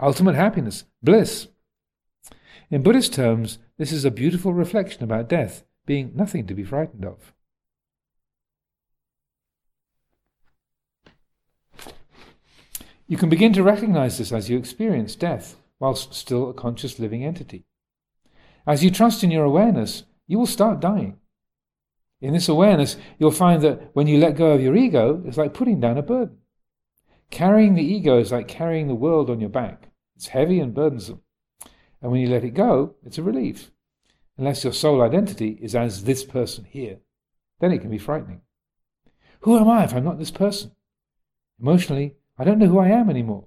ultimate 0.00 0.34
happiness, 0.34 0.84
bliss. 1.02 1.48
In 2.70 2.82
Buddhist 2.82 3.12
terms, 3.12 3.58
this 3.76 3.92
is 3.92 4.04
a 4.04 4.10
beautiful 4.10 4.54
reflection 4.54 5.04
about 5.04 5.28
death 5.28 5.64
being 5.86 6.12
nothing 6.14 6.46
to 6.46 6.54
be 6.54 6.64
frightened 6.64 7.04
of. 7.04 7.32
You 13.06 13.18
can 13.18 13.28
begin 13.28 13.52
to 13.52 13.62
recognize 13.62 14.16
this 14.16 14.32
as 14.32 14.48
you 14.48 14.56
experience 14.56 15.14
death 15.14 15.56
whilst 15.78 16.14
still 16.14 16.48
a 16.48 16.54
conscious 16.54 16.98
living 16.98 17.22
entity. 17.22 17.66
As 18.66 18.82
you 18.82 18.90
trust 18.90 19.22
in 19.22 19.30
your 19.30 19.44
awareness, 19.44 20.04
you 20.26 20.38
will 20.38 20.46
start 20.46 20.80
dying. 20.80 21.18
In 22.22 22.32
this 22.32 22.48
awareness, 22.48 22.96
you'll 23.18 23.30
find 23.30 23.60
that 23.62 23.90
when 23.92 24.06
you 24.06 24.16
let 24.16 24.36
go 24.36 24.52
of 24.52 24.62
your 24.62 24.74
ego, 24.74 25.22
it's 25.26 25.36
like 25.36 25.52
putting 25.52 25.80
down 25.80 25.98
a 25.98 26.02
burden. 26.02 26.38
Carrying 27.30 27.74
the 27.74 27.84
ego 27.84 28.18
is 28.18 28.32
like 28.32 28.48
carrying 28.48 28.88
the 28.88 28.94
world 28.94 29.28
on 29.28 29.40
your 29.40 29.50
back. 29.50 29.90
It's 30.16 30.28
heavy 30.28 30.60
and 30.60 30.72
burdensome. 30.72 31.20
And 32.04 32.12
when 32.12 32.20
you 32.20 32.28
let 32.28 32.44
it 32.44 32.50
go, 32.50 32.96
it's 33.02 33.16
a 33.16 33.22
relief. 33.22 33.70
Unless 34.36 34.62
your 34.62 34.74
sole 34.74 35.00
identity 35.00 35.58
is 35.62 35.74
as 35.74 36.04
this 36.04 36.22
person 36.22 36.66
here, 36.68 36.98
then 37.60 37.72
it 37.72 37.78
can 37.78 37.88
be 37.88 37.96
frightening. 37.96 38.42
Who 39.40 39.56
am 39.58 39.70
I 39.70 39.84
if 39.84 39.94
I'm 39.94 40.04
not 40.04 40.18
this 40.18 40.30
person? 40.30 40.72
Emotionally, 41.58 42.16
I 42.38 42.44
don't 42.44 42.58
know 42.58 42.66
who 42.66 42.78
I 42.78 42.88
am 42.88 43.08
anymore. 43.08 43.46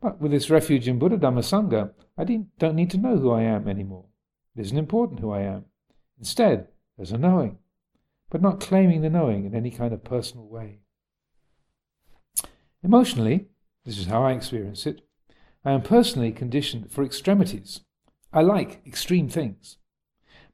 But 0.00 0.20
with 0.20 0.30
this 0.30 0.50
refuge 0.50 0.86
in 0.86 1.00
Buddha 1.00 1.16
Dhamma 1.16 1.40
Sangha, 1.40 1.90
I 2.16 2.22
don't 2.58 2.76
need 2.76 2.92
to 2.92 2.98
know 2.98 3.16
who 3.16 3.32
I 3.32 3.42
am 3.42 3.66
anymore. 3.66 4.04
It 4.54 4.60
isn't 4.60 4.78
important 4.78 5.18
who 5.18 5.32
I 5.32 5.40
am. 5.40 5.64
Instead, 6.16 6.68
there's 6.96 7.10
a 7.10 7.18
knowing, 7.18 7.58
but 8.30 8.40
not 8.40 8.60
claiming 8.60 9.02
the 9.02 9.10
knowing 9.10 9.46
in 9.46 9.54
any 9.56 9.72
kind 9.72 9.92
of 9.92 10.04
personal 10.04 10.46
way. 10.46 10.78
Emotionally, 12.84 13.46
this 13.84 13.98
is 13.98 14.06
how 14.06 14.22
I 14.22 14.30
experience 14.30 14.86
it, 14.86 15.03
I 15.64 15.72
am 15.72 15.82
personally 15.82 16.30
conditioned 16.30 16.90
for 16.90 17.02
extremities. 17.02 17.80
I 18.32 18.42
like 18.42 18.82
extreme 18.86 19.28
things. 19.28 19.78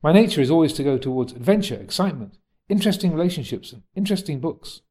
My 0.02 0.12
nature 0.12 0.40
is 0.40 0.50
always 0.50 0.72
to 0.74 0.84
go 0.84 0.98
towards 0.98 1.32
adventure, 1.32 1.74
excitement, 1.74 2.38
interesting 2.68 3.12
relationships, 3.12 3.72
and 3.72 3.82
interesting 3.94 4.40
books. 4.40 4.82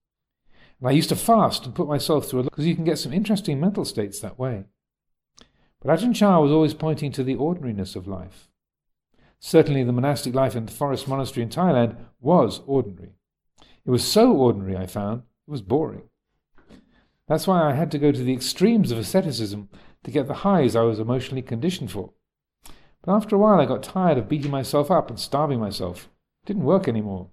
And 0.79 0.89
I 0.89 0.91
used 0.91 1.09
to 1.09 1.15
fast 1.15 1.65
and 1.65 1.73
put 1.73 1.87
myself 1.87 2.27
through 2.27 2.41
a 2.41 2.43
because 2.43 2.65
you 2.65 2.75
can 2.75 2.83
get 2.83 2.99
some 2.99 3.13
interesting 3.13 3.59
mental 3.59 3.85
states 3.85 4.19
that 4.19 4.37
way. 4.37 4.65
But 5.81 5.97
Ajahn 5.97 6.13
Chah 6.13 6.39
was 6.39 6.51
always 6.51 6.73
pointing 6.73 7.11
to 7.13 7.23
the 7.23 7.35
ordinariness 7.35 7.95
of 7.95 8.07
life. 8.07 8.49
Certainly, 9.39 9.85
the 9.85 9.93
monastic 9.93 10.35
life 10.35 10.55
in 10.55 10.65
the 10.65 10.71
forest 10.71 11.07
monastery 11.07 11.43
in 11.43 11.49
Thailand 11.49 11.95
was 12.19 12.61
ordinary. 12.67 13.13
It 13.85 13.89
was 13.89 14.03
so 14.03 14.33
ordinary, 14.33 14.75
I 14.75 14.85
found, 14.85 15.23
it 15.47 15.51
was 15.51 15.61
boring. 15.61 16.09
That's 17.27 17.47
why 17.47 17.63
I 17.63 17.73
had 17.73 17.91
to 17.91 17.99
go 17.99 18.11
to 18.11 18.23
the 18.23 18.33
extremes 18.33 18.91
of 18.91 18.97
asceticism 18.97 19.69
to 20.03 20.11
get 20.11 20.27
the 20.27 20.35
highs 20.35 20.75
I 20.75 20.81
was 20.81 20.99
emotionally 20.99 21.41
conditioned 21.41 21.91
for. 21.91 22.11
But 23.01 23.15
after 23.15 23.35
a 23.35 23.39
while, 23.39 23.59
I 23.59 23.65
got 23.65 23.83
tired 23.83 24.17
of 24.17 24.29
beating 24.29 24.51
myself 24.51 24.91
up 24.91 25.09
and 25.09 25.19
starving 25.19 25.59
myself. 25.59 26.09
It 26.43 26.47
didn't 26.47 26.63
work 26.63 26.87
anymore. 26.87 27.29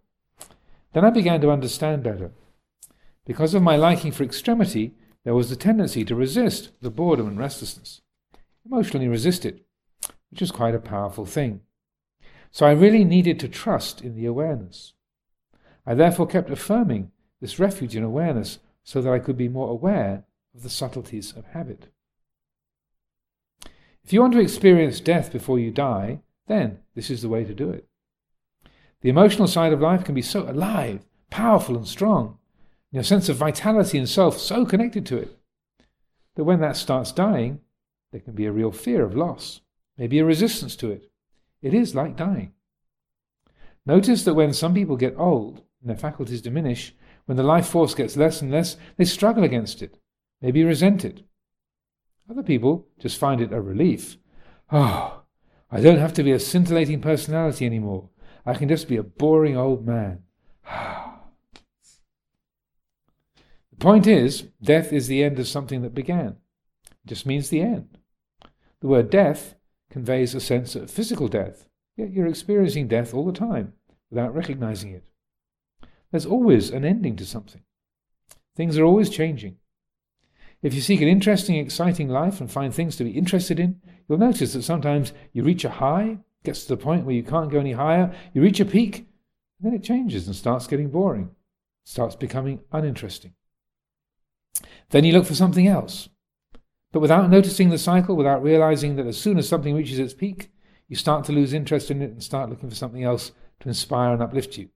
Then 0.92 1.04
I 1.04 1.10
began 1.10 1.40
to 1.40 1.50
understand 1.50 2.02
better. 2.02 2.32
Because 3.24 3.54
of 3.54 3.62
my 3.62 3.76
liking 3.76 4.12
for 4.12 4.22
extremity, 4.22 4.94
there 5.24 5.34
was 5.34 5.50
a 5.50 5.56
tendency 5.56 6.04
to 6.04 6.14
resist 6.14 6.70
the 6.80 6.90
boredom 6.90 7.26
and 7.26 7.38
restlessness, 7.38 8.00
emotionally 8.64 9.08
resist 9.08 9.44
it, 9.44 9.66
which 10.30 10.40
is 10.40 10.52
quite 10.52 10.74
a 10.74 10.78
powerful 10.78 11.26
thing. 11.26 11.60
So 12.52 12.64
I 12.64 12.72
really 12.72 13.04
needed 13.04 13.40
to 13.40 13.48
trust 13.48 14.00
in 14.00 14.14
the 14.14 14.26
awareness. 14.26 14.94
I 15.84 15.94
therefore 15.94 16.26
kept 16.26 16.50
affirming 16.50 17.10
this 17.40 17.58
refuge 17.58 17.96
in 17.96 18.02
awareness 18.02 18.60
so 18.82 19.02
that 19.02 19.12
I 19.12 19.18
could 19.18 19.36
be 19.36 19.48
more 19.48 19.68
aware 19.68 20.24
of 20.54 20.62
the 20.62 20.70
subtleties 20.70 21.32
of 21.32 21.44
habit. 21.46 21.88
If 24.06 24.12
you 24.12 24.20
want 24.20 24.34
to 24.34 24.38
experience 24.38 25.00
death 25.00 25.32
before 25.32 25.58
you 25.58 25.72
die, 25.72 26.20
then 26.46 26.78
this 26.94 27.10
is 27.10 27.22
the 27.22 27.28
way 27.28 27.42
to 27.42 27.52
do 27.52 27.70
it. 27.70 27.88
The 29.00 29.08
emotional 29.08 29.48
side 29.48 29.72
of 29.72 29.80
life 29.80 30.04
can 30.04 30.14
be 30.14 30.22
so 30.22 30.48
alive, 30.48 31.04
powerful, 31.28 31.76
and 31.76 31.88
strong, 31.88 32.38
your 32.92 33.02
sense 33.02 33.28
of 33.28 33.36
vitality 33.36 33.98
and 33.98 34.08
self 34.08 34.38
so 34.38 34.64
connected 34.64 35.06
to 35.06 35.18
it, 35.18 35.36
that 36.36 36.44
when 36.44 36.60
that 36.60 36.76
starts 36.76 37.10
dying, 37.10 37.58
there 38.12 38.20
can 38.20 38.34
be 38.34 38.46
a 38.46 38.52
real 38.52 38.70
fear 38.70 39.04
of 39.04 39.16
loss, 39.16 39.60
maybe 39.98 40.20
a 40.20 40.24
resistance 40.24 40.76
to 40.76 40.92
it. 40.92 41.10
It 41.60 41.74
is 41.74 41.96
like 41.96 42.16
dying. 42.16 42.52
Notice 43.84 44.22
that 44.22 44.34
when 44.34 44.52
some 44.52 44.72
people 44.72 44.96
get 44.96 45.18
old 45.18 45.62
and 45.80 45.90
their 45.90 45.96
faculties 45.96 46.42
diminish, 46.42 46.94
when 47.24 47.36
the 47.36 47.42
life 47.42 47.66
force 47.66 47.96
gets 47.96 48.16
less 48.16 48.40
and 48.40 48.52
less, 48.52 48.76
they 48.98 49.04
struggle 49.04 49.42
against 49.42 49.82
it, 49.82 49.98
maybe 50.40 50.62
resent 50.62 51.04
it. 51.04 51.24
Other 52.28 52.42
people 52.42 52.88
just 52.98 53.18
find 53.18 53.40
it 53.40 53.52
a 53.52 53.60
relief. 53.60 54.16
Oh, 54.72 55.22
I 55.70 55.80
don't 55.80 55.98
have 55.98 56.12
to 56.14 56.22
be 56.22 56.32
a 56.32 56.40
scintillating 56.40 57.00
personality 57.00 57.66
anymore. 57.66 58.08
I 58.44 58.54
can 58.54 58.68
just 58.68 58.88
be 58.88 58.96
a 58.96 59.02
boring 59.02 59.56
old 59.56 59.86
man. 59.86 60.22
the 60.64 61.06
point 63.78 64.06
is, 64.06 64.48
death 64.62 64.92
is 64.92 65.06
the 65.06 65.22
end 65.22 65.38
of 65.38 65.48
something 65.48 65.82
that 65.82 65.94
began. 65.94 66.36
It 66.86 67.08
just 67.08 67.26
means 67.26 67.48
the 67.48 67.62
end. 67.62 67.98
The 68.80 68.88
word 68.88 69.10
death 69.10 69.54
conveys 69.90 70.34
a 70.34 70.40
sense 70.40 70.74
of 70.74 70.90
physical 70.90 71.28
death, 71.28 71.68
yet 71.96 72.12
you're 72.12 72.26
experiencing 72.26 72.88
death 72.88 73.14
all 73.14 73.24
the 73.24 73.32
time 73.32 73.72
without 74.10 74.34
recognizing 74.34 74.92
it. 74.92 75.04
there's 76.10 76.26
always 76.26 76.70
an 76.70 76.84
ending 76.84 77.16
to 77.16 77.26
something. 77.26 77.62
Things 78.54 78.78
are 78.78 78.84
always 78.84 79.10
changing. 79.10 79.56
If 80.62 80.74
you 80.74 80.80
seek 80.80 81.00
an 81.00 81.08
interesting, 81.08 81.56
exciting 81.56 82.08
life 82.08 82.40
and 82.40 82.50
find 82.50 82.74
things 82.74 82.96
to 82.96 83.04
be 83.04 83.10
interested 83.10 83.60
in, 83.60 83.80
you'll 84.08 84.18
notice 84.18 84.52
that 84.54 84.62
sometimes 84.62 85.12
you 85.32 85.42
reach 85.42 85.64
a 85.64 85.70
high, 85.70 86.18
gets 86.44 86.62
to 86.62 86.68
the 86.68 86.76
point 86.76 87.04
where 87.04 87.14
you 87.14 87.22
can't 87.22 87.50
go 87.50 87.60
any 87.60 87.72
higher, 87.72 88.14
you 88.32 88.42
reach 88.42 88.60
a 88.60 88.64
peak, 88.64 88.98
and 88.98 89.06
then 89.70 89.74
it 89.74 89.82
changes 89.82 90.26
and 90.26 90.34
starts 90.34 90.66
getting 90.66 90.90
boring, 90.90 91.30
starts 91.84 92.16
becoming 92.16 92.60
uninteresting. 92.72 93.34
Then 94.90 95.04
you 95.04 95.12
look 95.12 95.26
for 95.26 95.34
something 95.34 95.66
else. 95.66 96.08
But 96.92 97.00
without 97.00 97.30
noticing 97.30 97.68
the 97.68 97.78
cycle, 97.78 98.16
without 98.16 98.42
realizing 98.42 98.96
that 98.96 99.06
as 99.06 99.18
soon 99.18 99.38
as 99.38 99.48
something 99.48 99.74
reaches 99.74 99.98
its 99.98 100.14
peak, 100.14 100.50
you 100.88 100.96
start 100.96 101.24
to 101.24 101.32
lose 101.32 101.52
interest 101.52 101.90
in 101.90 102.00
it 102.00 102.10
and 102.10 102.22
start 102.22 102.48
looking 102.48 102.70
for 102.70 102.76
something 102.76 103.02
else 103.02 103.32
to 103.60 103.68
inspire 103.68 104.12
and 104.12 104.22
uplift 104.22 104.56
you. 104.56 104.68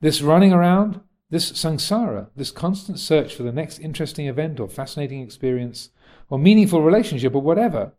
This 0.00 0.20
running 0.20 0.52
around, 0.52 1.00
this 1.32 1.50
samsara, 1.50 2.28
this 2.36 2.50
constant 2.50 2.98
search 2.98 3.34
for 3.34 3.42
the 3.42 3.50
next 3.50 3.78
interesting 3.78 4.26
event 4.26 4.60
or 4.60 4.68
fascinating 4.68 5.22
experience 5.22 5.88
or 6.28 6.38
meaningful 6.38 6.82
relationship 6.82 7.34
or 7.34 7.40
whatever, 7.40 7.92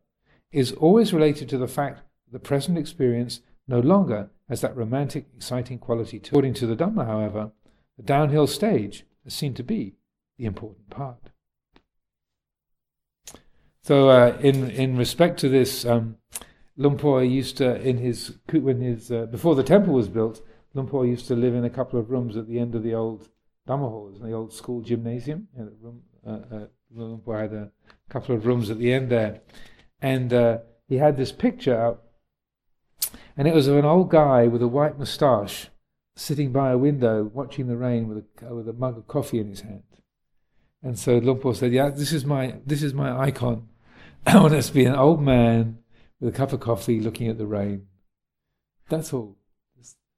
is 0.51 0.71
always 0.73 1.11
related 1.11 1.49
to 1.49 1.57
the 1.57 1.67
fact 1.67 1.97
that 1.97 2.31
the 2.31 2.37
present 2.37 2.77
experience 2.77 3.41
no 3.67 3.79
longer 3.79 4.29
has 4.49 4.61
that 4.61 4.77
romantic, 4.77 5.25
exciting 5.35 5.79
quality. 5.79 6.19
To. 6.19 6.29
According 6.29 6.53
to 6.53 6.67
the 6.67 6.75
Dhamma, 6.75 7.07
however, 7.07 7.51
the 7.97 8.03
downhill 8.03 8.45
stage 8.45 9.03
is 9.25 9.33
seen 9.33 9.55
to 9.55 9.63
be 9.63 9.95
the 10.37 10.45
important 10.45 10.91
part. 10.91 11.31
So, 13.81 14.09
uh, 14.09 14.37
in 14.41 14.69
in 14.69 14.95
respect 14.95 15.39
to 15.39 15.49
this, 15.49 15.85
um, 15.87 16.17
Luang 16.77 16.99
Por 16.99 17.23
used 17.23 17.57
to 17.57 17.81
in 17.81 17.97
his 17.97 18.37
when 18.51 18.81
his 18.81 19.11
uh, 19.11 19.25
before 19.25 19.55
the 19.55 19.63
temple 19.63 19.95
was 19.95 20.07
built, 20.07 20.39
Luang 20.73 20.87
Por 20.87 21.05
used 21.05 21.27
to 21.27 21.35
live 21.35 21.53
in 21.53 21.65
a 21.65 21.69
couple 21.69 21.99
of 21.99 22.09
rooms 22.09 22.35
at 22.35 22.47
the 22.47 22.59
end 22.59 22.73
of 22.73 22.83
the 22.83 22.95
old 22.95 23.29
Dhamma 23.67 23.89
halls, 23.89 24.19
the 24.19 24.31
old 24.31 24.51
school 24.51 24.81
gymnasium. 24.81 25.47
room, 25.55 26.01
uh, 26.25 26.39
uh, 26.51 26.65
Luang 26.91 27.21
Por 27.23 27.39
had 27.39 27.53
a 27.53 27.71
couple 28.09 28.35
of 28.35 28.45
rooms 28.45 28.69
at 28.69 28.79
the 28.79 28.91
end 28.91 29.09
there, 29.09 29.41
and 30.01 30.33
uh, 30.33 30.57
he 30.87 30.97
had 30.97 31.15
this 31.15 31.31
picture 31.31 31.79
up, 31.79 32.13
and 33.37 33.47
it 33.47 33.53
was 33.53 33.67
of 33.67 33.77
an 33.77 33.85
old 33.85 34.09
guy 34.09 34.47
with 34.47 34.61
a 34.61 34.67
white 34.67 34.97
moustache 34.97 35.69
sitting 36.15 36.51
by 36.51 36.71
a 36.71 36.77
window 36.77 37.23
watching 37.23 37.67
the 37.67 37.77
rain 37.77 38.07
with 38.07 38.25
a 38.41 38.53
with 38.53 38.67
a 38.67 38.73
mug 38.73 38.97
of 38.97 39.07
coffee 39.07 39.39
in 39.39 39.49
his 39.49 39.61
hand. 39.61 39.83
And 40.81 40.97
so 40.97 41.17
Luang 41.17 41.39
Por 41.39 41.55
said, 41.55 41.71
"Yeah, 41.71 41.89
this 41.89 42.11
is 42.11 42.25
my 42.25 42.55
this 42.65 42.81
is 42.81 42.93
my 42.93 43.17
icon. 43.17 43.69
I 44.25 44.39
want 44.39 44.53
us 44.53 44.67
to 44.67 44.73
be 44.73 44.85
an 44.85 44.95
old 44.95 45.21
man 45.21 45.79
with 46.19 46.33
a 46.33 46.37
cup 46.37 46.51
of 46.51 46.59
coffee 46.59 46.99
looking 46.99 47.27
at 47.27 47.37
the 47.37 47.45
rain. 47.45 47.87
That's 48.89 49.13
all." 49.13 49.37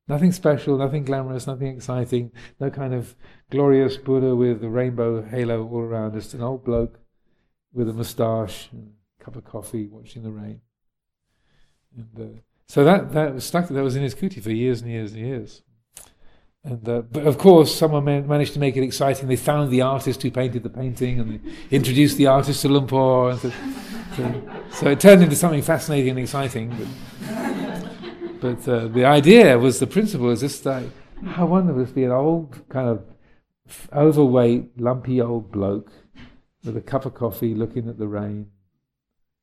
Nothing 0.07 0.31
special, 0.31 0.77
nothing 0.77 1.03
glamorous, 1.03 1.47
nothing 1.47 1.67
exciting, 1.67 2.31
no 2.59 2.69
kind 2.69 2.93
of 2.93 3.15
glorious 3.49 3.97
Buddha 3.97 4.35
with 4.35 4.63
a 4.63 4.69
rainbow 4.69 5.23
halo 5.23 5.67
all 5.67 5.79
around, 5.79 6.13
just 6.13 6.35
an 6.35 6.43
old 6.43 6.63
bloke 6.63 6.99
with 7.73 7.89
a 7.89 7.93
moustache 7.93 8.69
and 8.71 8.93
a 9.19 9.23
cup 9.23 9.35
of 9.35 9.43
coffee 9.45 9.87
watching 9.87 10.21
the 10.21 10.31
rain. 10.31 10.61
And 11.97 12.19
uh, 12.19 12.39
so 12.67 12.83
that, 12.83 13.13
that 13.13 13.33
was 13.33 13.45
stuck, 13.45 13.67
that 13.67 13.83
was 13.83 13.95
in 13.95 14.03
his 14.03 14.13
kuti 14.13 14.41
for 14.41 14.51
years 14.51 14.81
and 14.81 14.91
years 14.91 15.13
and 15.13 15.21
years. 15.25 15.63
And, 16.63 16.87
uh, 16.89 17.01
but 17.01 17.25
of 17.25 17.37
course, 17.37 17.73
someone 17.73 18.05
man- 18.05 18.27
managed 18.27 18.53
to 18.53 18.59
make 18.59 18.75
it 18.75 18.83
exciting. 18.83 19.27
They 19.27 19.35
found 19.35 19.71
the 19.71 19.81
artist 19.81 20.21
who 20.23 20.31
painted 20.31 20.63
the 20.63 20.69
painting 20.69 21.19
and 21.19 21.39
they 21.39 21.51
introduced 21.75 22.17
the 22.17 22.27
artist 22.27 22.61
to. 22.63 22.75
And 22.75 22.89
so, 23.39 23.51
so, 24.17 24.41
so, 24.71 24.89
it 24.89 24.99
turned 24.99 25.21
into 25.21 25.35
something 25.35 25.61
fascinating 25.61 26.11
and 26.11 26.19
exciting. 26.19 26.69
But, 26.69 27.64
but 28.45 28.67
uh, 28.67 28.87
the 28.89 29.05
idea 29.05 29.57
was 29.57 29.79
the 29.79 29.87
principle 29.87 30.29
is 30.29 30.41
just 30.41 30.63
like, 30.67 30.85
how 31.25 31.47
wonderful 31.47 31.83
to 31.83 31.91
be 31.91 32.03
an 32.03 32.11
old, 32.11 32.61
kind 32.69 32.87
of 32.87 33.03
overweight, 33.91 34.79
lumpy 34.79 35.19
old 35.19 35.51
bloke 35.51 35.91
with 36.63 36.77
a 36.77 36.81
cup 36.81 37.07
of 37.07 37.15
coffee 37.15 37.55
looking 37.55 37.89
at 37.89 37.97
the 37.97 38.07
rain. 38.07 38.51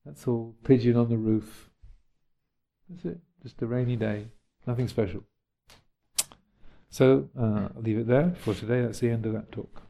That's 0.05 0.29
all. 0.29 0.55
Pigeon 0.63 0.97
on 0.97 1.09
the 1.09 1.17
roof. 1.17 1.69
That's 2.89 3.05
it. 3.07 3.19
Just 3.43 3.61
a 3.63 3.67
rainy 3.67 3.97
day. 3.97 4.27
Nothing 4.69 4.87
special. 4.87 5.25
So 6.89 7.29
uh, 7.37 7.71
I'll 7.75 7.83
leave 7.83 7.99
it 7.99 8.07
there 8.07 8.37
for 8.39 8.55
today. 8.55 8.83
That's 8.83 9.01
the 9.01 9.11
end 9.11 9.27
of 9.27 9.33
that 9.33 9.51
talk. 9.51 9.83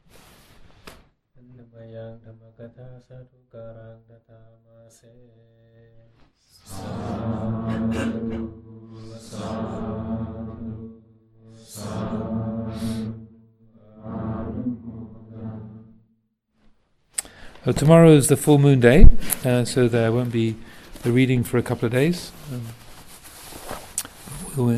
Tomorrow 17.71 18.11
is 18.11 18.27
the 18.27 18.35
full 18.37 18.59
moon 18.59 18.81
day, 18.81 19.07
uh, 19.45 19.63
so 19.63 19.87
there 19.87 20.11
won't 20.11 20.31
be 20.31 20.57
the 21.01 21.11
reading 21.11 21.43
for 21.43 21.57
a 21.57 21.63
couple 21.63 21.85
of 21.85 21.91
days. 21.93 22.31
Um, 22.51 22.61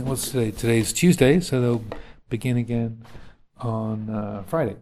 what's 0.05 0.31
today? 0.31 0.51
Today's 0.51 0.93
Tuesday, 0.93 1.39
so 1.39 1.59
they'll 1.61 1.83
begin 2.29 2.57
again 2.57 3.03
on 3.57 4.09
uh, 4.09 4.43
Friday. 4.47 4.77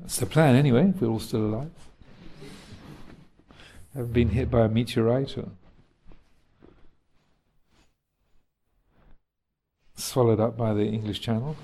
That's 0.00 0.18
the 0.18 0.26
plan, 0.26 0.54
anyway. 0.54 0.92
If 0.94 1.00
we're 1.00 1.08
all 1.08 1.20
still 1.20 1.46
alive, 1.46 1.70
haven't 3.96 4.12
been 4.12 4.28
hit 4.28 4.50
by 4.50 4.66
a 4.66 4.68
meteorite 4.68 5.38
or 5.38 5.48
swallowed 9.94 10.38
up 10.38 10.54
by 10.54 10.74
the 10.74 10.84
English 10.84 11.20
Channel. 11.20 11.56